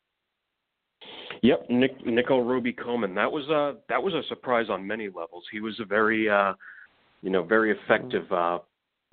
Yep, 1.43 1.67
Nick 1.71 2.07
Nickell 2.07 2.45
Robey-Coleman. 2.45 3.15
That 3.15 3.31
was 3.31 3.49
a 3.49 3.79
that 3.89 4.01
was 4.01 4.15
a 4.15 4.23
surprise 4.29 4.67
on 4.71 4.87
many 4.87 5.07
levels. 5.07 5.45
He 5.51 5.61
was 5.61 5.79
a 5.81 5.85
very 5.85 6.29
uh, 6.29 6.53
you 7.23 7.31
know 7.31 7.43
very 7.43 7.73
effective 7.73 8.31
uh, 8.33 8.59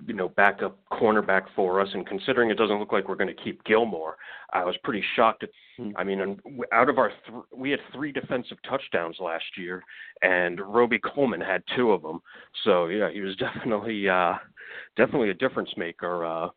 you 0.06 0.14
know 0.14 0.28
backup 0.30 0.78
cornerback 0.92 1.42
for 1.54 1.80
us. 1.80 1.88
And 1.92 2.06
considering 2.06 2.50
it 2.50 2.58
doesn't 2.58 2.78
look 2.78 2.92
like 2.92 3.08
we're 3.08 3.16
going 3.16 3.34
to 3.34 3.42
keep 3.42 3.62
Gilmore, 3.64 4.16
I 4.52 4.64
was 4.64 4.76
pretty 4.82 5.02
shocked. 5.16 5.44
At, 5.44 5.50
hmm. 5.76 5.90
I 5.96 6.04
mean, 6.04 6.38
out 6.72 6.88
of 6.88 6.98
our 6.98 7.08
th- 7.08 7.44
we 7.54 7.70
had 7.70 7.80
three 7.92 8.12
defensive 8.12 8.58
touchdowns 8.68 9.16
last 9.20 9.44
year, 9.56 9.82
and 10.22 10.60
Robey-Coleman 10.60 11.40
had 11.40 11.62
two 11.76 11.92
of 11.92 12.02
them. 12.02 12.20
So 12.64 12.86
yeah, 12.86 13.10
he 13.10 13.20
was 13.20 13.36
definitely 13.54 14.08
uh, 14.08 14.34
definitely 14.96 15.30
a 15.30 15.34
difference 15.34 15.70
maker. 15.76 16.24
Uh, 16.24 16.48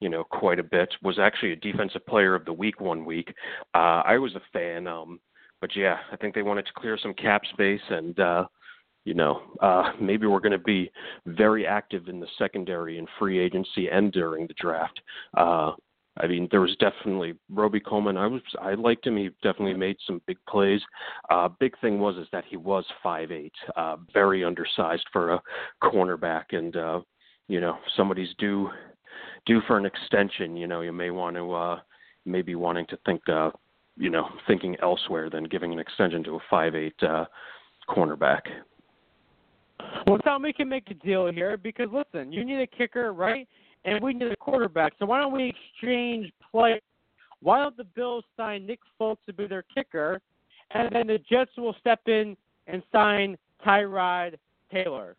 you 0.00 0.08
know, 0.08 0.24
quite 0.24 0.58
a 0.58 0.64
bit. 0.64 0.92
Was 1.02 1.18
actually 1.20 1.52
a 1.52 1.56
defensive 1.56 2.04
player 2.06 2.34
of 2.34 2.44
the 2.44 2.52
week 2.52 2.80
one 2.80 3.04
week. 3.04 3.32
Uh, 3.74 4.02
I 4.04 4.18
was 4.18 4.34
a 4.34 4.42
fan. 4.52 4.86
Um, 4.86 5.20
but 5.60 5.76
yeah, 5.76 5.98
I 6.10 6.16
think 6.16 6.34
they 6.34 6.42
wanted 6.42 6.66
to 6.66 6.72
clear 6.76 6.98
some 7.00 7.14
cap 7.14 7.42
space 7.52 7.80
and 7.88 8.18
uh, 8.18 8.46
you 9.04 9.14
know, 9.14 9.42
uh, 9.60 9.92
maybe 10.00 10.26
we're 10.26 10.40
going 10.40 10.52
to 10.52 10.58
be 10.58 10.90
very 11.26 11.66
active 11.66 12.08
in 12.08 12.20
the 12.20 12.26
secondary 12.38 12.98
and 12.98 13.08
free 13.18 13.38
agency 13.38 13.88
and 13.88 14.12
during 14.12 14.46
the 14.46 14.54
draft. 14.54 15.00
Uh, 15.36 15.72
I 16.18 16.26
mean, 16.26 16.46
there 16.50 16.60
was 16.60 16.76
definitely 16.78 17.34
Robey-Coleman. 17.50 18.18
I 18.18 18.26
was 18.26 18.42
I 18.60 18.74
liked 18.74 19.06
him. 19.06 19.16
He 19.16 19.30
definitely 19.42 19.74
made 19.74 19.96
some 20.06 20.20
big 20.26 20.36
plays. 20.46 20.80
Uh, 21.30 21.48
big 21.58 21.78
thing 21.80 21.98
was 22.00 22.16
is 22.16 22.28
that 22.32 22.44
he 22.48 22.56
was 22.56 22.84
five 23.02 23.32
eight, 23.32 23.54
uh, 23.76 23.96
very 24.12 24.44
undersized 24.44 25.06
for 25.10 25.32
a 25.32 25.42
cornerback, 25.82 26.44
and 26.52 26.76
uh, 26.76 27.00
you 27.48 27.60
know 27.60 27.78
somebody's 27.96 28.34
due 28.38 28.68
due 29.46 29.62
for 29.66 29.78
an 29.78 29.86
extension. 29.86 30.54
You 30.54 30.66
know, 30.66 30.82
you 30.82 30.92
may 30.92 31.10
want 31.10 31.36
to 31.36 31.52
uh, 31.54 31.80
maybe 32.26 32.56
wanting 32.56 32.86
to 32.88 32.98
think 33.06 33.26
uh, 33.30 33.50
you 33.96 34.10
know 34.10 34.28
thinking 34.46 34.76
elsewhere 34.82 35.30
than 35.30 35.44
giving 35.44 35.72
an 35.72 35.78
extension 35.78 36.22
to 36.24 36.34
a 36.34 36.40
five 36.50 36.74
eight 36.74 37.02
uh, 37.02 37.24
cornerback. 37.88 38.42
Well, 40.06 40.18
Tom, 40.18 40.42
we 40.42 40.52
can 40.52 40.68
make 40.68 40.90
a 40.90 40.94
deal 40.94 41.30
here 41.30 41.56
because 41.56 41.88
listen, 41.92 42.32
you 42.32 42.44
need 42.44 42.60
a 42.60 42.66
kicker, 42.66 43.12
right? 43.12 43.48
And 43.84 44.02
we 44.02 44.14
need 44.14 44.30
a 44.30 44.36
quarterback. 44.36 44.92
So 44.98 45.06
why 45.06 45.20
don't 45.20 45.32
we 45.32 45.54
exchange 45.54 46.32
players? 46.50 46.80
Why 47.40 47.62
don't 47.62 47.76
the 47.76 47.84
Bills 47.84 48.24
sign 48.36 48.66
Nick 48.66 48.78
Folk 48.98 49.18
to 49.26 49.32
be 49.32 49.46
their 49.46 49.64
kicker, 49.74 50.20
and 50.70 50.88
then 50.92 51.08
the 51.08 51.18
Jets 51.28 51.50
will 51.56 51.74
step 51.80 52.00
in 52.06 52.36
and 52.68 52.82
sign 52.92 53.36
Tyrod 53.66 54.36
Taylor? 54.70 55.16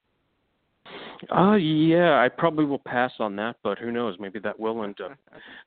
Uh 1.31 1.53
yeah, 1.53 2.19
I 2.19 2.27
probably 2.27 2.65
will 2.65 2.79
pass 2.79 3.11
on 3.19 3.35
that, 3.37 3.55
but 3.63 3.79
who 3.79 3.91
knows? 3.91 4.17
Maybe 4.19 4.39
that 4.39 4.59
will 4.59 4.83
end 4.83 4.99
up 4.99 5.13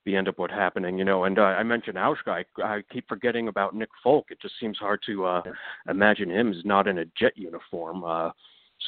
the 0.05 0.15
end 0.15 0.29
up 0.29 0.39
what 0.39 0.51
happening, 0.51 0.99
you 0.99 1.05
know. 1.05 1.25
And 1.25 1.39
uh, 1.39 1.43
I 1.43 1.63
mentioned 1.63 1.97
Hauschka. 1.97 2.29
I, 2.29 2.63
I 2.63 2.83
keep 2.93 3.09
forgetting 3.09 3.49
about 3.49 3.75
Nick 3.75 3.89
Folk. 4.05 4.27
It 4.31 4.41
just 4.43 4.55
seems 4.61 4.77
hard 4.77 5.01
to 5.07 5.25
uh 5.25 5.43
imagine 5.89 6.31
him 6.31 6.53
as 6.53 6.65
not 6.65 6.87
in 6.87 6.99
a 6.99 7.07
jet 7.19 7.33
uniform. 7.37 8.05
Uh 8.05 8.31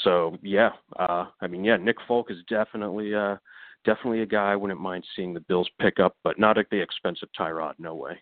so 0.05 0.37
yeah, 0.43 0.71
uh, 0.99 1.27
I 1.41 1.47
mean 1.47 1.65
yeah, 1.65 1.77
Nick 1.77 1.97
Folk 2.07 2.31
is 2.31 2.39
definitely 2.49 3.15
uh, 3.15 3.37
definitely 3.85 4.23
a 4.23 4.27
guy 4.27 4.53
I 4.53 4.57
wouldn't 4.57 4.81
mind 4.81 5.05
seeing 5.15 5.35
the 5.35 5.41
Bills 5.41 5.69
pick 5.81 6.01
up, 6.01 6.17
but 6.25 6.39
not 6.39 6.59
at 6.59 6.67
the 6.71 6.81
expense 6.81 7.21
of 7.23 7.29
Tyrod. 7.39 7.75
No 7.79 7.95
way. 7.95 8.19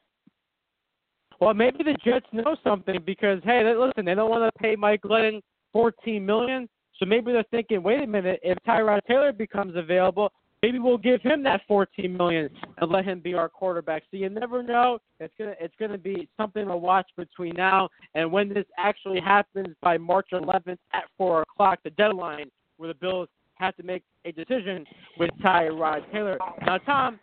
Well, 1.40 1.54
maybe 1.54 1.78
the 1.84 1.96
Jets 2.04 2.26
know 2.32 2.56
something 2.64 3.00
because 3.04 3.40
hey, 3.44 3.62
listen, 3.76 4.04
they 4.04 4.14
don't 4.14 4.30
want 4.30 4.52
to 4.52 4.62
pay 4.62 4.76
Mike 4.76 5.02
Glennon 5.02 5.40
fourteen 5.72 6.24
million, 6.24 6.68
so 6.98 7.06
maybe 7.06 7.32
they're 7.32 7.44
thinking, 7.50 7.82
wait 7.82 8.02
a 8.02 8.06
minute, 8.06 8.40
if 8.42 8.58
Tyrod 8.66 9.00
Taylor 9.06 9.32
becomes 9.32 9.76
available, 9.76 10.32
maybe 10.62 10.78
we'll 10.78 10.98
give 10.98 11.20
him 11.22 11.42
that 11.44 11.62
14 11.68 12.16
million 12.16 12.48
and 12.78 12.90
let 12.90 13.04
him 13.04 13.20
be 13.20 13.34
our 13.34 13.48
quarterback. 13.48 14.02
So 14.10 14.16
you 14.16 14.28
never 14.28 14.62
know. 14.62 14.98
It's 15.20 15.34
gonna 15.38 15.54
it's 15.60 15.74
gonna 15.78 15.98
be 15.98 16.28
something 16.36 16.66
to 16.66 16.76
watch 16.76 17.08
between 17.16 17.54
now 17.54 17.88
and 18.14 18.30
when 18.30 18.48
this 18.48 18.66
actually 18.78 19.20
happens 19.20 19.74
by 19.82 19.98
March 19.98 20.28
11th 20.32 20.78
at 20.92 21.04
four 21.16 21.42
o'clock, 21.42 21.80
the 21.84 21.90
deadline 21.90 22.50
where 22.76 22.88
the 22.88 22.94
Bills 22.94 23.28
have 23.54 23.76
to 23.76 23.82
make 23.82 24.02
a 24.24 24.32
decision 24.32 24.84
with 25.18 25.30
Tyrod 25.42 26.10
Taylor. 26.12 26.38
Now, 26.66 26.78
Tom, 26.78 27.18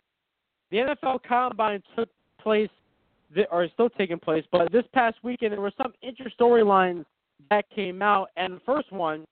the 0.70 0.78
NFL 0.78 1.20
Combine 1.26 1.82
took 1.96 2.08
place 2.40 2.70
or 3.50 3.64
is 3.64 3.70
still 3.72 3.90
taking 3.90 4.18
place, 4.18 4.44
but 4.52 4.70
this 4.70 4.84
past 4.92 5.16
weekend 5.22 5.52
there 5.52 5.60
were 5.60 5.72
some 5.76 5.92
interesting 6.02 6.32
storylines 6.38 7.04
that 7.50 7.64
came 7.74 8.02
out, 8.02 8.28
and 8.36 8.54
the 8.54 8.60
first 8.64 8.92
one 8.92 9.24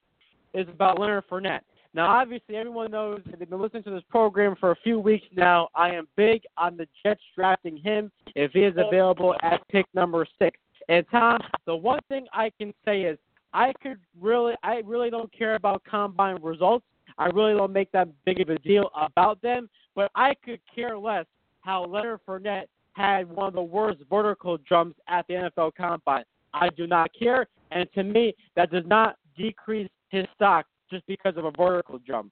is 0.54 0.66
about 0.68 0.98
Leonard 0.98 1.24
Fournette. 1.30 1.60
Now, 1.94 2.06
obviously, 2.06 2.56
everyone 2.56 2.90
knows 2.90 3.20
they've 3.26 3.48
been 3.48 3.60
listening 3.60 3.82
to 3.84 3.90
this 3.90 4.02
program 4.08 4.56
for 4.58 4.70
a 4.70 4.76
few 4.76 4.98
weeks 4.98 5.26
now. 5.36 5.68
I 5.74 5.90
am 5.90 6.08
big 6.16 6.42
on 6.56 6.76
the 6.76 6.86
Jets 7.02 7.20
drafting 7.36 7.76
him 7.76 8.10
if 8.34 8.52
he 8.52 8.60
is 8.60 8.74
available 8.78 9.34
at 9.42 9.60
pick 9.68 9.84
number 9.92 10.26
six. 10.38 10.58
And 10.88 11.04
Tom, 11.10 11.38
the 11.66 11.76
one 11.76 12.00
thing 12.08 12.26
I 12.32 12.50
can 12.58 12.72
say 12.84 13.02
is 13.02 13.18
I 13.52 13.74
could 13.82 13.98
really, 14.18 14.54
I 14.62 14.80
really 14.84 15.10
don't 15.10 15.30
care 15.36 15.54
about 15.54 15.82
combine 15.84 16.42
results. 16.42 16.86
I 17.18 17.26
really 17.26 17.52
don't 17.52 17.72
make 17.72 17.92
that 17.92 18.08
big 18.24 18.40
of 18.40 18.48
a 18.48 18.58
deal 18.60 18.90
about 18.94 19.42
them. 19.42 19.68
But 19.94 20.10
I 20.14 20.34
could 20.42 20.60
care 20.74 20.96
less 20.96 21.26
how 21.60 21.84
Leonard 21.84 22.20
Fournette 22.26 22.68
had 22.92 23.28
one 23.28 23.48
of 23.48 23.54
the 23.54 23.62
worst 23.62 24.00
vertical 24.08 24.56
jumps 24.66 24.98
at 25.08 25.26
the 25.26 25.34
NFL 25.34 25.72
Combine. 25.76 26.24
I 26.54 26.68
do 26.70 26.86
not 26.86 27.10
care, 27.18 27.46
and 27.70 27.90
to 27.94 28.02
me, 28.02 28.34
that 28.56 28.70
does 28.70 28.84
not 28.86 29.16
decrease 29.36 29.88
his 30.10 30.26
stock 30.34 30.66
just 30.92 31.06
because 31.06 31.36
of 31.36 31.46
a 31.46 31.50
vertical 31.50 31.98
jump. 32.06 32.30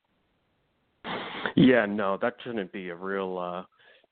Yeah, 1.57 1.87
no, 1.87 2.19
that 2.21 2.35
shouldn't 2.45 2.73
be 2.73 2.91
a 2.91 2.95
real 2.95 3.39
uh 3.39 3.65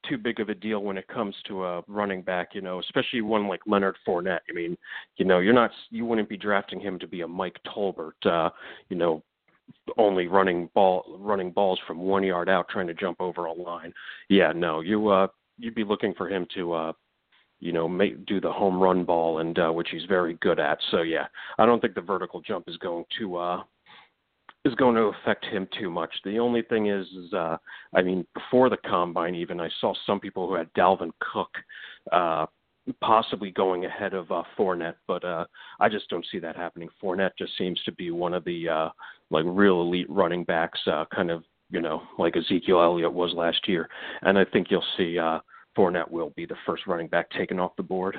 too 0.09 0.17
big 0.17 0.41
of 0.41 0.49
a 0.49 0.55
deal 0.55 0.81
when 0.81 0.97
it 0.97 1.07
comes 1.09 1.35
to 1.47 1.65
a 1.65 1.83
running 1.89 2.23
back, 2.23 2.51
you 2.55 2.61
know, 2.61 2.79
especially 2.79 3.21
one 3.21 3.49
like 3.49 3.61
Leonard 3.67 3.97
Fournette. 4.07 4.41
I 4.49 4.55
mean, 4.55 4.77
you 5.17 5.25
know, 5.25 5.41
you're 5.41 5.53
not 5.53 5.71
you 5.91 6.07
wouldn't 6.07 6.29
be 6.29 6.37
drafting 6.37 6.81
him 6.81 6.99
to 6.99 7.07
be 7.07 7.21
a 7.21 7.29
Mike 7.29 7.59
Tolbert, 7.67 8.25
uh, 8.25 8.51
you 8.89 8.97
know, 8.97 9.23
only 9.99 10.27
running 10.27 10.71
ball 10.75 11.05
running 11.19 11.51
balls 11.51 11.79
from 11.87 11.99
one 11.99 12.23
yard 12.23 12.49
out 12.49 12.69
trying 12.69 12.87
to 12.87 12.95
jump 12.95 13.21
over 13.21 13.45
a 13.45 13.53
line. 13.53 13.93
Yeah, 14.29 14.53
no, 14.55 14.81
you 14.81 15.09
uh 15.09 15.29
you'd 15.59 15.75
be 15.75 15.85
looking 15.85 16.15
for 16.15 16.29
him 16.29 16.47
to 16.55 16.73
uh 16.73 16.93
you 17.61 17.73
know, 17.73 17.89
make 17.89 18.25
do 18.25 18.41
the 18.41 18.53
home 18.53 18.81
run 18.81 19.05
ball 19.05 19.41
and 19.41 19.59
uh 19.59 19.71
which 19.71 19.89
he's 19.91 20.05
very 20.09 20.35
good 20.41 20.59
at. 20.59 20.79
So 20.91 21.03
yeah, 21.03 21.27
I 21.59 21.67
don't 21.67 21.81
think 21.81 21.95
the 21.95 22.01
vertical 22.01 22.41
jump 22.41 22.69
is 22.69 22.77
going 22.79 23.05
to 23.19 23.37
uh 23.37 23.63
is 24.69 24.75
going 24.75 24.95
to 24.95 25.13
affect 25.23 25.45
him 25.47 25.69
too 25.79 25.91
much. 25.91 26.13
The 26.25 26.39
only 26.39 26.63
thing 26.63 26.87
is, 26.87 27.07
is 27.09 27.33
uh, 27.33 27.57
I 27.95 28.03
mean, 28.03 28.27
before 28.35 28.69
the 28.69 28.77
combine, 28.77 29.35
even 29.35 29.61
I 29.61 29.69
saw 29.81 29.95
some 30.07 30.21
people 30.21 30.47
who 30.47 30.55
had 30.55 30.73
Dalvin 30.75 31.11
Cook 31.21 31.51
uh, 32.13 32.47
possibly 33.01 33.51
going 33.51 33.85
ahead 33.85 34.15
of 34.15 34.31
uh, 34.31 34.43
Fournette, 34.57 34.97
but 35.07 35.25
uh, 35.25 35.45
I 35.81 35.89
just 35.89 36.09
don't 36.09 36.27
see 36.31 36.39
that 36.39 36.57
happening. 36.57 36.89
Fournette 37.03 37.33
just 37.39 37.57
seems 37.59 37.83
to 37.85 37.93
be 37.93 38.11
one 38.11 38.35
of 38.35 38.45
the 38.45 38.69
uh, 38.69 38.89
like 39.31 39.45
real 39.47 39.81
elite 39.83 40.09
running 40.09 40.45
backs, 40.45 40.81
uh, 40.87 41.05
kind 41.15 41.31
of 41.31 41.45
you 41.71 41.81
know 41.81 42.03
like 42.19 42.37
Ezekiel 42.37 42.81
Elliott 42.81 43.13
was 43.13 43.33
last 43.35 43.69
year, 43.69 43.89
and 44.23 44.39
I 44.39 44.45
think 44.45 44.69
you'll 44.71 44.85
see 44.97 45.19
uh, 45.19 45.41
Fournette 45.77 46.11
will 46.11 46.31
be 46.37 46.47
the 46.47 46.57
first 46.67 46.87
running 46.87 47.09
back 47.09 47.31
taken 47.31 47.59
off 47.59 47.77
the 47.77 47.83
board. 47.83 48.17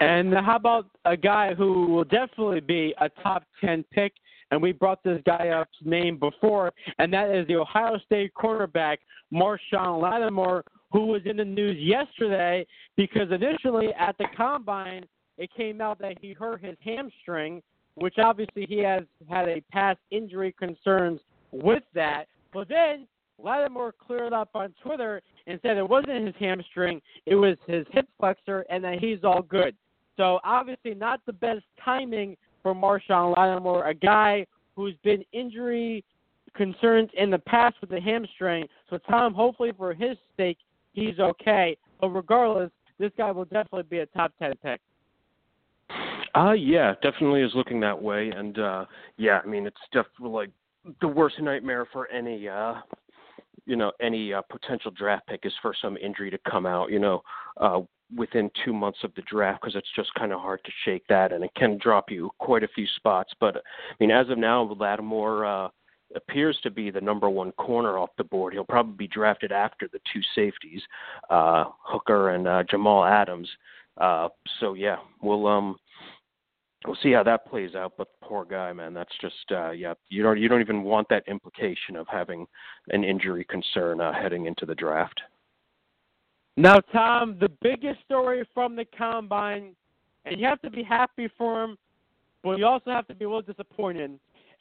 And 0.00 0.34
how 0.34 0.56
about 0.56 0.86
a 1.04 1.16
guy 1.16 1.54
who 1.54 1.86
will 1.86 2.04
definitely 2.04 2.60
be 2.60 2.94
a 3.00 3.08
top 3.08 3.44
10 3.60 3.84
pick? 3.90 4.12
And 4.50 4.60
we 4.60 4.72
brought 4.72 5.02
this 5.02 5.20
guy 5.26 5.48
up's 5.48 5.76
name 5.84 6.18
before, 6.18 6.72
and 6.98 7.12
that 7.12 7.30
is 7.30 7.46
the 7.46 7.56
Ohio 7.56 7.98
State 8.04 8.34
quarterback, 8.34 9.00
Marshon 9.32 10.00
Lattimore, 10.00 10.64
who 10.92 11.06
was 11.06 11.22
in 11.24 11.36
the 11.36 11.44
news 11.44 11.76
yesterday 11.80 12.66
because 12.96 13.28
initially 13.32 13.88
at 13.98 14.16
the 14.18 14.26
combine, 14.36 15.04
it 15.38 15.50
came 15.56 15.80
out 15.80 15.98
that 15.98 16.16
he 16.20 16.32
hurt 16.32 16.64
his 16.64 16.76
hamstring, 16.84 17.60
which 17.96 18.14
obviously 18.18 18.66
he 18.66 18.78
has 18.78 19.02
had 19.28 19.48
a 19.48 19.60
past 19.72 19.98
injury 20.12 20.54
concerns 20.56 21.20
with 21.50 21.82
that. 21.94 22.26
But 22.52 22.68
then 22.68 23.08
Lattimore 23.38 23.92
cleared 23.92 24.32
up 24.32 24.50
on 24.54 24.72
Twitter 24.82 25.20
and 25.46 25.58
said 25.62 25.76
it 25.76 25.88
wasn't 25.88 26.26
his 26.26 26.34
hamstring, 26.38 27.00
it 27.26 27.34
was 27.34 27.56
his 27.66 27.84
hip 27.90 28.06
flexor, 28.18 28.64
and 28.70 28.84
that 28.84 29.00
he's 29.00 29.24
all 29.24 29.42
good. 29.42 29.74
So 30.16 30.38
obviously 30.44 30.94
not 30.94 31.20
the 31.26 31.32
best 31.32 31.64
timing 31.84 32.36
for 32.64 32.74
Marshon 32.74 33.36
Lattimore, 33.36 33.86
a 33.86 33.94
guy 33.94 34.44
who's 34.74 34.94
been 35.04 35.22
injury 35.32 36.02
concerns 36.56 37.10
in 37.16 37.30
the 37.30 37.38
past 37.38 37.76
with 37.80 37.90
the 37.90 38.00
hamstring. 38.00 38.66
So 38.90 38.98
Tom, 39.08 39.34
hopefully 39.34 39.70
for 39.76 39.92
his 39.92 40.16
sake, 40.36 40.58
he's 40.94 41.20
okay. 41.20 41.76
But 42.00 42.08
regardless, 42.08 42.70
this 42.98 43.12
guy 43.16 43.30
will 43.30 43.44
definitely 43.44 43.84
be 43.84 43.98
a 43.98 44.06
top 44.06 44.32
ten 44.38 44.54
pick. 44.62 44.80
Uh 46.34 46.52
yeah, 46.52 46.94
definitely 47.02 47.42
is 47.42 47.52
looking 47.54 47.78
that 47.80 48.00
way, 48.00 48.30
and 48.34 48.58
uh 48.58 48.86
yeah, 49.18 49.40
I 49.44 49.46
mean 49.46 49.66
it's 49.66 49.76
definitely 49.92 50.30
like 50.30 50.50
the 51.00 51.08
worst 51.08 51.36
nightmare 51.40 51.86
for 51.92 52.08
any 52.08 52.48
uh 52.48 52.74
you 53.66 53.76
know 53.76 53.92
any 54.00 54.32
uh, 54.32 54.42
potential 54.50 54.90
draft 54.90 55.26
pick 55.26 55.40
is 55.44 55.52
for 55.60 55.74
some 55.80 55.96
injury 55.98 56.30
to 56.30 56.38
come 56.50 56.66
out. 56.66 56.90
You 56.90 56.98
know, 56.98 57.22
uh, 57.60 57.80
within 58.14 58.50
two 58.64 58.72
months 58.72 58.98
of 59.04 59.14
the 59.14 59.22
draft 59.22 59.60
because 59.62 59.76
it's 59.76 59.88
just 59.96 60.12
kind 60.14 60.32
of 60.32 60.40
hard 60.40 60.62
to 60.64 60.70
shake 60.84 61.06
that, 61.08 61.32
and 61.32 61.44
it 61.44 61.50
can 61.56 61.78
drop 61.78 62.10
you 62.10 62.30
quite 62.38 62.64
a 62.64 62.68
few 62.68 62.86
spots. 62.96 63.32
But 63.40 63.56
I 63.56 63.60
mean, 64.00 64.10
as 64.10 64.28
of 64.30 64.38
now, 64.38 64.62
Lattimore 64.78 65.44
uh, 65.46 65.68
appears 66.14 66.58
to 66.62 66.70
be 66.70 66.90
the 66.90 67.00
number 67.00 67.28
one 67.28 67.52
corner 67.52 67.98
off 67.98 68.10
the 68.16 68.24
board. 68.24 68.52
He'll 68.52 68.64
probably 68.64 68.94
be 68.94 69.08
drafted 69.08 69.52
after 69.52 69.88
the 69.88 70.00
two 70.12 70.20
safeties, 70.34 70.82
uh, 71.30 71.64
Hooker 71.82 72.30
and 72.30 72.46
uh, 72.46 72.62
Jamal 72.70 73.04
Adams. 73.04 73.48
Uh, 73.96 74.28
so 74.60 74.74
yeah, 74.74 74.96
we'll 75.22 75.46
um 75.46 75.76
we'll 76.86 76.96
see 77.02 77.12
how 77.12 77.22
that 77.22 77.46
plays 77.46 77.74
out. 77.74 77.92
But 77.96 78.08
poor 78.22 78.44
guy, 78.44 78.72
man, 78.72 78.94
that's 78.94 79.14
just 79.20 79.50
uh, 79.50 79.70
yeah. 79.70 79.94
You 80.08 80.22
don't 80.22 80.38
you 80.38 80.48
don't 80.48 80.60
even 80.60 80.82
want 80.82 81.08
that 81.10 81.24
implication 81.28 81.96
of 81.96 82.06
having 82.10 82.46
an 82.88 83.04
injury 83.04 83.44
concern 83.44 84.00
uh, 84.00 84.12
heading 84.12 84.46
into 84.46 84.66
the 84.66 84.74
draft. 84.74 85.20
Now, 86.56 86.76
Tom, 86.92 87.36
the 87.40 87.50
biggest 87.62 88.00
story 88.04 88.46
from 88.54 88.76
the 88.76 88.84
combine, 88.96 89.74
and 90.24 90.40
you 90.40 90.46
have 90.46 90.62
to 90.62 90.70
be 90.70 90.84
happy 90.84 91.28
for 91.36 91.64
him, 91.64 91.76
but 92.42 92.58
you 92.58 92.66
also 92.66 92.90
have 92.90 93.08
to 93.08 93.14
be 93.14 93.24
a 93.24 93.28
little 93.28 93.42
disappointed, 93.42 94.18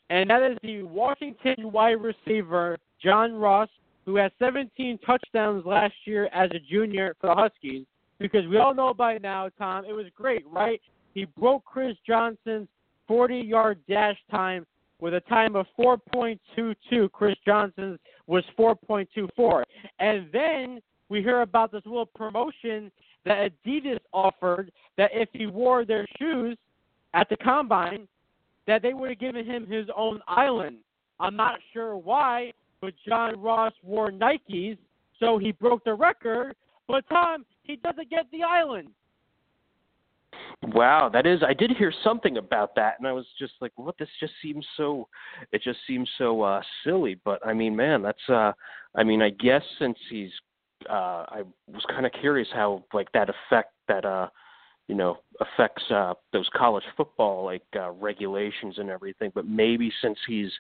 and 0.10 0.30
that 0.30 0.42
is 0.42 0.58
the 0.64 0.84
Washington 0.84 1.72
wide 1.72 1.98
receiver 2.02 2.78
John 3.02 3.34
Ross, 3.34 3.70
who 4.06 4.16
had 4.16 4.32
17 4.40 5.00
touchdowns 5.06 5.66
last 5.66 5.94
year 6.06 6.30
as 6.34 6.50
a 6.52 6.60
junior 6.60 7.16
for 7.22 7.28
the 7.28 7.36
Huskies. 7.36 7.86
Because 8.20 8.48
we 8.48 8.58
all 8.58 8.74
know 8.74 8.94
by 8.94 9.18
now, 9.18 9.50
Tom, 9.58 9.86
it 9.86 9.94
was 9.94 10.06
great, 10.16 10.46
right? 10.48 10.82
He 11.14 11.26
broke 11.26 11.66
Chris 11.66 11.96
Johnson's 12.06 12.68
40 13.08 13.38
yard 13.38 13.80
dash 13.88 14.18
time 14.32 14.66
with 15.00 15.14
a 15.14 15.20
time 15.22 15.56
of 15.56 15.66
4.22. 15.78 17.12
Chris 17.12 17.36
Johnson's 17.46 18.00
was 18.28 18.44
4.24. 18.58 19.64
And 20.00 20.28
then 20.32 20.82
we 21.10 21.22
hear 21.22 21.42
about 21.42 21.72
this 21.72 21.84
little 21.86 22.06
promotion 22.06 22.92
that 23.26 23.52
Adidas 23.66 24.00
offered 24.12 24.72
that 24.98 25.12
if 25.14 25.30
he 25.34 25.46
wore 25.46 25.86
their 25.86 26.06
shoes 26.18 26.58
at 27.14 27.30
the 27.30 27.38
combine, 27.38 28.08
that 28.68 28.82
they 28.82 28.94
would 28.94 29.10
have 29.10 29.20
given 29.20 29.46
him 29.46 29.68
his 29.68 29.88
own 29.96 30.22
island. 30.28 30.78
I'm 31.20 31.36
not 31.36 31.60
sure 31.74 31.96
why, 31.96 32.54
but 32.82 32.94
John 33.08 33.40
Ross 33.40 33.74
wore 33.84 34.12
Nikes, 34.12 34.78
so 35.20 35.38
he 35.38 35.52
broke 35.52 35.84
the 35.84 35.94
record. 35.94 36.56
But 36.88 37.08
Tom, 37.10 37.46
he 37.64 37.78
doesn't 37.78 38.10
get 38.10 38.26
the 38.32 38.44
island. 38.44 38.90
Wow, 40.64 41.10
that 41.14 41.26
is. 41.26 41.42
I 41.48 41.54
did 41.54 41.72
hear 41.72 41.94
something 42.04 42.38
about 42.38 42.76
that, 42.76 42.96
and 42.98 43.08
I 43.08 43.12
was 43.12 43.26
just 43.38 43.54
like, 43.62 43.72
"What? 43.76 43.98
This 43.98 44.10
just 44.20 44.34
seems 44.42 44.66
so. 44.78 45.08
It 45.52 45.62
just 45.62 45.80
seems 45.86 46.10
so 46.18 46.42
uh 46.42 46.62
silly." 46.84 47.16
But 47.24 47.46
I 47.46 47.54
mean, 47.54 47.76
man, 47.76 48.02
that's. 48.02 48.30
uh 48.30 48.54
I 48.96 49.04
mean, 49.04 49.22
I 49.22 49.30
guess 49.30 49.64
since 49.80 49.98
he's. 50.10 50.32
Uh 50.90 51.26
I 51.30 51.44
was 51.68 51.84
kind 51.90 52.06
of 52.06 52.12
curious 52.14 52.48
how 52.54 52.84
like 52.94 53.12
that 53.14 53.30
effect 53.30 53.74
that 53.88 54.06
uh 54.06 54.28
you 54.88 54.96
know 54.96 55.18
affects 55.40 55.84
uh 55.92 56.14
those 56.34 56.50
college 56.56 56.84
football 56.98 57.46
like 57.46 57.64
uh 57.76 57.92
regulations 57.92 58.78
and 58.78 58.90
everything 58.90 59.32
but 59.34 59.48
maybe 59.48 59.92
since 60.02 60.18
he's 60.28 60.52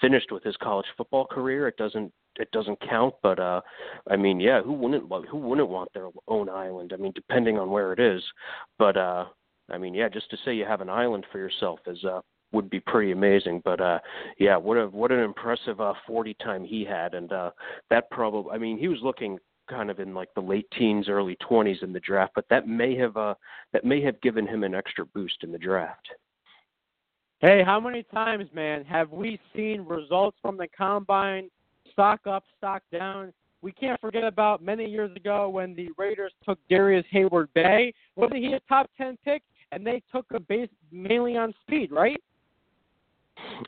finished 0.00 0.32
with 0.32 0.42
his 0.42 0.56
college 0.56 0.86
football 0.96 1.26
career 1.26 1.68
it 1.68 1.76
doesn't 1.76 2.12
it 2.36 2.50
doesn't 2.50 2.78
count 2.88 3.14
but 3.22 3.38
uh 3.38 3.60
i 4.10 4.16
mean 4.16 4.40
yeah 4.40 4.60
who 4.62 4.72
wouldn't 4.72 5.04
who 5.28 5.38
wouldn't 5.38 5.68
want 5.68 5.92
their 5.94 6.08
own 6.26 6.48
island? 6.48 6.92
I 6.92 6.96
mean 6.96 7.12
depending 7.14 7.58
on 7.58 7.70
where 7.70 7.92
it 7.92 8.00
is 8.00 8.22
but 8.78 8.96
uh 8.96 9.26
i 9.70 9.78
mean 9.78 9.94
yeah 9.94 10.08
just 10.08 10.30
to 10.30 10.36
say 10.44 10.54
you 10.54 10.64
have 10.64 10.80
an 10.80 10.90
island 10.90 11.24
for 11.30 11.38
yourself 11.38 11.80
is 11.86 12.04
uh 12.04 12.20
would 12.52 12.70
be 12.70 12.80
pretty 12.80 13.12
amazing 13.12 13.60
but 13.64 13.80
uh 13.80 13.98
yeah 14.38 14.56
what 14.56 14.76
a 14.76 14.86
what 14.86 15.12
an 15.12 15.20
impressive 15.20 15.80
uh 15.80 15.92
40 16.06 16.34
time 16.34 16.64
he 16.64 16.84
had 16.84 17.14
and 17.14 17.32
uh 17.32 17.50
that 17.90 18.10
probably 18.10 18.50
i 18.52 18.58
mean 18.58 18.78
he 18.78 18.88
was 18.88 18.98
looking 19.02 19.38
kind 19.68 19.90
of 19.90 20.00
in 20.00 20.14
like 20.14 20.32
the 20.34 20.40
late 20.40 20.66
teens, 20.76 21.08
early 21.08 21.36
20s 21.48 21.82
in 21.82 21.92
the 21.92 22.00
draft, 22.00 22.32
but 22.34 22.46
that 22.50 22.66
may 22.66 22.96
have 22.96 23.16
uh, 23.16 23.34
that 23.72 23.84
may 23.84 24.02
have 24.02 24.20
given 24.20 24.46
him 24.46 24.64
an 24.64 24.74
extra 24.74 25.04
boost 25.06 25.36
in 25.42 25.52
the 25.52 25.58
draft. 25.58 26.08
Hey, 27.40 27.62
how 27.64 27.78
many 27.78 28.02
times, 28.02 28.48
man, 28.52 28.84
have 28.84 29.10
we 29.10 29.38
seen 29.54 29.82
results 29.82 30.36
from 30.42 30.56
the 30.56 30.66
combine 30.76 31.48
stock 31.92 32.20
up, 32.26 32.42
stock 32.56 32.82
down? 32.90 33.32
We 33.62 33.70
can't 33.70 34.00
forget 34.00 34.24
about 34.24 34.62
many 34.62 34.86
years 34.86 35.14
ago 35.14 35.48
when 35.48 35.74
the 35.74 35.88
Raiders 35.96 36.32
took 36.44 36.58
Darrius 36.68 37.04
Heyward-Bey. 37.12 37.92
Wasn't 38.16 38.38
he 38.38 38.54
a 38.54 38.60
top 38.68 38.90
10 38.96 39.18
pick? 39.24 39.42
And 39.70 39.86
they 39.86 40.02
took 40.12 40.26
a 40.32 40.40
base 40.40 40.68
mainly 40.90 41.36
on 41.36 41.54
speed, 41.62 41.92
right? 41.92 42.20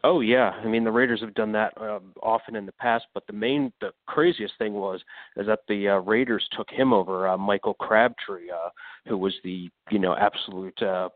Oh 0.05 0.21
yeah, 0.21 0.51
I 0.51 0.67
mean 0.67 0.85
the 0.85 0.93
Raiders 0.93 1.21
have 1.21 1.35
done 1.35 1.53
that 1.53 1.73
uh, 1.81 2.01
often 2.23 2.57
in 2.57 2.67
the 2.67 2.73
past, 2.73 3.07
but 3.15 3.27
the 3.27 3.33
main, 3.33 3.73
the 3.81 3.91
craziest 4.07 4.55
thing 4.59 4.75
was 4.75 5.01
is 5.37 5.47
that 5.47 5.61
the 5.69 5.89
uh, 5.89 5.97
Raiders 5.97 6.47
took 6.57 6.69
him 6.71 6.93
over 6.93 7.29
uh, 7.29 7.37
Michael 7.37 7.75
Crabtree, 7.75 8.51
uh, 8.51 8.71
who 9.07 9.19
was 9.19 9.35
the 9.45 9.69
you 9.91 9.99
know 9.99 10.15
absolute 10.17 10.81
uh, 10.83 11.09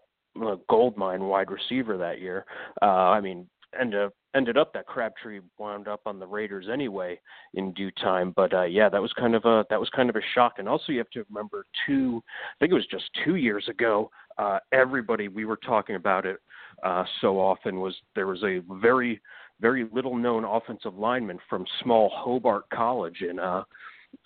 gold 0.68 0.96
mine 0.96 1.24
wide 1.24 1.50
receiver 1.50 1.96
that 1.96 2.20
year. 2.20 2.44
Uh, 2.82 2.86
I 2.86 3.20
mean, 3.20 3.46
ended 3.78 4.00
up 4.00 4.12
ended 4.34 4.56
up 4.56 4.72
that 4.72 4.86
Crabtree 4.86 5.40
wound 5.58 5.86
up 5.88 6.00
on 6.06 6.18
the 6.18 6.26
Raiders 6.26 6.66
anyway 6.72 7.20
in 7.54 7.72
due 7.72 7.90
time. 7.92 8.32
But 8.34 8.52
uh, 8.52 8.64
yeah, 8.64 8.88
that 8.88 9.00
was 9.00 9.12
kind 9.12 9.34
of 9.34 9.44
a 9.44 9.64
that 9.70 9.78
was 9.78 9.88
kind 9.90 10.10
of 10.10 10.16
a 10.16 10.20
shock. 10.34 10.54
And 10.58 10.68
also 10.68 10.92
you 10.92 10.98
have 10.98 11.10
to 11.10 11.24
remember 11.28 11.66
two, 11.86 12.22
I 12.26 12.54
think 12.60 12.72
it 12.72 12.76
was 12.76 12.86
just 12.86 13.04
two 13.24 13.36
years 13.36 13.68
ago. 13.68 14.10
Uh, 14.36 14.58
everybody 14.72 15.28
we 15.28 15.44
were 15.44 15.58
talking 15.58 15.96
about 15.96 16.26
it 16.26 16.38
uh, 16.82 17.04
so 17.20 17.38
often 17.38 17.80
was 17.80 17.94
there 18.14 18.26
was 18.26 18.42
a 18.42 18.60
very 18.80 19.20
very 19.60 19.86
little 19.92 20.16
known 20.16 20.44
offensive 20.44 20.96
lineman 20.96 21.38
from 21.48 21.64
small 21.82 22.10
Hobart 22.12 22.64
College 22.70 23.22
in 23.28 23.38
uh, 23.38 23.62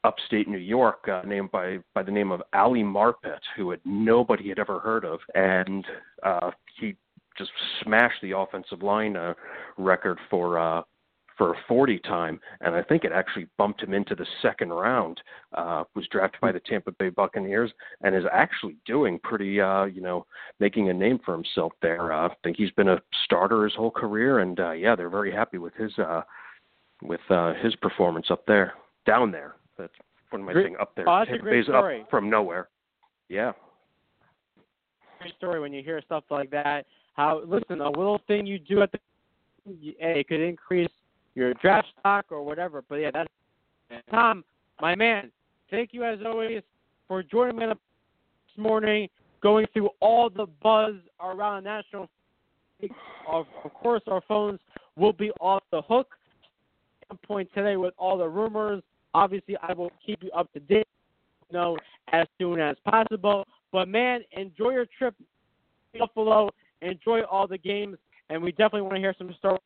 upstate 0.04 0.48
New 0.48 0.58
York, 0.58 1.08
uh, 1.08 1.22
named 1.26 1.50
by 1.50 1.78
by 1.94 2.02
the 2.02 2.10
name 2.10 2.30
of 2.30 2.42
Ali 2.52 2.82
Marpet, 2.82 3.40
who 3.56 3.70
had 3.70 3.80
nobody 3.84 4.48
had 4.48 4.58
ever 4.58 4.78
heard 4.78 5.04
of, 5.04 5.20
and 5.34 5.84
uh, 6.22 6.50
he 6.80 6.96
just 7.36 7.50
smashed 7.82 8.20
the 8.22 8.36
offensive 8.36 8.82
line 8.82 9.16
uh, 9.16 9.34
record 9.76 10.18
for 10.28 10.58
uh, 10.58 10.82
for 11.38 11.52
a 11.52 11.56
40 11.68 12.00
time, 12.00 12.40
and 12.60 12.74
I 12.74 12.82
think 12.82 13.04
it 13.04 13.12
actually 13.12 13.46
bumped 13.56 13.80
him 13.80 13.94
into 13.94 14.16
the 14.16 14.26
second 14.42 14.70
round. 14.70 15.20
Uh, 15.54 15.84
was 15.94 16.06
drafted 16.10 16.40
by 16.40 16.50
the 16.50 16.60
Tampa 16.60 16.90
Bay 16.92 17.08
Buccaneers 17.08 17.70
and 18.02 18.14
is 18.14 18.24
actually 18.32 18.76
doing 18.84 19.20
pretty, 19.22 19.60
uh, 19.60 19.84
you 19.84 20.02
know, 20.02 20.26
making 20.58 20.90
a 20.90 20.92
name 20.92 21.20
for 21.24 21.32
himself 21.32 21.72
there. 21.80 22.12
Uh, 22.12 22.28
I 22.28 22.34
think 22.42 22.56
he's 22.56 22.72
been 22.72 22.88
a 22.88 23.00
starter 23.24 23.64
his 23.64 23.74
whole 23.74 23.92
career, 23.92 24.40
and 24.40 24.58
uh, 24.58 24.72
yeah, 24.72 24.96
they're 24.96 25.08
very 25.08 25.32
happy 25.32 25.58
with 25.58 25.74
his 25.74 25.96
uh, 25.98 26.22
with 27.02 27.20
uh, 27.30 27.54
his 27.62 27.74
performance 27.76 28.26
up 28.30 28.44
there, 28.46 28.74
down 29.06 29.30
there. 29.30 29.54
That's 29.78 29.92
what 30.30 30.40
am 30.40 30.48
I 30.48 30.54
saying? 30.54 30.76
Up 30.80 30.92
there. 30.96 31.08
Oh, 31.08 31.24
Tampa 31.24 31.44
Bay's 31.44 31.66
story. 31.66 32.02
up 32.02 32.10
from 32.10 32.28
nowhere. 32.28 32.68
Yeah. 33.28 33.52
Great 35.20 35.34
story 35.36 35.60
when 35.60 35.72
you 35.72 35.82
hear 35.82 36.02
stuff 36.04 36.24
like 36.30 36.50
that. 36.50 36.86
How 37.14 37.42
listen, 37.46 37.80
a 37.80 37.88
little 37.88 38.20
thing 38.26 38.44
you 38.44 38.58
do 38.58 38.82
at 38.82 38.90
the 38.92 38.98
it 40.00 40.28
could 40.28 40.40
increase 40.40 40.88
your 41.38 41.54
draft 41.54 41.88
stock 42.00 42.26
or 42.30 42.42
whatever. 42.42 42.82
But 42.88 42.96
yeah, 42.96 43.10
that's 43.12 43.28
Tom, 44.10 44.44
my 44.80 44.94
man. 44.94 45.30
Thank 45.70 45.90
you 45.92 46.04
as 46.04 46.18
always 46.24 46.62
for 47.06 47.22
joining 47.22 47.56
me 47.56 47.66
this 47.66 47.76
morning, 48.56 49.08
going 49.42 49.66
through 49.72 49.90
all 50.00 50.28
the 50.28 50.46
buzz 50.62 50.94
around 51.20 51.64
national. 51.64 52.08
Of, 53.28 53.46
of 53.64 53.74
course, 53.74 54.02
our 54.06 54.20
phones 54.28 54.60
will 54.96 55.12
be 55.12 55.30
off 55.40 55.62
the 55.70 55.82
hook 55.82 56.08
point 57.26 57.48
today 57.54 57.76
with 57.76 57.94
all 57.96 58.18
the 58.18 58.28
rumors. 58.28 58.82
Obviously, 59.14 59.56
I 59.62 59.72
will 59.72 59.90
keep 60.04 60.22
you 60.22 60.30
up 60.32 60.52
to 60.52 60.60
date, 60.60 60.86
you 61.50 61.58
know, 61.58 61.76
as 62.12 62.26
soon 62.38 62.60
as 62.60 62.76
possible. 62.84 63.46
But 63.72 63.88
man, 63.88 64.20
enjoy 64.32 64.70
your 64.70 64.86
trip 64.98 65.14
Buffalo. 65.98 66.50
Enjoy 66.82 67.22
all 67.22 67.46
the 67.48 67.58
games, 67.58 67.96
and 68.30 68.40
we 68.42 68.52
definitely 68.52 68.82
want 68.82 68.94
to 68.94 69.00
hear 69.00 69.14
some 69.18 69.34
stories 69.38 69.60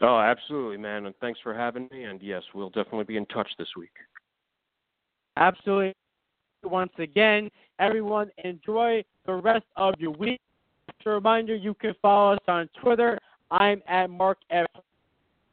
Oh, 0.00 0.18
absolutely, 0.18 0.76
man. 0.76 1.06
And 1.06 1.14
thanks 1.20 1.40
for 1.42 1.54
having 1.54 1.88
me. 1.90 2.04
And 2.04 2.22
yes, 2.22 2.42
we'll 2.54 2.70
definitely 2.70 3.04
be 3.04 3.16
in 3.16 3.26
touch 3.26 3.48
this 3.58 3.68
week. 3.76 3.92
Absolutely. 5.36 5.94
Once 6.64 6.92
again, 6.98 7.50
everyone, 7.78 8.30
enjoy 8.44 9.02
the 9.26 9.34
rest 9.34 9.64
of 9.76 9.94
your 9.98 10.10
week. 10.12 10.40
Just 10.86 11.06
a 11.06 11.10
reminder, 11.10 11.54
you 11.54 11.74
can 11.74 11.94
follow 12.02 12.34
us 12.34 12.40
on 12.48 12.68
Twitter. 12.80 13.18
I'm 13.50 13.82
at 13.86 14.10
Mark 14.10 14.38
F. 14.50 14.66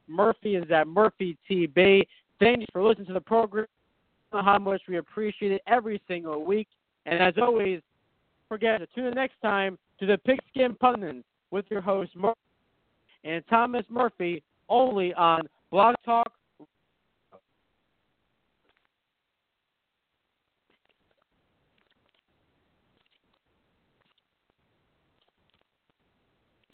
Murphy 0.08 0.56
is 0.56 0.70
at 0.72 0.88
Murphy 0.88 1.38
TB. 1.50 2.04
Thanks 2.40 2.66
for 2.72 2.84
listening 2.84 3.08
to 3.08 3.14
the 3.14 3.22
program. 3.22 3.68
How 4.32 4.58
much 4.58 4.82
we 4.90 4.98
appreciate 4.98 5.54
it 5.54 5.62
every 5.66 6.02
single 6.08 6.44
week. 6.44 6.68
And 7.06 7.22
as 7.22 7.36
always, 7.42 7.82
forget 8.50 8.80
to 8.80 8.88
tune 8.88 9.06
in 9.06 9.14
next 9.14 9.36
time 9.42 9.78
to 10.00 10.06
the 10.06 10.18
Pigskin 10.18 10.76
Pundits 10.76 11.24
with 11.52 11.66
your 11.70 11.82
host, 11.82 12.12
Mark 12.16 12.38
and 13.26 13.44
Thomas 13.50 13.86
Murphy 13.90 14.44
only 14.70 15.14
on 15.16 15.42
Blog 15.72 15.96
Talk 16.06 16.32